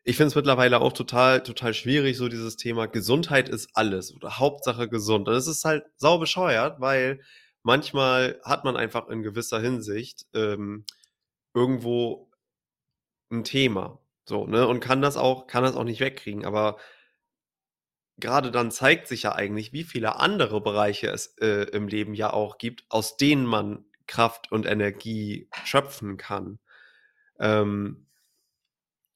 ich 0.05 0.17
finde 0.17 0.29
es 0.29 0.35
mittlerweile 0.35 0.81
auch 0.81 0.93
total, 0.93 1.43
total 1.43 1.75
schwierig, 1.75 2.17
so 2.17 2.29
dieses 2.29 2.57
Thema 2.57 2.87
Gesundheit 2.87 3.49
ist 3.49 3.71
alles 3.75 4.15
oder 4.15 4.39
Hauptsache 4.39 4.89
gesund. 4.89 5.29
Und 5.29 5.35
es 5.35 5.47
ist 5.47 5.65
halt 5.65 5.85
sau 5.97 6.19
bescheuert, 6.19 6.81
weil 6.81 7.21
manchmal 7.63 8.41
hat 8.45 8.65
man 8.65 8.77
einfach 8.77 9.09
in 9.09 9.23
gewisser 9.23 9.61
Hinsicht 9.61 10.27
ähm, 10.35 10.85
irgendwo 11.55 12.31
ein 13.31 13.45
Thema. 13.45 14.01
So, 14.25 14.47
ne? 14.47 14.67
Und 14.67 14.81
kann 14.81 15.03
das 15.03 15.17
auch, 15.17 15.47
kann 15.47 15.63
das 15.65 15.77
auch 15.77 15.85
nicht 15.85 16.01
wegkriegen. 16.01 16.45
Aber 16.45 16.79
gerade 18.19 18.51
dann 18.51 18.71
zeigt 18.71 19.09
sich 19.09 19.25
ja 19.25 19.35
eigentlich, 19.35 19.73
wie 19.73 19.85
viele 19.85 20.17
andere 20.17 20.61
Bereiche 20.61 21.09
es 21.09 21.37
äh, 21.41 21.67
im 21.73 21.89
Leben 21.89 22.15
ja 22.15 22.33
auch 22.33 22.59
gibt, 22.59 22.85
aus 22.89 23.17
denen 23.17 23.47
man 23.47 23.85
Kraft 24.07 24.53
und 24.53 24.67
Energie 24.67 25.49
schöpfen 25.65 26.17
kann. 26.17 26.59
Ähm, 27.39 28.07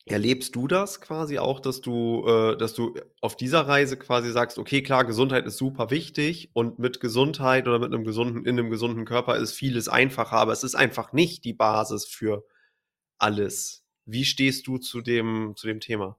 erlebst 0.07 0.55
du 0.55 0.68
das 0.68 1.01
quasi 1.01 1.38
auch, 1.38 1.61
dass 1.61 1.80
du, 1.80 2.24
äh, 2.26 2.57
dass 2.57 2.74
du 2.74 2.94
auf 3.20 3.36
dieser 3.36 3.66
Reise 3.66 3.97
quasi 3.99 4.30
sagst, 4.30 4.59
okay, 4.59 4.82
klar, 4.82 5.05
Gesundheit 5.05 5.47
ist 5.47 5.59
super 5.59 5.90
wichtig 5.90 6.51
und 6.55 6.78
mit 6.78 7.01
Gesundheit 7.01 7.66
oder 7.66 7.80
mit 7.80 7.92
einem 7.92 8.05
gesunden, 8.05 8.44
in 8.47 8.59
einem 8.59 8.70
gesunden 8.70 9.05
Körper 9.05 9.36
ist 9.36 9.53
vieles 9.53 9.88
einfacher, 9.88 10.36
aber 10.36 10.53
es 10.53 10.64
ist 10.64 10.76
einfach 10.76 11.12
nicht 11.12 11.44
die 11.44 11.55
Basis 11.55 12.07
für 12.07 12.44
alles. 13.18 13.84
Wie 14.05 14.24
stehst 14.24 14.66
du 14.68 14.78
zu 14.78 15.03
dem, 15.03 15.55
zu 15.57 15.66
dem 15.66 15.80
Thema? 15.80 16.16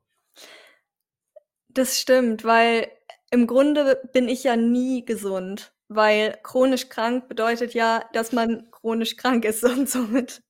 Das 1.69 1.99
stimmt, 1.99 2.43
weil 2.43 2.89
im 3.31 3.47
Grunde 3.47 4.01
bin 4.13 4.29
ich 4.29 4.43
ja 4.43 4.55
nie 4.55 5.05
gesund, 5.05 5.73
weil 5.89 6.37
chronisch 6.43 6.89
krank 6.89 7.27
bedeutet 7.27 7.73
ja, 7.73 8.03
dass 8.13 8.31
man 8.31 8.71
chronisch 8.71 9.17
krank 9.17 9.45
ist 9.45 9.63
und 9.63 9.89
somit 9.89 10.41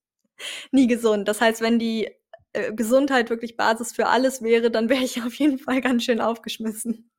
nie 0.72 0.88
gesund. 0.88 1.28
Das 1.28 1.42
heißt, 1.42 1.62
wenn 1.62 1.80
die 1.80 2.10
äh, 2.54 2.74
Gesundheit 2.74 3.30
wirklich 3.30 3.58
Basis 3.58 3.94
für 3.94 4.08
alles 4.08 4.42
wäre, 4.42 4.72
dann 4.72 4.90
wäre 4.90 5.04
ich 5.04 5.22
auf 5.26 5.34
jeden 5.36 5.60
Fall 5.60 5.82
ganz 5.82 6.04
schön 6.04 6.22
aufgeschmissen. 6.22 7.10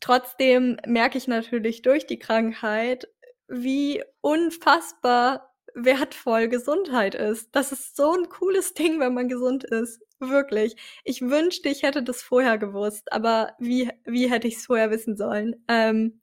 Trotzdem 0.00 0.78
merke 0.86 1.18
ich 1.18 1.28
natürlich 1.28 1.82
durch 1.82 2.06
die 2.06 2.18
Krankheit, 2.18 3.08
wie 3.48 4.02
unfassbar 4.20 5.54
wertvoll 5.74 6.48
Gesundheit 6.48 7.14
ist. 7.14 7.54
Das 7.54 7.72
ist 7.72 7.96
so 7.96 8.12
ein 8.12 8.28
cooles 8.28 8.74
Ding, 8.74 9.00
wenn 9.00 9.14
man 9.14 9.28
gesund 9.28 9.64
ist. 9.64 10.00
Wirklich. 10.22 10.76
Ich 11.04 11.20
wünschte, 11.22 11.68
ich 11.68 11.82
hätte 11.82 12.02
das 12.02 12.22
vorher 12.22 12.56
gewusst, 12.56 13.12
aber 13.12 13.54
wie, 13.58 13.90
wie 14.04 14.30
hätte 14.30 14.46
ich 14.46 14.56
es 14.56 14.66
vorher 14.66 14.90
wissen 14.92 15.16
sollen? 15.16 15.56
Ähm, 15.68 16.20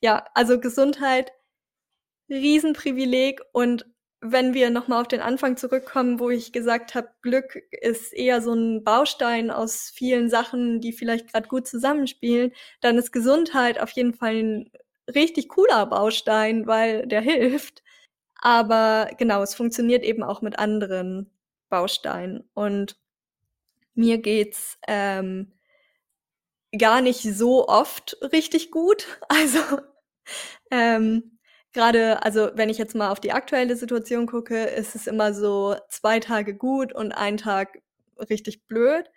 ja, 0.00 0.24
also 0.34 0.58
Gesundheit, 0.60 1.32
Riesenprivileg 2.28 3.40
und 3.52 3.86
wenn 4.20 4.54
wir 4.54 4.70
nochmal 4.70 5.00
auf 5.02 5.08
den 5.08 5.20
Anfang 5.20 5.56
zurückkommen, 5.56 6.18
wo 6.18 6.30
ich 6.30 6.52
gesagt 6.52 6.94
habe, 6.96 7.10
Glück 7.22 7.56
ist 7.70 8.12
eher 8.12 8.40
so 8.42 8.52
ein 8.54 8.82
Baustein 8.82 9.50
aus 9.52 9.90
vielen 9.94 10.28
Sachen, 10.28 10.80
die 10.80 10.92
vielleicht 10.92 11.32
gerade 11.32 11.48
gut 11.48 11.68
zusammenspielen, 11.68 12.52
dann 12.80 12.98
ist 12.98 13.12
Gesundheit 13.12 13.78
auf 13.80 13.90
jeden 13.92 14.14
Fall 14.14 14.34
ein 14.36 14.70
richtig 15.14 15.48
cooler 15.50 15.86
Baustein, 15.86 16.66
weil 16.66 17.06
der 17.06 17.20
hilft. 17.22 17.84
Aber 18.40 19.10
genau, 19.18 19.42
es 19.42 19.54
funktioniert 19.54 20.02
eben 20.04 20.22
auch 20.24 20.42
mit 20.42 20.58
anderen 20.58 21.30
Bausteinen. 21.68 22.48
Und 22.54 22.96
mir 23.96 24.18
geht's 24.18 24.78
ähm, 24.88 25.52
gar 26.76 27.00
nicht 27.00 27.22
so 27.22 27.68
oft 27.68 28.16
richtig 28.32 28.70
gut. 28.70 29.06
Also 29.28 29.58
ähm, 30.70 31.38
gerade, 31.72 32.22
also 32.22 32.50
wenn 32.54 32.68
ich 32.70 32.78
jetzt 32.78 32.94
mal 32.94 33.10
auf 33.10 33.20
die 33.20 33.32
aktuelle 33.32 33.76
Situation 33.76 34.26
gucke, 34.26 34.64
ist 34.64 34.94
es 34.94 35.06
immer 35.06 35.32
so 35.34 35.76
zwei 35.88 36.20
Tage 36.20 36.54
gut 36.56 36.92
und 36.92 37.12
ein 37.12 37.36
Tag 37.36 37.78
richtig 38.30 38.66
blöd. 38.66 39.10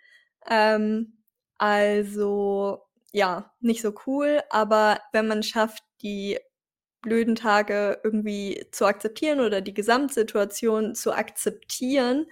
Ähm, 0.48 1.18
also 1.58 2.82
ja, 3.12 3.52
nicht 3.60 3.82
so 3.82 3.92
cool, 4.06 4.40
aber 4.50 5.00
wenn 5.12 5.26
man 5.26 5.42
schafft, 5.42 5.82
die 6.02 6.38
blöden 7.02 7.34
Tage 7.34 8.00
irgendwie 8.04 8.66
zu 8.72 8.86
akzeptieren 8.86 9.40
oder 9.40 9.60
die 9.62 9.74
Gesamtsituation 9.74 10.94
zu 10.94 11.12
akzeptieren, 11.12 12.26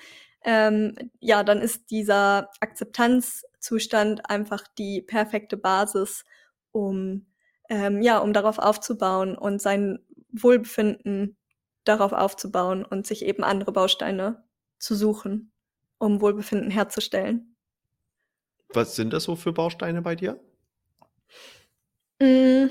ähm, 0.50 0.94
ja, 1.20 1.44
dann 1.44 1.60
ist 1.60 1.90
dieser 1.90 2.48
Akzeptanzzustand 2.60 4.30
einfach 4.30 4.66
die 4.78 5.02
perfekte 5.02 5.58
Basis, 5.58 6.24
um 6.72 7.26
ähm, 7.68 8.00
ja, 8.00 8.16
um 8.16 8.32
darauf 8.32 8.58
aufzubauen 8.58 9.36
und 9.36 9.60
sein 9.60 9.98
Wohlbefinden 10.32 11.36
darauf 11.84 12.12
aufzubauen 12.12 12.82
und 12.82 13.06
sich 13.06 13.26
eben 13.26 13.44
andere 13.44 13.72
Bausteine 13.72 14.42
zu 14.78 14.94
suchen, 14.94 15.52
um 15.98 16.22
Wohlbefinden 16.22 16.70
herzustellen. 16.70 17.54
Was 18.70 18.96
sind 18.96 19.12
das 19.12 19.24
so 19.24 19.36
für 19.36 19.52
Bausteine 19.52 20.00
bei 20.00 20.14
dir? 20.14 20.40
Mmh. 22.22 22.70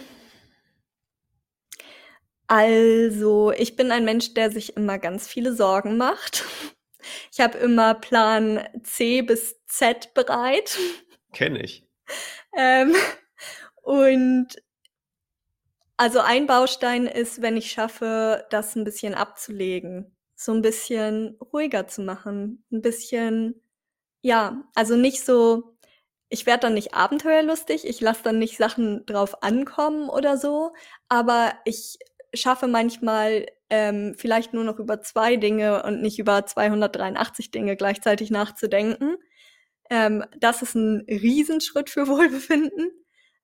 Also, 2.47 3.51
ich 3.51 3.75
bin 3.75 3.91
ein 3.91 4.03
Mensch, 4.03 4.33
der 4.33 4.49
sich 4.49 4.75
immer 4.77 4.97
ganz 4.97 5.27
viele 5.27 5.53
Sorgen 5.53 5.97
macht. 5.97 6.43
Ich 7.31 7.39
habe 7.39 7.57
immer 7.57 7.93
Plan 7.95 8.67
C 8.83 9.21
bis 9.21 9.57
Z 9.65 10.13
bereit. 10.13 10.77
Kenne 11.33 11.61
ich. 11.61 11.85
Ähm, 12.55 12.95
und 13.83 14.47
also 15.97 16.19
ein 16.19 16.47
Baustein 16.47 17.07
ist, 17.07 17.41
wenn 17.41 17.57
ich 17.57 17.71
schaffe, 17.71 18.45
das 18.49 18.75
ein 18.75 18.83
bisschen 18.83 19.13
abzulegen. 19.15 20.15
so 20.35 20.53
ein 20.53 20.61
bisschen 20.61 21.37
ruhiger 21.53 21.87
zu 21.87 22.01
machen, 22.03 22.63
ein 22.71 22.81
bisschen, 22.81 23.61
ja, 24.21 24.63
also 24.75 24.95
nicht 24.95 25.25
so, 25.25 25.75
ich 26.29 26.45
werde 26.45 26.61
dann 26.61 26.75
nicht 26.75 26.93
abenteuerlustig, 26.93 27.87
ich 27.87 28.01
lasse 28.01 28.23
dann 28.23 28.39
nicht 28.39 28.57
Sachen 28.57 29.05
drauf 29.07 29.41
ankommen 29.43 30.09
oder 30.09 30.37
so, 30.37 30.73
aber 31.09 31.53
ich 31.65 31.97
schaffe 32.35 32.67
manchmal 32.67 33.47
ähm, 33.69 34.15
vielleicht 34.17 34.53
nur 34.53 34.63
noch 34.63 34.79
über 34.79 35.01
zwei 35.01 35.35
Dinge 35.35 35.83
und 35.83 36.01
nicht 36.01 36.19
über 36.19 36.45
283 36.45 37.51
Dinge 37.51 37.75
gleichzeitig 37.75 38.31
nachzudenken. 38.31 39.17
Ähm, 39.89 40.23
das 40.37 40.61
ist 40.61 40.75
ein 40.75 41.05
Riesenschritt 41.09 41.89
für 41.89 42.07
Wohlbefinden, 42.07 42.91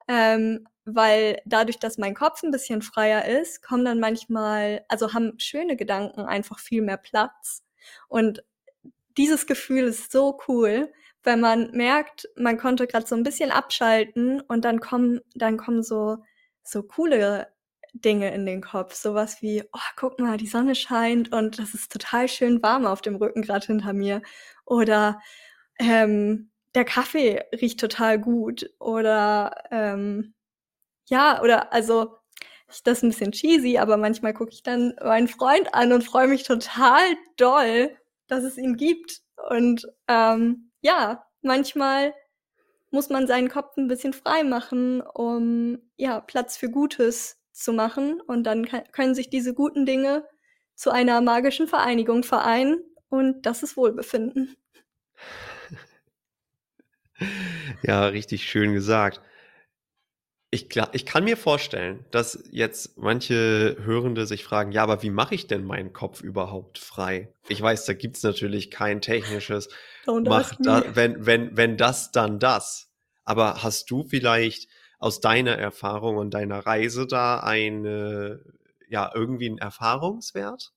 ähm, 0.08 0.68
weil 0.86 1.42
dadurch, 1.46 1.80
dass 1.80 1.98
mein 1.98 2.14
Kopf 2.14 2.44
ein 2.44 2.52
bisschen 2.52 2.82
freier 2.82 3.26
ist, 3.26 3.62
kommen 3.64 3.86
dann 3.86 4.00
manchmal, 4.00 4.86
also 4.90 5.14
haben 5.14 5.34
schöne 5.40 5.76
Gedanken 5.76 6.22
einfach 6.22 6.60
viel 6.60 6.82
mehr 6.82 6.98
Platz. 6.98 7.64
Und 8.08 8.44
dieses 9.18 9.46
Gefühl 9.48 9.86
ist 9.86 10.12
so 10.12 10.40
cool, 10.48 10.92
wenn 11.24 11.40
man 11.40 11.72
merkt, 11.72 12.28
man 12.36 12.58
konnte 12.58 12.88
gerade 12.88 13.08
so 13.08 13.16
ein 13.16 13.24
bisschen 13.24 13.52
abschalten 13.52 14.42
und 14.42 14.66
dann 14.66 14.80
kommen, 14.80 15.22
dann 15.36 15.58
kommen 15.58 15.84
so 15.84 16.18
so 16.64 16.84
coole 16.84 17.48
Dinge 17.94 18.34
in 18.34 18.46
den 18.46 18.62
Kopf. 18.62 18.96
Sowas 18.96 19.42
wie, 19.42 19.64
oh, 19.72 19.80
guck 19.96 20.20
mal, 20.20 20.38
die 20.38 20.48
Sonne 20.48 20.76
scheint 20.76 21.32
und 21.32 21.60
das 21.60 21.74
ist 21.74 21.92
total 21.92 22.28
schön 22.28 22.62
warm 22.64 22.86
auf 22.86 23.02
dem 23.02 23.16
Rücken 23.16 23.42
gerade 23.44 23.66
hinter 23.66 23.94
mir. 23.94 24.22
Oder 24.66 25.22
ähm, 25.80 26.52
der 26.76 26.86
Kaffee 26.86 27.44
riecht 27.54 27.80
total 27.80 28.20
gut. 28.20 28.70
Oder 28.80 29.64
ähm, 29.72 30.34
ja, 31.08 31.42
oder 31.42 31.72
also 31.74 32.18
das 32.84 32.98
ist 32.98 33.04
ein 33.04 33.10
bisschen 33.10 33.32
cheesy, 33.32 33.78
aber 33.78 33.98
manchmal 33.98 34.34
gucke 34.34 34.52
ich 34.52 34.64
dann 34.64 34.96
meinen 35.04 35.28
Freund 35.28 35.74
an 35.74 35.94
und 35.94 36.04
freue 36.04 36.28
mich 36.28 36.44
total 36.44 37.02
doll, 37.38 37.96
dass 38.28 38.44
es 38.44 38.58
ihn 38.58 38.76
gibt. 38.76 39.22
Und 39.50 39.88
ähm, 40.08 40.72
ja, 40.82 41.26
manchmal 41.42 42.14
muss 42.90 43.10
man 43.10 43.28
seinen 43.28 43.50
Kopf 43.50 43.78
ein 43.78 43.88
bisschen 43.88 44.14
frei 44.14 44.44
machen, 44.44 45.02
um 45.02 45.80
ja 45.98 46.22
Platz 46.22 46.58
für 46.58 46.70
Gutes 46.70 47.43
zu 47.54 47.74
machen. 47.74 48.20
Und 48.22 48.44
dann 48.44 48.68
können 48.92 49.16
sich 49.16 49.30
diese 49.30 49.54
guten 49.54 49.86
Dinge 49.86 50.26
zu 50.76 50.92
einer 50.92 51.22
magischen 51.22 51.68
Vereinigung 51.68 52.24
vereinen. 52.24 52.82
Und 53.10 53.46
das 53.46 53.64
ist 53.64 53.78
Wohlbefinden. 53.78 54.56
Ja, 57.84 58.08
richtig 58.08 58.50
schön 58.50 58.74
gesagt. 58.74 59.22
Ich, 60.50 60.68
ich 60.92 61.06
kann 61.06 61.24
mir 61.24 61.38
vorstellen, 61.38 62.06
dass 62.12 62.44
jetzt 62.52 62.98
manche 62.98 63.78
Hörende 63.84 64.26
sich 64.26 64.44
fragen, 64.44 64.72
ja, 64.72 64.84
aber 64.84 65.02
wie 65.02 65.10
mache 65.10 65.34
ich 65.34 65.48
denn 65.48 65.64
meinen 65.64 65.94
Kopf 65.94 66.22
überhaupt 66.22 66.78
frei? 66.78 67.34
Ich 67.48 67.62
weiß, 67.62 67.86
da 67.86 67.94
gibt 67.94 68.18
es 68.18 68.24
natürlich 68.24 68.70
kein 68.70 69.02
technisches, 69.02 69.70
mach 70.06 70.54
da, 70.60 70.84
wenn, 70.96 71.26
wenn, 71.26 71.56
wenn 71.58 71.78
das, 71.78 72.12
dann 72.12 72.40
das. 72.40 72.92
Aber 73.24 73.64
hast 73.64 73.90
du 73.90 74.04
vielleicht 74.04 74.68
aus 75.04 75.20
deiner 75.20 75.58
Erfahrung 75.58 76.16
und 76.16 76.34
deiner 76.34 76.66
Reise 76.66 77.06
da 77.06 77.42
eine, 77.42 78.40
ja, 78.88 79.12
irgendwie 79.14 79.48
einen 79.48 79.58
Erfahrungswert? 79.58 80.72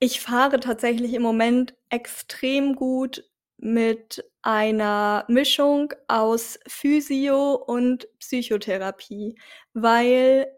Ich 0.00 0.20
fahre 0.20 0.58
tatsächlich 0.58 1.14
im 1.14 1.22
Moment 1.22 1.74
extrem 1.88 2.74
gut 2.74 3.22
mit 3.58 4.28
einer 4.42 5.24
Mischung 5.28 5.94
aus 6.08 6.58
Physio 6.66 7.54
und 7.54 8.08
Psychotherapie, 8.18 9.38
weil 9.72 10.48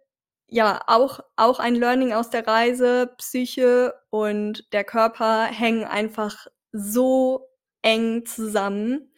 ja 0.46 0.80
auch 0.86 1.20
auch 1.36 1.61
ein 1.61 1.74
Learning 1.74 2.14
aus 2.14 2.30
der 2.30 2.46
Reise, 2.46 3.12
Psyche 3.18 3.92
und 4.09 4.72
der 4.72 4.84
Körper 4.84 5.44
hängen 5.44 5.84
einfach 5.84 6.46
so 6.72 7.46
eng 7.82 8.24
zusammen. 8.24 9.12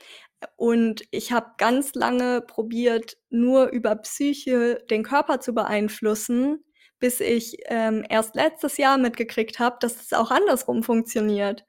Und 0.57 1.03
ich 1.11 1.33
habe 1.33 1.53
ganz 1.59 1.95
lange 1.95 2.41
probiert, 2.41 3.19
nur 3.29 3.69
über 3.69 3.97
Psyche 3.97 4.83
den 4.91 5.03
Körper 5.03 5.41
zu 5.41 5.55
beeinflussen, 5.55 6.65
bis 6.99 7.21
ich 7.21 7.59
ähm, 7.67 8.05
erst 8.09 8.35
letztes 8.35 8.77
Jahr 8.77 8.99
mitgekriegt 8.99 9.59
habe, 9.59 9.77
dass 9.81 10.03
es 10.03 10.13
auch 10.13 10.31
andersrum 10.31 10.83
funktioniert. 10.83 11.65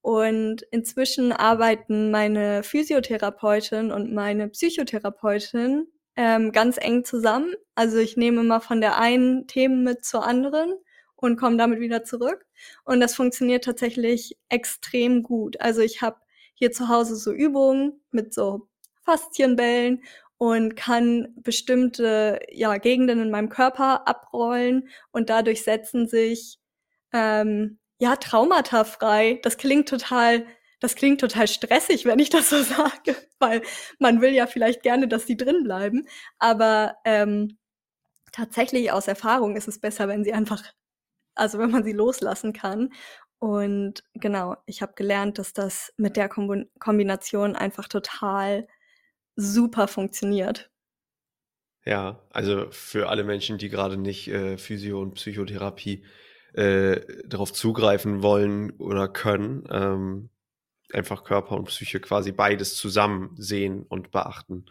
Und 0.00 0.62
inzwischen 0.72 1.32
arbeiten 1.32 2.10
meine 2.10 2.64
Physiotherapeutin 2.64 3.92
und 3.92 4.12
meine 4.12 4.48
Psychotherapeutin 4.48 5.86
ähm, 6.16 6.52
ganz 6.52 6.76
eng 6.78 7.04
zusammen. 7.04 7.54
Also 7.76 7.98
ich 7.98 8.16
nehme 8.16 8.42
mal 8.42 8.60
von 8.60 8.80
der 8.80 8.98
einen 8.98 9.46
Themen 9.46 9.84
mit 9.84 10.04
zur 10.04 10.26
anderen 10.26 10.74
und 11.14 11.38
komme 11.38 11.56
damit 11.56 11.80
wieder 11.80 12.02
zurück. 12.02 12.44
Und 12.84 13.00
das 13.00 13.14
funktioniert 13.14 13.64
tatsächlich 13.64 14.36
extrem 14.48 15.22
gut. 15.22 15.60
Also 15.60 15.80
ich 15.80 16.02
habe 16.02 16.16
hier 16.54 16.72
zu 16.72 16.88
Hause 16.88 17.16
so 17.16 17.32
Übungen 17.32 18.00
mit 18.10 18.34
so 18.34 18.68
Faszienbällen 19.04 20.02
und 20.38 20.74
kann 20.74 21.28
bestimmte 21.36 22.40
ja, 22.50 22.76
Gegenden 22.78 23.20
in 23.20 23.30
meinem 23.30 23.48
Körper 23.48 24.08
abrollen 24.08 24.88
und 25.12 25.30
dadurch 25.30 25.62
setzen 25.62 26.08
sich 26.08 26.58
ähm, 27.12 27.78
ja 27.98 28.16
Traumata 28.16 28.84
frei. 28.84 29.38
Das 29.44 29.56
klingt 29.56 29.88
total, 29.88 30.44
das 30.80 30.96
klingt 30.96 31.20
total 31.20 31.46
stressig, 31.46 32.06
wenn 32.06 32.18
ich 32.18 32.30
das 32.30 32.50
so 32.50 32.60
sage, 32.62 33.14
weil 33.38 33.62
man 34.00 34.20
will 34.20 34.32
ja 34.32 34.48
vielleicht 34.48 34.82
gerne, 34.82 35.06
dass 35.06 35.26
die 35.26 35.36
drin 35.36 35.62
bleiben. 35.62 36.08
Aber 36.38 36.96
ähm, 37.04 37.58
tatsächlich 38.32 38.90
aus 38.90 39.06
Erfahrung 39.08 39.56
ist 39.56 39.68
es 39.68 39.78
besser, 39.78 40.08
wenn 40.08 40.24
sie 40.24 40.32
einfach, 40.32 40.64
also 41.36 41.58
wenn 41.60 41.70
man 41.70 41.84
sie 41.84 41.92
loslassen 41.92 42.52
kann. 42.52 42.92
Und 43.42 44.04
genau, 44.14 44.56
ich 44.66 44.82
habe 44.82 44.92
gelernt, 44.94 45.36
dass 45.36 45.52
das 45.52 45.92
mit 45.96 46.16
der 46.16 46.28
Kombination 46.28 47.56
einfach 47.56 47.88
total 47.88 48.68
super 49.34 49.88
funktioniert. 49.88 50.70
Ja, 51.84 52.22
also 52.30 52.70
für 52.70 53.08
alle 53.08 53.24
Menschen, 53.24 53.58
die 53.58 53.68
gerade 53.68 53.96
nicht 53.96 54.28
äh, 54.28 54.58
Physio- 54.58 55.02
und 55.02 55.14
Psychotherapie 55.14 56.04
äh, 56.52 57.00
darauf 57.26 57.52
zugreifen 57.52 58.22
wollen 58.22 58.70
oder 58.78 59.08
können, 59.08 59.64
ähm, 59.72 60.30
einfach 60.92 61.24
Körper 61.24 61.56
und 61.56 61.64
Psyche 61.64 61.98
quasi 61.98 62.30
beides 62.30 62.76
zusammen 62.76 63.34
sehen 63.36 63.84
und 63.88 64.12
beachten. 64.12 64.66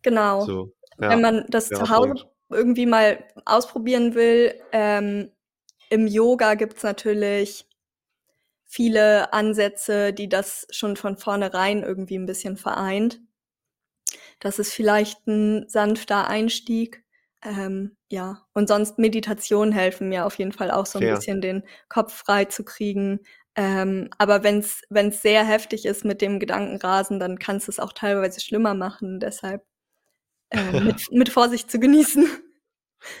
Genau. 0.00 0.46
So, 0.46 0.72
ja, 0.98 1.10
Wenn 1.10 1.20
man 1.20 1.44
das 1.50 1.68
zu 1.68 1.90
Hause 1.90 2.14
Punkt. 2.14 2.26
irgendwie 2.48 2.86
mal 2.86 3.22
ausprobieren 3.44 4.14
will, 4.14 4.54
ähm, 4.72 5.30
im 5.90 6.06
Yoga 6.06 6.54
gibt's 6.54 6.82
natürlich 6.82 7.67
viele 8.68 9.32
Ansätze, 9.32 10.12
die 10.12 10.28
das 10.28 10.66
schon 10.70 10.96
von 10.96 11.16
vornherein 11.16 11.82
irgendwie 11.82 12.16
ein 12.16 12.26
bisschen 12.26 12.56
vereint. 12.56 13.20
Das 14.40 14.58
ist 14.58 14.72
vielleicht 14.72 15.26
ein 15.26 15.68
sanfter 15.68 16.28
Einstieg. 16.28 17.02
Ähm, 17.42 17.96
ja, 18.10 18.46
und 18.52 18.68
sonst 18.68 18.98
Meditation 18.98 19.72
helfen 19.72 20.08
mir 20.08 20.26
auf 20.26 20.38
jeden 20.38 20.52
Fall 20.52 20.70
auch 20.70 20.86
so 20.86 20.98
ein 20.98 21.04
Fair. 21.04 21.16
bisschen 21.16 21.40
den 21.40 21.64
Kopf 21.88 22.12
frei 22.12 22.44
zu 22.44 22.64
kriegen. 22.64 23.20
Ähm, 23.56 24.10
aber 24.18 24.44
wenn 24.44 24.58
es 24.60 25.22
sehr 25.22 25.44
heftig 25.44 25.86
ist 25.86 26.04
mit 26.04 26.20
dem 26.20 26.38
Gedankenrasen, 26.38 27.18
dann 27.18 27.38
kann 27.38 27.56
es 27.56 27.68
es 27.68 27.80
auch 27.80 27.92
teilweise 27.92 28.40
schlimmer 28.40 28.74
machen. 28.74 29.18
Deshalb 29.18 29.64
äh, 30.50 30.80
mit, 30.80 31.06
mit 31.10 31.28
Vorsicht 31.30 31.70
zu 31.70 31.80
genießen. 31.80 32.28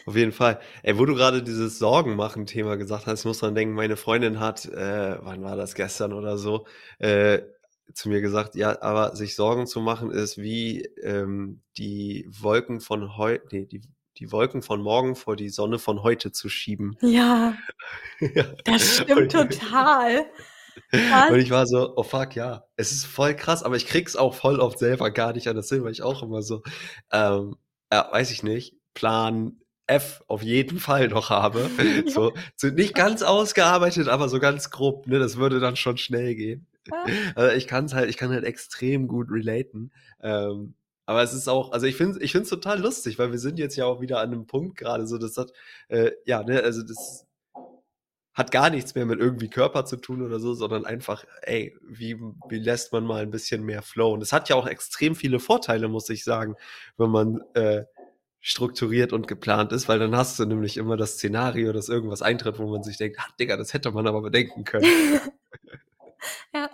Auf 0.06 0.16
jeden 0.16 0.32
Fall. 0.32 0.60
Ey, 0.82 0.98
wo 0.98 1.04
du 1.04 1.14
gerade 1.14 1.42
dieses 1.42 1.78
Sorgen 1.78 2.16
machen 2.16 2.46
Thema 2.46 2.76
gesagt 2.76 3.06
hast, 3.06 3.24
muss 3.24 3.42
man 3.42 3.54
denken, 3.54 3.74
meine 3.74 3.96
Freundin 3.96 4.40
hat, 4.40 4.66
äh, 4.66 5.18
wann 5.20 5.42
war 5.42 5.56
das 5.56 5.74
gestern 5.74 6.12
oder 6.12 6.38
so, 6.38 6.66
äh, 6.98 7.40
zu 7.94 8.08
mir 8.08 8.20
gesagt, 8.20 8.54
ja, 8.54 8.80
aber 8.82 9.16
sich 9.16 9.34
Sorgen 9.34 9.66
zu 9.66 9.80
machen 9.80 10.10
ist 10.10 10.38
wie 10.38 10.82
ähm, 11.02 11.62
die 11.76 12.26
Wolken 12.28 12.80
von 12.80 13.16
heute, 13.16 13.44
nee, 13.52 13.66
die, 13.66 13.82
die 14.18 14.32
Wolken 14.32 14.62
von 14.62 14.82
morgen 14.82 15.14
vor 15.14 15.36
die 15.36 15.48
Sonne 15.48 15.78
von 15.78 16.02
heute 16.02 16.32
zu 16.32 16.48
schieben. 16.48 16.96
Ja, 17.00 17.56
ja. 18.20 18.44
das 18.64 18.96
stimmt 18.96 19.32
total. 19.32 20.26
Und 21.30 21.38
ich 21.38 21.50
war 21.50 21.66
so, 21.66 21.94
oh 21.96 22.02
fuck, 22.02 22.36
ja, 22.36 22.64
es 22.76 22.92
ist 22.92 23.04
voll 23.04 23.34
krass, 23.34 23.62
aber 23.62 23.76
ich 23.76 23.86
krieg's 23.86 24.16
auch 24.16 24.34
voll 24.34 24.60
oft 24.60 24.78
selber 24.78 25.10
gar 25.10 25.32
nicht 25.32 25.48
an 25.48 25.56
das 25.56 25.68
Sinn, 25.68 25.82
weil 25.82 25.92
ich 25.92 26.02
auch 26.02 26.22
immer 26.22 26.42
so, 26.42 26.62
ähm, 27.10 27.56
ja, 27.92 28.08
weiß 28.12 28.30
ich 28.30 28.42
nicht, 28.42 28.76
Plan 28.94 29.58
F 29.88 30.22
auf 30.28 30.42
jeden 30.42 30.78
Fall 30.78 31.08
noch 31.08 31.30
habe. 31.30 31.70
Ja. 31.78 32.02
So, 32.08 32.32
so 32.56 32.68
nicht 32.68 32.94
ganz 32.94 33.22
ausgearbeitet, 33.22 34.08
aber 34.08 34.28
so 34.28 34.38
ganz 34.38 34.70
grob, 34.70 35.06
ne, 35.06 35.18
das 35.18 35.36
würde 35.36 35.60
dann 35.60 35.76
schon 35.76 35.96
schnell 35.98 36.34
gehen. 36.34 36.66
Ja. 36.86 37.04
Also 37.34 37.56
ich 37.56 37.66
kann 37.66 37.86
es 37.86 37.94
halt, 37.94 38.08
ich 38.08 38.16
kann 38.16 38.30
halt 38.30 38.44
extrem 38.44 39.08
gut 39.08 39.30
relaten. 39.30 39.90
Ähm, 40.22 40.74
aber 41.06 41.22
es 41.22 41.32
ist 41.32 41.48
auch, 41.48 41.72
also 41.72 41.86
ich 41.86 41.96
finde 41.96 42.22
ich 42.22 42.32
finde 42.32 42.44
es 42.44 42.50
total 42.50 42.80
lustig, 42.80 43.18
weil 43.18 43.32
wir 43.32 43.38
sind 43.38 43.58
jetzt 43.58 43.76
ja 43.76 43.86
auch 43.86 44.00
wieder 44.00 44.20
an 44.20 44.32
einem 44.32 44.46
Punkt 44.46 44.76
gerade, 44.76 45.06
so 45.06 45.16
das 45.18 45.36
hat, 45.38 45.52
äh, 45.88 46.12
ja, 46.26 46.42
ne, 46.42 46.62
also 46.62 46.82
das 46.82 47.26
hat 48.34 48.52
gar 48.52 48.70
nichts 48.70 48.94
mehr 48.94 49.04
mit 49.04 49.18
irgendwie 49.18 49.48
Körper 49.48 49.84
zu 49.84 49.96
tun 49.96 50.22
oder 50.22 50.38
so, 50.38 50.54
sondern 50.54 50.86
einfach, 50.86 51.24
ey, 51.42 51.76
wie, 51.82 52.16
wie 52.48 52.58
lässt 52.60 52.92
man 52.92 53.04
mal 53.04 53.22
ein 53.22 53.30
bisschen 53.30 53.64
mehr 53.64 53.82
flow? 53.82 54.12
Und 54.12 54.22
es 54.22 54.32
hat 54.32 54.48
ja 54.48 54.54
auch 54.54 54.68
extrem 54.68 55.16
viele 55.16 55.40
Vorteile, 55.40 55.88
muss 55.88 56.08
ich 56.08 56.22
sagen, 56.22 56.54
wenn 56.98 57.10
man 57.10 57.40
äh, 57.54 57.84
strukturiert 58.40 59.12
und 59.12 59.26
geplant 59.26 59.72
ist, 59.72 59.88
weil 59.88 59.98
dann 59.98 60.16
hast 60.16 60.38
du 60.38 60.46
nämlich 60.46 60.76
immer 60.76 60.96
das 60.96 61.14
Szenario, 61.14 61.72
dass 61.72 61.88
irgendwas 61.88 62.22
eintritt, 62.22 62.58
wo 62.58 62.68
man 62.70 62.82
sich 62.82 62.96
denkt, 62.96 63.18
ach 63.20 63.30
Digga, 63.32 63.56
das 63.56 63.74
hätte 63.74 63.90
man 63.90 64.06
aber 64.06 64.22
bedenken 64.22 64.64
können. 64.64 64.84
ja, 66.54 66.70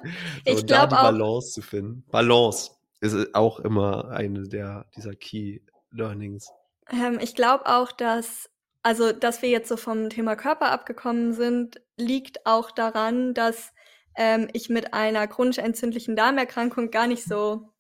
So, 0.46 0.58
ich 0.58 0.66
glaube 0.66 0.94
die 0.94 0.96
auch, 0.96 1.02
Balance 1.02 1.52
zu 1.52 1.62
finden. 1.62 2.04
Balance 2.10 2.72
ist 3.00 3.34
auch 3.34 3.60
immer 3.60 4.10
eine 4.10 4.48
der 4.48 4.86
dieser 4.96 5.14
Key 5.14 5.60
Learnings. 5.90 6.50
ähm, 6.90 7.18
ich 7.20 7.34
glaube 7.34 7.66
auch, 7.66 7.92
dass, 7.92 8.50
also, 8.82 9.12
dass 9.12 9.42
wir 9.42 9.48
jetzt 9.48 9.68
so 9.68 9.76
vom 9.76 10.10
Thema 10.10 10.36
Körper 10.36 10.70
abgekommen 10.70 11.32
sind, 11.32 11.80
liegt 11.96 12.46
auch 12.46 12.70
daran, 12.70 13.34
dass 13.34 13.72
ähm, 14.16 14.48
ich 14.52 14.68
mit 14.68 14.94
einer 14.94 15.26
chronisch 15.26 15.58
entzündlichen 15.58 16.16
Darmerkrankung 16.16 16.90
gar 16.90 17.06
nicht 17.06 17.24
so 17.24 17.70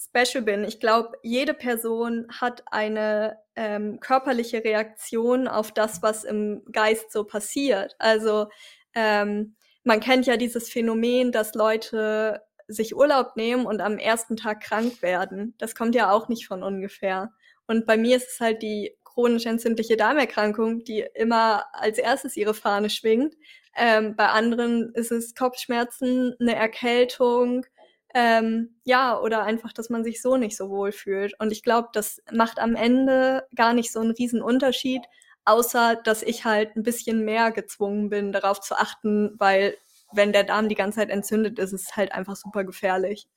special 0.00 0.42
bin. 0.42 0.64
Ich 0.64 0.80
glaube, 0.80 1.12
jede 1.22 1.54
Person 1.54 2.26
hat 2.30 2.62
eine 2.70 3.38
ähm, 3.54 4.00
körperliche 4.00 4.64
Reaktion 4.64 5.46
auf 5.46 5.72
das, 5.72 6.02
was 6.02 6.24
im 6.24 6.62
Geist 6.72 7.12
so 7.12 7.24
passiert. 7.24 7.96
Also 7.98 8.46
ähm, 8.94 9.56
man 9.84 10.00
kennt 10.00 10.26
ja 10.26 10.36
dieses 10.36 10.70
Phänomen, 10.70 11.32
dass 11.32 11.54
Leute 11.54 12.42
sich 12.66 12.94
Urlaub 12.94 13.36
nehmen 13.36 13.66
und 13.66 13.80
am 13.80 13.98
ersten 13.98 14.36
Tag 14.36 14.60
krank 14.62 15.02
werden. 15.02 15.54
Das 15.58 15.74
kommt 15.74 15.94
ja 15.94 16.12
auch 16.12 16.28
nicht 16.28 16.46
von 16.46 16.62
ungefähr. 16.62 17.32
Und 17.66 17.86
bei 17.86 17.96
mir 17.96 18.16
ist 18.16 18.32
es 18.32 18.40
halt 18.40 18.62
die 18.62 18.96
chronisch 19.04 19.46
entzündliche 19.46 19.96
Darmerkrankung, 19.96 20.84
die 20.84 21.04
immer 21.14 21.64
als 21.72 21.98
erstes 21.98 22.36
ihre 22.36 22.54
Fahne 22.54 22.90
schwingt. 22.90 23.34
Ähm, 23.76 24.16
bei 24.16 24.26
anderen 24.28 24.92
ist 24.94 25.12
es 25.12 25.34
Kopfschmerzen, 25.34 26.34
eine 26.40 26.54
Erkältung, 26.54 27.66
ähm, 28.14 28.76
ja, 28.84 29.18
oder 29.18 29.44
einfach, 29.44 29.72
dass 29.72 29.90
man 29.90 30.04
sich 30.04 30.20
so 30.20 30.36
nicht 30.36 30.56
so 30.56 30.68
wohl 30.70 30.92
fühlt. 30.92 31.34
Und 31.38 31.52
ich 31.52 31.62
glaube, 31.62 31.88
das 31.92 32.20
macht 32.32 32.58
am 32.58 32.74
Ende 32.74 33.46
gar 33.54 33.72
nicht 33.72 33.92
so 33.92 34.00
einen 34.00 34.12
riesen 34.12 34.42
Unterschied, 34.42 35.02
außer 35.44 35.96
dass 36.04 36.22
ich 36.22 36.44
halt 36.44 36.76
ein 36.76 36.82
bisschen 36.82 37.24
mehr 37.24 37.52
gezwungen 37.52 38.10
bin, 38.10 38.32
darauf 38.32 38.60
zu 38.60 38.76
achten, 38.76 39.34
weil 39.38 39.76
wenn 40.12 40.32
der 40.32 40.44
Darm 40.44 40.68
die 40.68 40.74
ganze 40.74 40.98
Zeit 40.98 41.10
entzündet 41.10 41.58
ist, 41.58 41.72
ist 41.72 41.90
es 41.90 41.96
halt 41.96 42.12
einfach 42.12 42.36
super 42.36 42.64
gefährlich. 42.64 43.28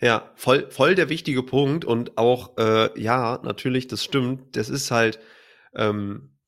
Ja, 0.00 0.30
voll, 0.34 0.70
voll 0.70 0.94
der 0.94 1.10
wichtige 1.10 1.42
Punkt 1.42 1.84
und 1.84 2.16
auch, 2.16 2.56
äh, 2.56 2.98
ja, 2.98 3.38
natürlich, 3.42 3.86
das 3.86 4.02
stimmt. 4.02 4.56
Das 4.56 4.70
ist 4.70 4.90
halt, 4.90 5.20
ähm, 5.74 6.38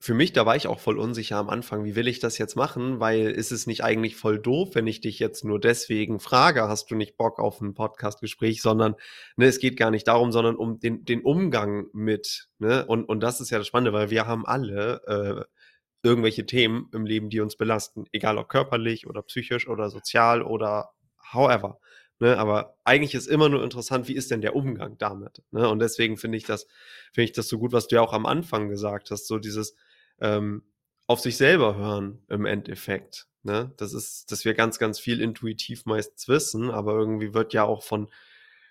für 0.00 0.14
mich, 0.14 0.32
da 0.32 0.46
war 0.46 0.54
ich 0.54 0.68
auch 0.68 0.78
voll 0.78 0.96
unsicher 0.96 1.36
am 1.38 1.50
Anfang, 1.50 1.84
wie 1.84 1.96
will 1.96 2.06
ich 2.06 2.20
das 2.20 2.38
jetzt 2.38 2.54
machen, 2.54 3.00
weil 3.00 3.30
ist 3.30 3.50
es 3.50 3.66
nicht 3.66 3.82
eigentlich 3.82 4.14
voll 4.14 4.38
doof, 4.38 4.70
wenn 4.74 4.86
ich 4.86 5.00
dich 5.00 5.18
jetzt 5.18 5.44
nur 5.44 5.58
deswegen 5.58 6.20
frage, 6.20 6.68
hast 6.68 6.90
du 6.90 6.94
nicht 6.94 7.16
Bock 7.16 7.40
auf 7.40 7.60
ein 7.60 7.74
Podcastgespräch, 7.74 8.62
sondern 8.62 8.94
ne, 9.36 9.46
es 9.46 9.58
geht 9.58 9.76
gar 9.76 9.90
nicht 9.90 10.06
darum, 10.06 10.30
sondern 10.30 10.54
um 10.54 10.78
den, 10.78 11.04
den 11.04 11.22
Umgang 11.22 11.88
mit, 11.92 12.48
ne? 12.58 12.86
Und, 12.86 13.06
und 13.06 13.20
das 13.20 13.40
ist 13.40 13.50
ja 13.50 13.58
das 13.58 13.66
Spannende, 13.66 13.92
weil 13.92 14.10
wir 14.10 14.26
haben 14.26 14.46
alle 14.46 15.02
äh, 15.08 16.06
irgendwelche 16.06 16.46
Themen 16.46 16.88
im 16.94 17.04
Leben, 17.04 17.28
die 17.28 17.40
uns 17.40 17.56
belasten, 17.56 18.04
egal 18.12 18.38
ob 18.38 18.48
körperlich 18.48 19.08
oder 19.08 19.22
psychisch 19.22 19.66
oder 19.68 19.90
sozial 19.90 20.42
oder 20.42 20.90
however. 21.32 21.80
Ne, 22.20 22.36
aber 22.36 22.76
eigentlich 22.84 23.14
ist 23.14 23.28
immer 23.28 23.48
nur 23.48 23.62
interessant, 23.62 24.08
wie 24.08 24.14
ist 24.14 24.32
denn 24.32 24.40
der 24.40 24.56
Umgang 24.56 24.98
damit? 24.98 25.42
Ne? 25.52 25.68
Und 25.68 25.78
deswegen 25.78 26.16
finde 26.16 26.36
ich 26.36 26.44
das, 26.44 26.66
finde 27.12 27.26
ich 27.26 27.32
das 27.32 27.46
so 27.48 27.58
gut, 27.58 27.72
was 27.72 27.86
du 27.86 27.96
ja 27.96 28.02
auch 28.02 28.12
am 28.12 28.26
Anfang 28.26 28.68
gesagt 28.68 29.12
hast, 29.12 29.28
so 29.28 29.38
dieses 29.38 29.76
ähm, 30.20 30.62
auf 31.06 31.20
sich 31.20 31.36
selber 31.36 31.76
hören 31.76 32.22
im 32.28 32.44
Endeffekt. 32.46 33.26
Ne? 33.42 33.72
Das 33.76 33.92
ist, 33.92 34.30
dass 34.30 34.44
wir 34.44 34.54
ganz, 34.54 34.78
ganz 34.78 34.98
viel 34.98 35.20
intuitiv 35.20 35.86
meistens 35.86 36.28
wissen, 36.28 36.70
aber 36.70 36.92
irgendwie 36.92 37.34
wird 37.34 37.52
ja 37.52 37.64
auch 37.64 37.82
von 37.82 38.08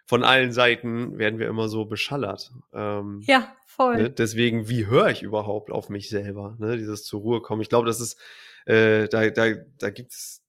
von 0.07 0.23
allen 0.23 0.53
Seiten 0.53 1.17
werden 1.17 1.37
wir 1.37 1.49
immer 1.49 1.67
so 1.67 1.83
beschallert. 1.83 2.53
Ähm, 2.73 3.21
Ja, 3.25 3.53
voll. 3.65 3.97
Ne? 3.97 4.09
Deswegen, 4.09 4.69
wie 4.69 4.87
höre 4.87 5.09
ich 5.09 5.21
überhaupt 5.21 5.69
auf 5.69 5.89
mich 5.89 6.09
selber? 6.09 6.55
Ne? 6.59 6.77
Dieses 6.77 7.03
zur 7.03 7.19
Ruhe 7.19 7.41
kommen. 7.41 7.61
Ich 7.61 7.67
glaube, 7.67 7.85
das 7.85 7.99
ist, 7.99 8.17
äh, 8.65 9.09
da, 9.09 9.29
da, 9.29 9.55
da 9.77 9.89
gibt's, 9.89 10.45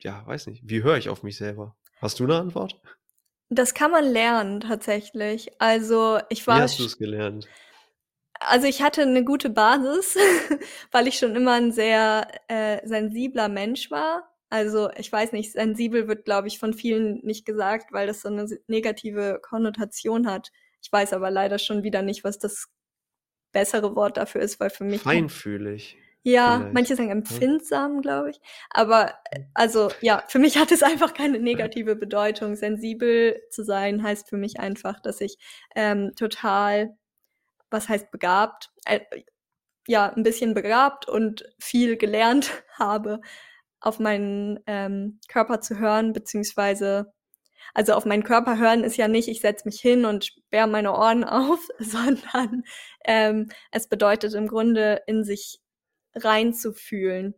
ja, 0.00 0.26
weiß 0.26 0.46
nicht, 0.48 0.62
wie 0.66 0.82
höre 0.82 0.98
ich 0.98 1.08
auf 1.08 1.22
mich 1.22 1.38
selber? 1.38 1.74
Hast 2.02 2.20
du 2.20 2.24
eine 2.24 2.36
Antwort? 2.36 2.78
Das 3.48 3.72
kann 3.72 3.90
man 3.90 4.04
lernen 4.04 4.60
tatsächlich. 4.60 5.50
Also 5.58 6.20
ich 6.28 6.42
Wie 6.42 6.48
war, 6.48 6.60
hast 6.60 6.78
du 6.78 6.84
es 6.84 6.98
gelernt? 6.98 7.48
Also 8.40 8.66
ich 8.66 8.82
hatte 8.82 9.02
eine 9.02 9.24
gute 9.24 9.50
Basis, 9.50 10.16
weil 10.90 11.06
ich 11.06 11.18
schon 11.18 11.36
immer 11.36 11.52
ein 11.52 11.72
sehr 11.72 12.26
äh, 12.48 12.86
sensibler 12.86 13.48
Mensch 13.48 13.90
war. 13.90 14.28
Also 14.48 14.90
ich 14.96 15.12
weiß 15.12 15.32
nicht, 15.32 15.52
sensibel 15.52 16.08
wird, 16.08 16.24
glaube 16.24 16.48
ich, 16.48 16.58
von 16.58 16.74
vielen 16.74 17.20
nicht 17.22 17.46
gesagt, 17.46 17.92
weil 17.92 18.08
das 18.08 18.22
so 18.22 18.28
eine 18.28 18.46
negative 18.66 19.38
Konnotation 19.40 20.26
hat. 20.26 20.50
Ich 20.82 20.90
weiß 20.90 21.12
aber 21.12 21.30
leider 21.30 21.58
schon 21.58 21.84
wieder 21.84 22.02
nicht, 22.02 22.24
was 22.24 22.38
das 22.38 22.66
bessere 23.52 23.94
Wort 23.94 24.16
dafür 24.16 24.40
ist, 24.40 24.58
weil 24.58 24.70
für 24.70 24.84
mich 24.84 25.02
Feinfühlig. 25.02 25.96
Ja, 26.22 26.58
vielleicht, 26.58 26.74
manche 26.74 26.96
sagen 26.96 27.08
ne? 27.08 27.14
empfindsam, 27.14 28.02
glaube 28.02 28.30
ich. 28.30 28.40
Aber 28.70 29.14
äh, 29.30 29.40
also 29.54 29.90
ja, 30.00 30.22
für 30.28 30.38
mich 30.38 30.58
hat 30.58 30.70
es 30.72 30.82
einfach 30.82 31.14
keine 31.14 31.38
negative 31.38 31.96
Bedeutung. 31.96 32.56
Sensibel 32.56 33.40
zu 33.50 33.64
sein 33.64 34.02
heißt 34.02 34.28
für 34.28 34.36
mich 34.36 34.60
einfach, 34.60 35.00
dass 35.00 35.20
ich 35.20 35.38
ähm, 35.74 36.12
total, 36.16 36.96
was 37.70 37.88
heißt 37.88 38.10
begabt, 38.10 38.70
äh, 38.84 39.00
ja, 39.86 40.12
ein 40.12 40.22
bisschen 40.22 40.54
begabt 40.54 41.08
und 41.08 41.44
viel 41.58 41.96
gelernt 41.96 42.64
habe, 42.78 43.20
auf 43.80 43.98
meinen 43.98 44.60
ähm, 44.66 45.20
Körper 45.28 45.60
zu 45.60 45.78
hören, 45.78 46.12
beziehungsweise 46.12 47.12
also 47.74 47.94
auf 47.94 48.04
meinen 48.04 48.24
Körper 48.24 48.58
hören 48.58 48.84
ist 48.84 48.96
ja 48.96 49.08
nicht, 49.08 49.28
ich 49.28 49.40
setze 49.40 49.66
mich 49.66 49.80
hin 49.80 50.04
und 50.04 50.24
sperre 50.26 50.66
meine 50.68 50.92
Ohren 50.92 51.24
auf, 51.24 51.60
sondern 51.78 52.64
ähm, 53.04 53.48
es 53.70 53.88
bedeutet 53.88 54.34
im 54.34 54.48
Grunde 54.48 55.02
in 55.06 55.24
sich 55.24 55.60
reinzufühlen. 56.14 57.34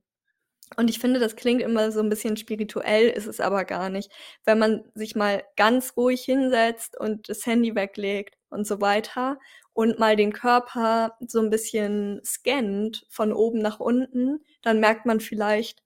Und 0.76 0.90
ich 0.90 0.98
finde, 0.98 1.20
das 1.20 1.36
klingt 1.36 1.62
immer 1.62 1.92
so 1.92 2.00
ein 2.00 2.08
bisschen 2.08 2.36
spirituell, 2.36 3.08
ist 3.08 3.26
es 3.26 3.40
aber 3.40 3.64
gar 3.64 3.90
nicht. 3.90 4.10
Wenn 4.44 4.58
man 4.58 4.84
sich 4.94 5.14
mal 5.14 5.42
ganz 5.56 5.94
ruhig 5.96 6.22
hinsetzt 6.22 6.98
und 6.98 7.28
das 7.28 7.44
Handy 7.46 7.74
weglegt 7.74 8.36
und 8.50 8.66
so 8.66 8.80
weiter 8.80 9.38
und 9.72 9.98
mal 9.98 10.16
den 10.16 10.32
Körper 10.32 11.16
so 11.26 11.40
ein 11.40 11.50
bisschen 11.50 12.20
scannt 12.24 13.06
von 13.08 13.32
oben 13.32 13.58
nach 13.58 13.80
unten, 13.80 14.40
dann 14.62 14.80
merkt 14.80 15.06
man 15.06 15.20
vielleicht, 15.20 15.82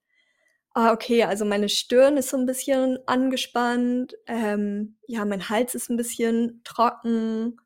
ah, 0.75 0.93
okay, 0.93 1.25
also 1.25 1.45
meine 1.45 1.69
Stirn 1.69 2.17
ist 2.17 2.31
so 2.31 2.37
ein 2.37 2.47
bisschen 2.47 2.99
angespannt, 3.07 4.15
ähm, 4.27 4.99
ja, 5.07 5.25
mein 5.25 5.49
Hals 5.49 5.75
ist 5.75 5.89
ein 5.89 5.97
bisschen 5.97 6.61
trocken, 6.65 7.57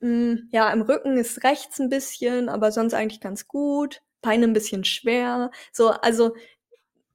hm, 0.00 0.48
ja, 0.52 0.70
im 0.72 0.82
Rücken 0.82 1.16
ist 1.18 1.44
rechts 1.44 1.80
ein 1.80 1.88
bisschen, 1.88 2.48
aber 2.48 2.72
sonst 2.72 2.94
eigentlich 2.94 3.20
ganz 3.20 3.48
gut, 3.48 4.02
Beine 4.22 4.46
ein 4.46 4.52
bisschen 4.52 4.84
schwer. 4.84 5.50
So, 5.72 5.90
also 5.90 6.34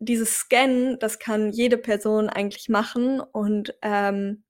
dieses 0.06 0.36
Scannen, 0.36 1.00
das 1.00 1.20
kann 1.20 1.52
jede 1.52 1.78
Person 1.78 2.30
eigentlich 2.30 2.70
machen 2.70 3.20
und 3.20 3.76
ähm, 3.82 4.44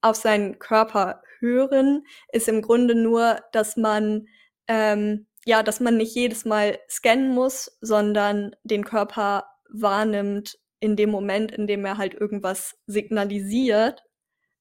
auf 0.00 0.16
seinen 0.16 0.58
Körper 0.58 1.22
hören 1.40 2.04
ist 2.32 2.48
im 2.48 2.62
Grunde 2.62 2.94
nur, 2.94 3.40
dass 3.52 3.76
man 3.76 4.26
ähm, 4.68 5.26
ja, 5.46 5.62
dass 5.62 5.80
man 5.80 5.96
nicht 5.96 6.14
jedes 6.14 6.44
Mal 6.44 6.78
scannen 6.90 7.32
muss, 7.32 7.78
sondern 7.80 8.56
den 8.64 8.84
Körper 8.84 9.46
wahrnimmt 9.70 10.58
in 10.80 10.96
dem 10.96 11.10
Moment, 11.10 11.52
in 11.52 11.68
dem 11.68 11.84
er 11.84 11.98
halt 11.98 12.14
irgendwas 12.14 12.76
signalisiert. 12.86 14.02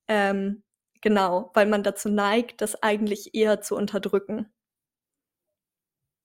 Ähm, 0.07 0.63
genau, 1.01 1.51
weil 1.55 1.65
man 1.65 1.83
dazu 1.83 2.09
neigt, 2.09 2.61
das 2.61 2.81
eigentlich 2.83 3.33
eher 3.33 3.61
zu 3.61 3.75
unterdrücken. 3.75 4.53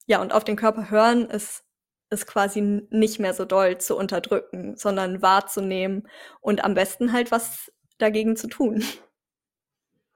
Ja, 0.05 0.21
und 0.21 0.31
auf 0.31 0.43
den 0.43 0.57
Körper 0.57 0.91
hören 0.91 1.27
ist 1.29 1.63
ist 2.11 2.27
quasi 2.27 2.61
nicht 2.89 3.19
mehr 3.19 3.33
so 3.33 3.45
doll 3.45 3.77
zu 3.77 3.97
unterdrücken, 3.97 4.75
sondern 4.77 5.21
wahrzunehmen 5.21 6.07
und 6.41 6.63
am 6.63 6.73
besten 6.73 7.13
halt 7.13 7.31
was 7.31 7.71
dagegen 7.97 8.35
zu 8.35 8.47
tun. 8.47 8.83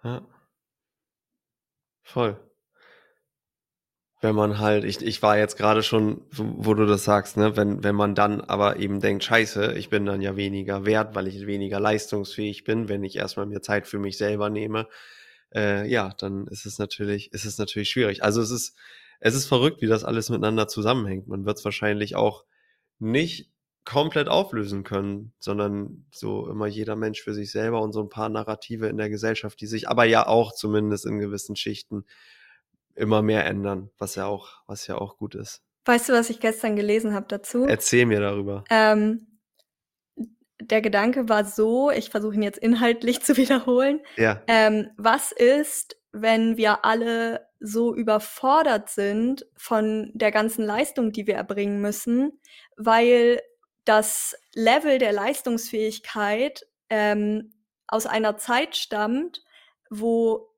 Ja, 0.03 0.27
voll. 2.03 2.39
Wenn 4.21 4.35
man 4.35 4.59
halt, 4.59 4.83
ich, 4.83 5.01
ich 5.03 5.21
war 5.21 5.37
jetzt 5.37 5.57
gerade 5.57 5.83
schon, 5.83 6.25
wo, 6.31 6.67
wo 6.67 6.73
du 6.73 6.85
das 6.85 7.03
sagst, 7.03 7.37
ne, 7.37 7.55
wenn, 7.57 7.83
wenn 7.83 7.95
man 7.95 8.13
dann 8.15 8.41
aber 8.41 8.77
eben 8.77 8.99
denkt, 8.99 9.23
scheiße, 9.23 9.73
ich 9.73 9.89
bin 9.89 10.05
dann 10.05 10.21
ja 10.21 10.35
weniger 10.35 10.85
wert, 10.85 11.15
weil 11.15 11.27
ich 11.27 11.47
weniger 11.47 11.79
leistungsfähig 11.79 12.63
bin, 12.63 12.89
wenn 12.89 13.03
ich 13.03 13.15
erstmal 13.15 13.45
mir 13.45 13.61
Zeit 13.61 13.87
für 13.87 13.99
mich 13.99 14.17
selber 14.17 14.49
nehme, 14.49 14.87
äh, 15.53 15.87
ja, 15.87 16.13
dann 16.17 16.47
ist 16.47 16.65
es 16.65 16.79
natürlich, 16.79 17.33
ist 17.33 17.45
es 17.45 17.57
natürlich 17.57 17.89
schwierig. 17.89 18.23
Also 18.23 18.41
es 18.41 18.51
ist, 18.51 18.75
es 19.25 19.33
ist 19.33 19.47
verrückt, 19.47 19.81
wie 19.81 19.87
das 19.87 20.03
alles 20.03 20.29
miteinander 20.29 20.67
zusammenhängt. 20.67 21.27
Man 21.27 21.47
wird 21.47 21.57
es 21.57 21.65
wahrscheinlich 21.65 22.15
auch 22.15 22.45
nicht 22.99 23.51
komplett 23.83 24.29
auflösen 24.29 24.83
können, 24.83 25.33
sondern 25.39 26.05
so 26.11 26.47
immer 26.47 26.67
jeder 26.67 26.95
Mensch 26.95 27.23
für 27.23 27.33
sich 27.33 27.51
selber 27.51 27.81
und 27.81 27.91
so 27.91 28.01
ein 28.01 28.09
paar 28.09 28.29
Narrative 28.29 28.85
in 28.85 28.97
der 28.97 29.09
Gesellschaft, 29.09 29.59
die 29.59 29.65
sich 29.65 29.89
aber 29.89 30.05
ja 30.05 30.27
auch 30.27 30.53
zumindest 30.53 31.07
in 31.07 31.17
gewissen 31.17 31.55
Schichten 31.55 32.05
immer 32.93 33.23
mehr 33.23 33.45
ändern, 33.47 33.89
was 33.97 34.13
ja 34.13 34.27
auch, 34.27 34.61
was 34.67 34.85
ja 34.85 34.99
auch 34.99 35.17
gut 35.17 35.33
ist. 35.33 35.63
Weißt 35.85 36.07
du, 36.07 36.13
was 36.13 36.29
ich 36.29 36.39
gestern 36.39 36.75
gelesen 36.75 37.15
habe 37.15 37.25
dazu? 37.27 37.65
Erzähl 37.65 38.05
mir 38.05 38.19
darüber. 38.19 38.63
Ähm, 38.69 39.39
der 40.61 40.81
Gedanke 40.81 41.29
war 41.29 41.45
so, 41.45 41.89
ich 41.89 42.11
versuche 42.11 42.35
ihn 42.35 42.43
jetzt 42.43 42.59
inhaltlich 42.59 43.21
zu 43.23 43.37
wiederholen. 43.37 44.01
Ja, 44.17 44.43
Ähm, 44.45 44.91
was 44.97 45.31
ist, 45.31 45.97
wenn 46.11 46.57
wir 46.57 46.85
alle 46.85 47.44
so 47.59 47.95
überfordert 47.95 48.89
sind 48.89 49.45
von 49.55 50.11
der 50.13 50.31
ganzen 50.31 50.65
Leistung, 50.65 51.11
die 51.11 51.27
wir 51.27 51.35
erbringen 51.35 51.81
müssen, 51.81 52.39
weil 52.77 53.41
das 53.85 54.35
Level 54.53 54.97
der 54.97 55.13
Leistungsfähigkeit 55.13 56.65
ähm, 56.89 57.53
aus 57.87 58.05
einer 58.05 58.37
Zeit 58.37 58.75
stammt, 58.75 59.43
wo 59.89 60.49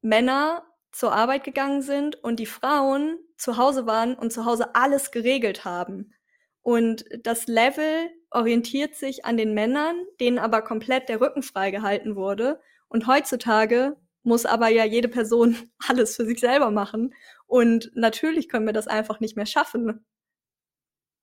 Männer 0.00 0.64
zur 0.92 1.12
Arbeit 1.12 1.44
gegangen 1.44 1.82
sind 1.82 2.22
und 2.22 2.40
die 2.40 2.46
Frauen 2.46 3.18
zu 3.36 3.56
Hause 3.56 3.86
waren 3.86 4.14
und 4.14 4.32
zu 4.32 4.44
Hause 4.44 4.74
alles 4.74 5.10
geregelt 5.10 5.64
haben. 5.64 6.14
Und 6.62 7.04
das 7.22 7.46
Level 7.46 8.10
orientiert 8.30 8.94
sich 8.94 9.24
an 9.24 9.36
den 9.36 9.54
Männern, 9.54 9.96
denen 10.20 10.38
aber 10.38 10.62
komplett 10.62 11.08
der 11.08 11.20
Rücken 11.20 11.42
freigehalten 11.42 12.16
wurde. 12.16 12.60
Und 12.88 13.06
heutzutage 13.06 13.96
muss 14.26 14.44
aber 14.44 14.68
ja 14.68 14.84
jede 14.84 15.08
Person 15.08 15.56
alles 15.88 16.16
für 16.16 16.26
sich 16.26 16.40
selber 16.40 16.70
machen. 16.70 17.14
Und 17.46 17.90
natürlich 17.94 18.48
können 18.48 18.66
wir 18.66 18.72
das 18.72 18.88
einfach 18.88 19.20
nicht 19.20 19.36
mehr 19.36 19.46
schaffen, 19.46 20.04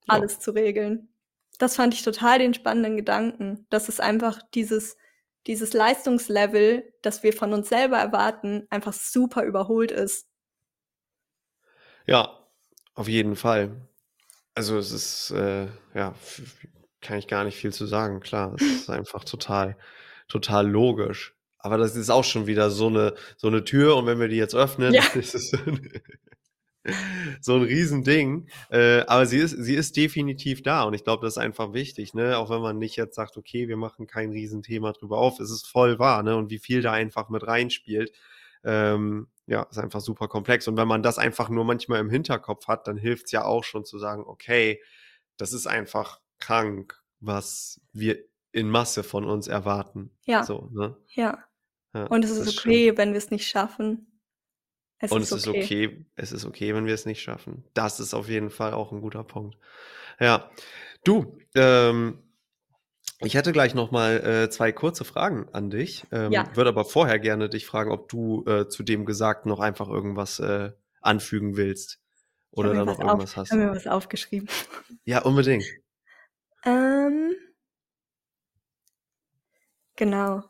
alles 0.08 0.34
ja. 0.34 0.40
zu 0.40 0.52
regeln. 0.52 1.10
Das 1.60 1.76
fand 1.76 1.94
ich 1.94 2.02
total 2.02 2.40
den 2.40 2.54
spannenden 2.54 2.98
Gedanken, 2.98 3.68
dass 3.70 3.90
es 3.90 4.00
einfach 4.00 4.42
dieses 4.54 4.98
dieses 5.48 5.74
Leistungslevel, 5.74 6.94
das 7.02 7.24
wir 7.24 7.34
von 7.34 7.54
uns 7.54 7.70
selber 7.70 7.98
erwarten, 7.98 8.66
einfach 8.70 8.94
super 8.94 9.44
überholt 9.44 9.92
ist. 9.92 10.28
Ja, 12.06 12.48
auf 12.96 13.08
jeden 13.08 13.36
Fall. 13.36 13.88
Also 14.56 14.78
es 14.78 14.92
ist, 14.92 15.32
äh, 15.32 15.68
ja, 15.94 16.16
kann 17.02 17.18
ich 17.18 17.28
gar 17.28 17.44
nicht 17.44 17.58
viel 17.58 17.74
zu 17.74 17.86
sagen. 17.86 18.20
Klar, 18.20 18.54
es 18.56 18.62
ist 18.62 18.90
einfach 18.90 19.24
total, 19.24 19.78
total 20.28 20.68
logisch. 20.68 21.36
Aber 21.64 21.78
das 21.78 21.96
ist 21.96 22.10
auch 22.10 22.26
schon 22.26 22.46
wieder 22.46 22.70
so 22.70 22.88
eine, 22.88 23.16
so 23.38 23.48
eine 23.48 23.64
Tür 23.64 23.96
und 23.96 24.06
wenn 24.06 24.20
wir 24.20 24.28
die 24.28 24.36
jetzt 24.36 24.54
öffnen, 24.54 24.94
ja. 24.94 25.04
ist 25.16 25.34
es 25.34 25.52
so 27.42 27.56
ein 27.56 27.64
Riesending. 27.64 28.50
Äh, 28.70 29.06
aber 29.08 29.26
sie 29.26 29.40
ist, 29.40 29.52
sie 29.52 29.76
ist 29.76 29.96
definitiv 29.96 30.62
da 30.62 30.84
und 30.84 30.94
ich 30.94 31.06
glaube, 31.06 31.26
das 31.26 31.36
ist 31.36 31.42
einfach 31.42 31.72
wichtig, 31.72 32.14
ne? 32.14 32.38
Auch 32.38 32.50
wenn 32.50 32.62
man 32.62 32.78
nicht 32.78 32.98
jetzt 32.98 33.16
sagt, 33.16 33.38
okay, 33.38 33.70
wir 33.70 33.78
machen 33.78 34.08
kein 34.08 34.32
Riesenthema 34.32 34.92
drüber 34.92 35.18
auf, 35.18 35.40
es 35.40 35.52
ist 35.52 35.66
voll 35.66 36.00
wahr, 36.00 36.22
ne? 36.22 36.36
Und 36.36 36.50
wie 36.50 36.60
viel 36.60 36.82
da 36.82 36.92
einfach 36.92 37.30
mit 37.30 37.48
reinspielt. 37.48 38.12
Ähm, 38.66 39.28
ja, 39.46 39.64
ist 39.64 39.78
einfach 39.78 40.02
super 40.02 40.28
komplex. 40.28 40.68
Und 40.68 40.76
wenn 40.76 40.88
man 40.88 41.02
das 41.02 41.18
einfach 41.18 41.50
nur 41.50 41.64
manchmal 41.64 42.02
im 42.02 42.10
Hinterkopf 42.10 42.68
hat, 42.68 42.88
dann 42.88 42.98
hilft 42.98 43.26
es 43.26 43.32
ja 43.32 43.46
auch 43.46 43.64
schon 43.64 43.86
zu 43.86 44.00
sagen, 44.00 44.24
okay, 44.26 44.82
das 45.38 45.54
ist 45.54 45.68
einfach 45.68 46.20
krank, 46.40 47.02
was 47.22 47.82
wir 47.94 48.20
in 48.52 48.70
Masse 48.70 49.04
von 49.04 49.26
uns 49.26 49.48
erwarten. 49.48 50.12
Ja. 50.26 50.44
So, 50.44 50.70
ne? 50.74 50.96
Ja. 51.14 51.44
Ja 51.94 52.06
und 52.06 52.26
es 52.26 52.32
ist 52.32 52.60
okay, 52.60 52.84
stimmt. 52.84 52.98
wenn 52.98 53.12
wir 53.12 53.18
es 53.18 53.32
nicht 53.32 53.48
schaffen. 53.48 54.08
Es 55.00 55.12
und 55.12 55.22
ist 55.22 55.32
es 55.32 55.48
okay. 55.48 55.60
ist 55.60 55.66
okay, 55.66 56.06
es 56.16 56.32
ist 56.32 56.46
okay, 56.46 56.74
wenn 56.74 56.86
wir 56.86 56.94
es 56.94 57.06
nicht 57.06 57.22
schaffen. 57.22 57.66
Das 57.74 58.00
ist 58.00 58.14
auf 58.14 58.30
jeden 58.30 58.50
Fall 58.50 58.74
auch 58.74 58.92
ein 58.92 59.02
guter 59.02 59.24
Punkt. 59.24 59.58
Ja, 60.20 60.50
du, 61.04 61.38
ähm, 61.56 62.24
ich 63.20 63.36
hätte 63.36 63.52
gleich 63.52 63.74
noch 63.74 63.92
mal 63.92 64.26
äh, 64.26 64.50
zwei 64.50 64.72
kurze 64.72 65.04
Fragen 65.04 65.48
an 65.52 65.70
dich. 65.70 66.06
Ähm, 66.12 66.32
ja. 66.32 66.56
Würde 66.56 66.70
aber 66.70 66.86
vorher 66.86 67.20
gerne 67.20 67.50
dich 67.50 67.66
fragen, 67.66 67.92
ob 67.92 68.10
du 68.10 68.46
äh, 68.46 68.68
zu 68.68 68.84
dem 68.84 69.06
Gesagten 69.06 69.50
noch 69.50 69.60
einfach 69.60 69.90
irgendwas 69.90 70.40
äh, 70.40 70.72
anfügen 71.02 71.58
willst 71.58 72.00
oder 72.52 72.74
da 72.74 72.86
noch 72.86 73.00
irgendwas 73.00 73.32
auf, 73.32 73.38
hast. 73.38 73.48
Ich 73.48 73.52
habe 73.54 73.66
mir 73.66 73.76
was 73.76 73.88
aufgeschrieben. 73.88 74.48
Ja, 75.06 75.22
unbedingt. 75.24 75.66
Ähm, 76.66 77.36
genau. 79.98 80.44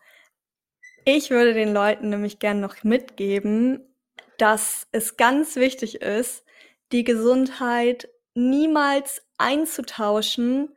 Ich 1.06 1.30
würde 1.32 1.54
den 1.54 1.74
Leuten 1.74 2.10
nämlich 2.10 2.40
gerne 2.40 2.62
noch 2.62 2.84
mitgeben, 2.84 3.94
dass 4.38 4.88
es 4.92 5.18
ganz 5.18 5.58
wichtig 5.58 6.02
ist, 6.02 6.46
die 6.94 7.04
Gesundheit 7.04 8.10
niemals 8.36 9.22
einzutauschen, 9.38 10.76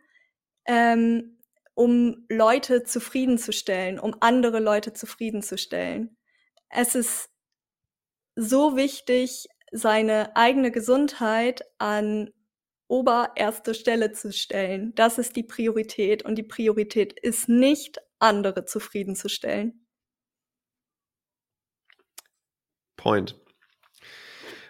ähm, 0.66 1.39
um 1.74 2.27
Leute 2.29 2.83
zufriedenzustellen, 2.83 4.01
um 4.01 4.16
andere 4.20 4.59
Leute 4.59 4.93
zufriedenzustellen. 4.93 6.16
Es 6.70 6.95
ist 6.95 7.31
so 8.35 8.77
wichtig, 8.77 9.47
seine 9.70 10.35
eigene 10.37 10.72
Gesundheit 10.72 11.64
an 11.79 12.31
obererste 12.89 13.74
Stelle 13.74 14.12
zu 14.12 14.33
stellen. 14.33 14.95
Das 14.95 15.18
ist 15.18 15.37
die 15.37 15.43
Priorität 15.43 16.24
und 16.24 16.37
die 16.37 16.43
Priorität 16.43 17.18
ist 17.20 17.49
nicht, 17.49 17.99
andere 18.18 18.64
zufriedenzustellen. 18.64 19.86
Point. 23.07 23.36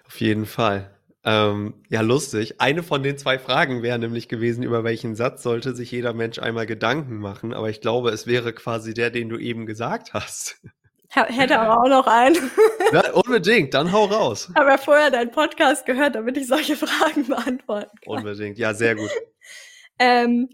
Auf 0.07 0.21
jeden 0.21 0.45
Fall. 0.45 0.95
Ähm, 1.25 1.73
ja, 1.89 2.03
lustig. 2.03 2.61
Eine 2.61 2.83
von 2.83 3.03
den 3.03 3.17
zwei 3.17 3.39
Fragen 3.39 3.83
wäre 3.83 3.99
nämlich 3.99 4.29
gewesen, 4.29 4.63
über 4.63 4.85
welchen 4.85 5.15
Satz 5.15 5.43
sollte 5.43 5.75
sich 5.75 5.91
jeder 5.91 6.13
Mensch 6.13 6.39
einmal 6.39 6.67
Gedanken 6.67 7.17
machen. 7.17 7.55
Aber 7.55 7.71
ich 7.71 7.81
glaube, 7.81 8.11
es 8.11 8.27
wäre 8.27 8.53
quasi 8.53 8.93
der, 8.93 9.09
den 9.09 9.31
du 9.31 9.39
eben 9.39 9.65
gesagt 9.65 10.13
hast. 10.13 10.61
Hätte 11.09 11.59
aber 11.59 11.83
auch 11.83 11.89
noch 11.89 12.07
einen. 12.07 12.37
Ja, 12.93 13.11
unbedingt, 13.15 13.73
dann 13.73 13.91
hau 13.91 14.05
raus. 14.05 14.49
Ich 14.51 14.55
habe 14.55 14.71
ja 14.71 14.79
vorher 14.79 15.11
deinen 15.11 15.31
Podcast 15.31 15.87
gehört, 15.87 16.15
damit 16.15 16.37
ich 16.37 16.47
solche 16.47 16.77
Fragen 16.77 17.27
beantworten 17.27 17.97
kann. 18.05 18.19
Unbedingt, 18.19 18.59
ja, 18.59 18.75
sehr 18.75 18.95
gut. 18.95 19.11
ähm, 19.99 20.51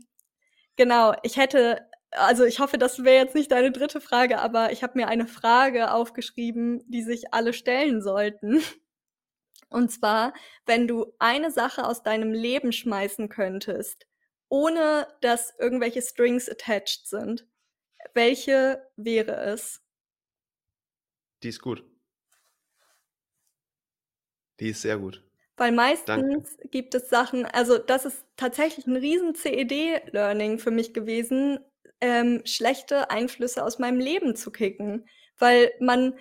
genau, 0.76 1.14
ich 1.24 1.36
hätte, 1.36 1.80
also 2.12 2.44
ich 2.44 2.60
hoffe, 2.60 2.78
das 2.78 3.04
wäre 3.04 3.24
jetzt 3.24 3.34
nicht 3.34 3.50
deine 3.50 3.72
dritte 3.72 4.00
Frage, 4.00 4.38
aber 4.38 4.72
ich 4.72 4.82
habe 4.82 4.98
mir 4.98 5.08
eine 5.08 5.26
Frage 5.26 5.92
aufgeschrieben, 5.92 6.82
die 6.88 7.02
sich 7.02 7.32
alle 7.32 7.52
stellen 7.52 8.02
sollten. 8.02 8.62
Und 9.68 9.90
zwar, 9.90 10.34
wenn 10.66 10.86
du 10.86 11.14
eine 11.18 11.50
Sache 11.50 11.86
aus 11.86 12.02
deinem 12.02 12.32
Leben 12.32 12.72
schmeißen 12.72 13.28
könntest, 13.30 14.06
ohne 14.48 15.08
dass 15.22 15.54
irgendwelche 15.58 16.02
Strings 16.02 16.48
attached 16.48 17.06
sind, 17.06 17.46
welche 18.12 18.86
wäre 18.96 19.34
es? 19.44 19.80
Die 21.42 21.48
ist 21.48 21.62
gut. 21.62 21.84
Die 24.60 24.68
ist 24.68 24.82
sehr 24.82 24.98
gut. 24.98 25.24
Weil 25.56 25.72
meistens 25.72 26.06
Danke. 26.06 26.68
gibt 26.68 26.94
es 26.94 27.08
Sachen, 27.08 27.46
also 27.46 27.78
das 27.78 28.04
ist 28.04 28.24
tatsächlich 28.36 28.86
ein 28.86 28.96
riesen 28.96 29.34
CED-Learning 29.34 30.58
für 30.58 30.70
mich 30.70 30.92
gewesen, 30.92 31.60
ähm, 32.02 32.42
schlechte 32.44 33.10
Einflüsse 33.10 33.64
aus 33.64 33.78
meinem 33.78 33.98
Leben 33.98 34.36
zu 34.36 34.50
kicken. 34.50 35.08
Weil 35.38 35.72
man, 35.80 36.14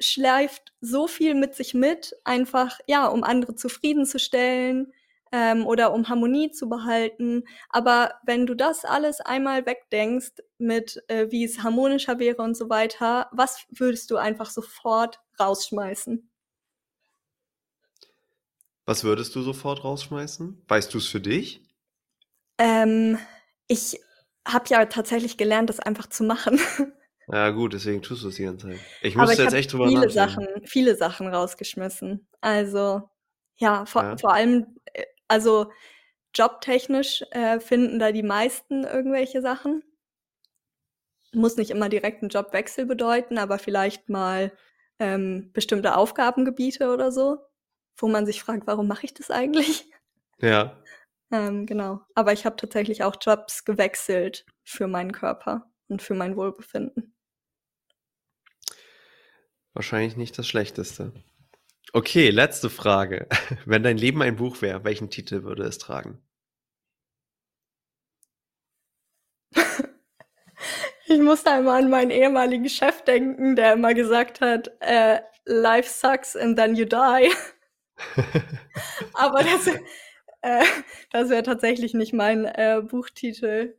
schleift 0.00 0.72
so 0.80 1.06
viel 1.06 1.34
mit 1.34 1.54
sich 1.54 1.74
mit, 1.74 2.14
einfach, 2.24 2.78
ja, 2.86 3.06
um 3.06 3.24
andere 3.24 3.54
zufriedenzustellen 3.54 4.92
ähm, 5.32 5.66
oder 5.66 5.92
um 5.92 6.08
Harmonie 6.08 6.50
zu 6.50 6.68
behalten. 6.68 7.44
Aber 7.68 8.14
wenn 8.24 8.46
du 8.46 8.54
das 8.54 8.84
alles 8.84 9.20
einmal 9.20 9.66
wegdenkst, 9.66 10.42
mit 10.58 11.02
äh, 11.08 11.30
wie 11.30 11.44
es 11.44 11.62
harmonischer 11.62 12.18
wäre 12.18 12.42
und 12.42 12.56
so 12.56 12.68
weiter, 12.68 13.28
was 13.32 13.66
würdest 13.70 14.10
du 14.10 14.16
einfach 14.16 14.50
sofort 14.50 15.20
rausschmeißen? 15.38 16.30
Was 18.84 19.04
würdest 19.04 19.34
du 19.34 19.42
sofort 19.42 19.84
rausschmeißen? 19.84 20.62
Weißt 20.66 20.94
du 20.94 20.98
es 20.98 21.06
für 21.06 21.20
dich? 21.20 21.62
Ähm, 22.56 23.18
ich 23.66 24.00
habe 24.48 24.64
ja 24.68 24.84
tatsächlich 24.86 25.36
gelernt, 25.36 25.70
das 25.70 25.80
einfach 25.80 26.08
zu 26.08 26.24
machen. 26.24 26.58
Ja, 27.30 27.50
gut, 27.50 27.74
deswegen 27.74 28.00
tust 28.00 28.24
du 28.24 28.28
es 28.28 28.36
die 28.36 28.44
ganze 28.44 28.68
Zeit. 28.68 28.80
Ich 29.02 29.14
ich 29.14 29.38
jetzt 29.38 29.52
echt 29.52 29.70
drüber 29.70 29.86
viele 29.86 30.06
nachdenken. 30.06 30.14
Sachen, 30.14 30.66
viele 30.66 30.96
Sachen 30.96 31.28
rausgeschmissen. 31.28 32.26
Also, 32.40 33.02
ja, 33.56 33.84
vor, 33.84 34.02
ja. 34.02 34.16
vor 34.16 34.32
allem, 34.32 34.78
äh, 34.94 35.04
also 35.28 35.70
jobtechnisch 36.34 37.22
äh, 37.32 37.60
finden 37.60 37.98
da 37.98 38.12
die 38.12 38.22
meisten 38.22 38.84
irgendwelche 38.84 39.42
Sachen. 39.42 39.82
Muss 41.34 41.58
nicht 41.58 41.70
immer 41.70 41.90
direkt 41.90 42.22
einen 42.22 42.30
Jobwechsel 42.30 42.86
bedeuten, 42.86 43.36
aber 43.36 43.58
vielleicht 43.58 44.08
mal 44.08 44.50
ähm, 44.98 45.50
bestimmte 45.52 45.96
Aufgabengebiete 45.96 46.90
oder 46.90 47.12
so, 47.12 47.38
wo 47.98 48.08
man 48.08 48.24
sich 48.24 48.42
fragt, 48.42 48.66
warum 48.66 48.88
mache 48.88 49.04
ich 49.04 49.12
das 49.12 49.30
eigentlich? 49.30 49.90
Ja. 50.40 50.80
Ähm, 51.30 51.66
genau. 51.66 52.00
Aber 52.14 52.32
ich 52.32 52.46
habe 52.46 52.56
tatsächlich 52.56 53.02
auch 53.02 53.16
Jobs 53.20 53.64
gewechselt 53.64 54.46
für 54.64 54.86
meinen 54.86 55.12
Körper 55.12 55.70
und 55.88 56.02
für 56.02 56.14
mein 56.14 56.36
Wohlbefinden. 56.36 57.14
Wahrscheinlich 59.74 60.16
nicht 60.16 60.38
das 60.38 60.48
Schlechteste. 60.48 61.12
Okay, 61.92 62.30
letzte 62.30 62.68
Frage. 62.70 63.28
Wenn 63.64 63.82
dein 63.82 63.96
Leben 63.96 64.22
ein 64.22 64.36
Buch 64.36 64.60
wäre, 64.60 64.84
welchen 64.84 65.10
Titel 65.10 65.42
würde 65.42 65.64
es 65.64 65.78
tragen? 65.78 66.22
Ich 71.10 71.20
muss 71.20 71.42
da 71.42 71.58
immer 71.58 71.72
an 71.72 71.88
meinen 71.88 72.10
ehemaligen 72.10 72.68
Chef 72.68 73.02
denken, 73.02 73.56
der 73.56 73.72
immer 73.72 73.94
gesagt 73.94 74.42
hat, 74.42 74.70
äh, 74.80 75.20
Life 75.46 75.88
sucks 75.88 76.36
and 76.36 76.58
then 76.58 76.76
you 76.76 76.84
die. 76.84 77.32
Aber 79.14 79.42
das, 79.42 79.70
äh, 80.42 80.62
das 81.12 81.28
wäre 81.28 81.42
tatsächlich 81.42 81.94
nicht 81.94 82.12
mein 82.12 82.44
äh, 82.44 82.82
Buchtitel. 82.82 83.76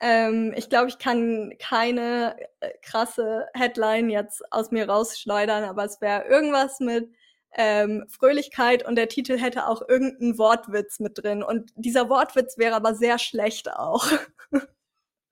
Ähm, 0.00 0.52
ich 0.56 0.68
glaube, 0.68 0.88
ich 0.88 0.98
kann 0.98 1.54
keine 1.58 2.36
äh, 2.60 2.70
krasse 2.82 3.46
Headline 3.54 4.10
jetzt 4.10 4.42
aus 4.52 4.70
mir 4.70 4.88
rausschleudern, 4.88 5.64
aber 5.64 5.84
es 5.84 6.00
wäre 6.00 6.24
irgendwas 6.26 6.80
mit 6.80 7.10
ähm, 7.56 8.04
Fröhlichkeit 8.08 8.84
und 8.84 8.96
der 8.96 9.08
Titel 9.08 9.38
hätte 9.38 9.68
auch 9.68 9.88
irgendeinen 9.88 10.38
Wortwitz 10.38 10.98
mit 10.98 11.22
drin. 11.22 11.42
Und 11.42 11.70
dieser 11.76 12.08
Wortwitz 12.08 12.58
wäre 12.58 12.74
aber 12.74 12.94
sehr 12.94 13.18
schlecht 13.18 13.70
auch. 13.70 14.06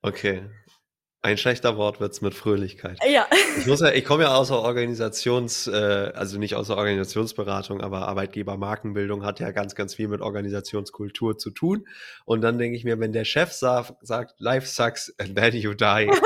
Okay. 0.05 0.51
Ein 1.25 1.39
schlechter 1.39 1.77
Wortwitz 1.77 2.21
mit 2.21 2.35
Fröhlichkeit. 2.35 2.99
Ja. 3.09 3.29
Ich 3.57 3.67
muss 3.67 3.81
ja, 3.81 3.93
ich 3.93 4.05
komme 4.05 4.25
ja 4.25 4.35
aus 4.35 4.49
der 4.49 4.59
Organisations, 4.59 5.69
äh, 5.69 6.11
also 6.15 6.37
nicht 6.37 6.57
aus 6.57 6.67
der 6.67 6.77
Organisationsberatung, 6.77 7.81
aber 7.81 8.09
Arbeitgebermarkenbildung 8.09 9.25
hat 9.25 9.39
ja 9.39 9.53
ganz, 9.53 9.77
ganz 9.77 9.95
viel 9.95 10.09
mit 10.09 10.21
Organisationskultur 10.21 11.39
zu 11.39 11.51
tun. 11.51 11.87
Und 12.25 12.41
dann 12.41 12.59
denke 12.59 12.77
ich 12.77 12.83
mir, 12.83 12.99
wenn 12.99 13.13
der 13.13 13.25
Chef 13.25 13.53
sagt, 13.53 14.41
Life 14.41 14.67
sucks 14.67 15.15
and 15.19 15.37
then 15.37 15.55
you 15.55 15.75
die. 15.75 16.11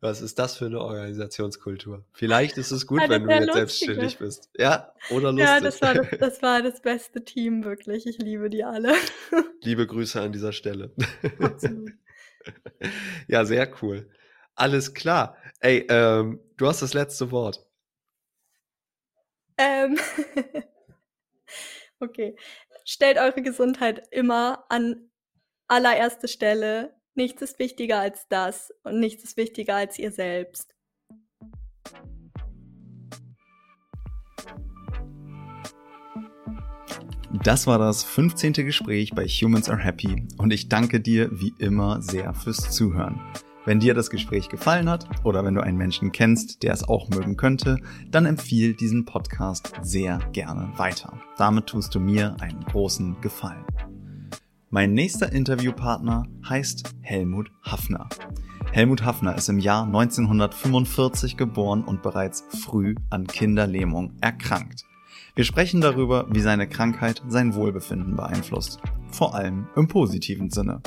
Was 0.00 0.20
ist 0.20 0.38
das 0.40 0.56
für 0.56 0.66
eine 0.66 0.80
Organisationskultur? 0.80 2.04
Vielleicht 2.12 2.58
ist 2.58 2.72
es 2.72 2.86
gut, 2.86 3.00
Ja, 3.02 3.10
wenn 3.10 3.26
das 3.26 3.28
du 3.28 3.34
jetzt 3.34 3.46
lustig, 3.46 3.54
selbstständig 3.54 4.20
ne? 4.20 4.26
bist. 4.26 4.50
Ja, 4.56 4.92
oder 5.10 5.30
lustig. 5.32 5.46
Ja, 5.48 5.60
das 5.60 5.82
war 5.82 5.94
das, 5.94 6.06
das 6.18 6.42
war 6.42 6.62
das 6.62 6.80
beste 6.82 7.24
Team, 7.24 7.64
wirklich. 7.64 8.06
Ich 8.06 8.18
liebe 8.18 8.50
die 8.50 8.64
alle. 8.64 8.94
Liebe 9.62 9.86
Grüße 9.86 10.20
an 10.20 10.32
dieser 10.32 10.52
Stelle. 10.52 10.90
Absolut. 11.38 11.92
Ja, 13.28 13.44
sehr 13.44 13.70
cool. 13.82 14.10
Alles 14.54 14.94
klar. 14.94 15.36
Ey, 15.60 15.86
ähm, 15.88 16.40
du 16.56 16.66
hast 16.66 16.82
das 16.82 16.94
letzte 16.94 17.30
Wort. 17.30 17.66
Ähm, 19.58 19.98
okay. 22.00 22.36
Stellt 22.84 23.18
eure 23.18 23.42
Gesundheit 23.42 24.08
immer 24.10 24.64
an 24.68 25.10
allererste 25.68 26.28
Stelle. 26.28 26.94
Nichts 27.14 27.42
ist 27.42 27.58
wichtiger 27.58 28.00
als 28.00 28.26
das 28.28 28.72
und 28.82 29.00
nichts 29.00 29.24
ist 29.24 29.36
wichtiger 29.36 29.76
als 29.76 29.98
ihr 29.98 30.12
selbst. 30.12 30.74
Das 37.42 37.66
war 37.66 37.78
das 37.78 38.02
15. 38.02 38.52
Gespräch 38.52 39.12
bei 39.14 39.26
Humans 39.26 39.70
Are 39.70 39.82
Happy 39.82 40.26
und 40.36 40.52
ich 40.52 40.68
danke 40.68 41.00
dir 41.00 41.30
wie 41.32 41.54
immer 41.56 42.02
sehr 42.02 42.34
fürs 42.34 42.70
Zuhören. 42.70 43.18
Wenn 43.64 43.80
dir 43.80 43.94
das 43.94 44.10
Gespräch 44.10 44.50
gefallen 44.50 44.90
hat 44.90 45.06
oder 45.24 45.42
wenn 45.42 45.54
du 45.54 45.62
einen 45.62 45.78
Menschen 45.78 46.12
kennst, 46.12 46.62
der 46.62 46.74
es 46.74 46.86
auch 46.86 47.08
mögen 47.08 47.38
könnte, 47.38 47.78
dann 48.10 48.26
empfiehl 48.26 48.74
diesen 48.74 49.06
Podcast 49.06 49.72
sehr 49.80 50.18
gerne 50.32 50.70
weiter. 50.76 51.14
Damit 51.38 51.66
tust 51.66 51.94
du 51.94 52.00
mir 52.00 52.36
einen 52.40 52.60
großen 52.60 53.18
Gefallen. 53.22 53.64
Mein 54.68 54.92
nächster 54.92 55.32
Interviewpartner 55.32 56.26
heißt 56.46 56.94
Helmut 57.00 57.50
Hafner. 57.62 58.10
Helmut 58.70 59.02
Hafner 59.02 59.34
ist 59.34 59.48
im 59.48 59.60
Jahr 59.60 59.86
1945 59.86 61.38
geboren 61.38 61.84
und 61.84 62.02
bereits 62.02 62.44
früh 62.62 62.96
an 63.08 63.26
Kinderlähmung 63.26 64.12
erkrankt. 64.20 64.84
Wir 65.34 65.44
sprechen 65.44 65.80
darüber, 65.80 66.26
wie 66.30 66.40
seine 66.40 66.68
Krankheit 66.68 67.22
sein 67.28 67.54
Wohlbefinden 67.54 68.16
beeinflusst. 68.16 68.80
Vor 69.10 69.34
allem 69.34 69.66
im 69.76 69.88
positiven 69.88 70.50
Sinne. 70.50 70.82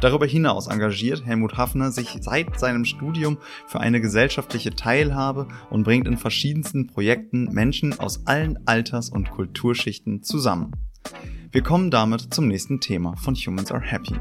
Darüber 0.00 0.26
hinaus 0.26 0.68
engagiert 0.68 1.24
Helmut 1.24 1.56
Hafner 1.56 1.90
sich 1.90 2.18
seit 2.20 2.58
seinem 2.58 2.84
Studium 2.84 3.38
für 3.66 3.80
eine 3.80 4.00
gesellschaftliche 4.00 4.70
Teilhabe 4.70 5.48
und 5.70 5.84
bringt 5.84 6.06
in 6.06 6.16
verschiedensten 6.16 6.86
Projekten 6.86 7.44
Menschen 7.52 7.98
aus 7.98 8.26
allen 8.26 8.58
Alters- 8.66 9.10
und 9.10 9.30
Kulturschichten 9.30 10.22
zusammen. 10.22 10.72
Wir 11.52 11.62
kommen 11.62 11.90
damit 11.90 12.32
zum 12.32 12.46
nächsten 12.46 12.80
Thema 12.80 13.16
von 13.16 13.34
Humans 13.34 13.72
Are 13.72 13.82
Happy. 13.82 14.14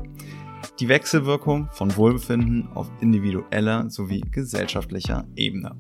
Die 0.80 0.88
Wechselwirkung 0.88 1.70
von 1.72 1.96
Wohlbefinden 1.96 2.70
auf 2.74 2.90
individueller 3.02 3.90
sowie 3.90 4.22
gesellschaftlicher 4.32 5.28
Ebene. 5.36 5.76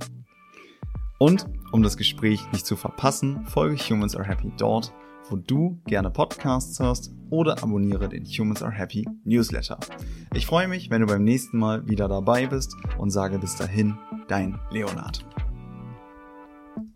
Und 1.19 1.45
um 1.73 1.83
das 1.83 1.97
Gespräch 1.97 2.41
nicht 2.53 2.65
zu 2.65 2.77
verpassen, 2.77 3.45
folge 3.45 3.75
Humans 3.75 4.15
Are 4.15 4.25
Happy 4.25 4.51
dort, 4.57 4.93
wo 5.29 5.35
du 5.35 5.81
gerne 5.85 6.09
Podcasts 6.09 6.79
hörst 6.79 7.11
oder 7.29 7.61
abonniere 7.61 8.07
den 8.07 8.25
Humans 8.25 8.63
Are 8.63 8.71
Happy 8.71 9.05
Newsletter. 9.25 9.77
Ich 10.33 10.45
freue 10.45 10.69
mich, 10.69 10.89
wenn 10.89 11.01
du 11.01 11.07
beim 11.07 11.23
nächsten 11.23 11.57
Mal 11.57 11.87
wieder 11.87 12.07
dabei 12.07 12.47
bist 12.47 12.73
und 12.97 13.09
sage 13.11 13.37
bis 13.37 13.57
dahin, 13.57 13.97
dein 14.29 14.59
Leonard. 14.71 15.25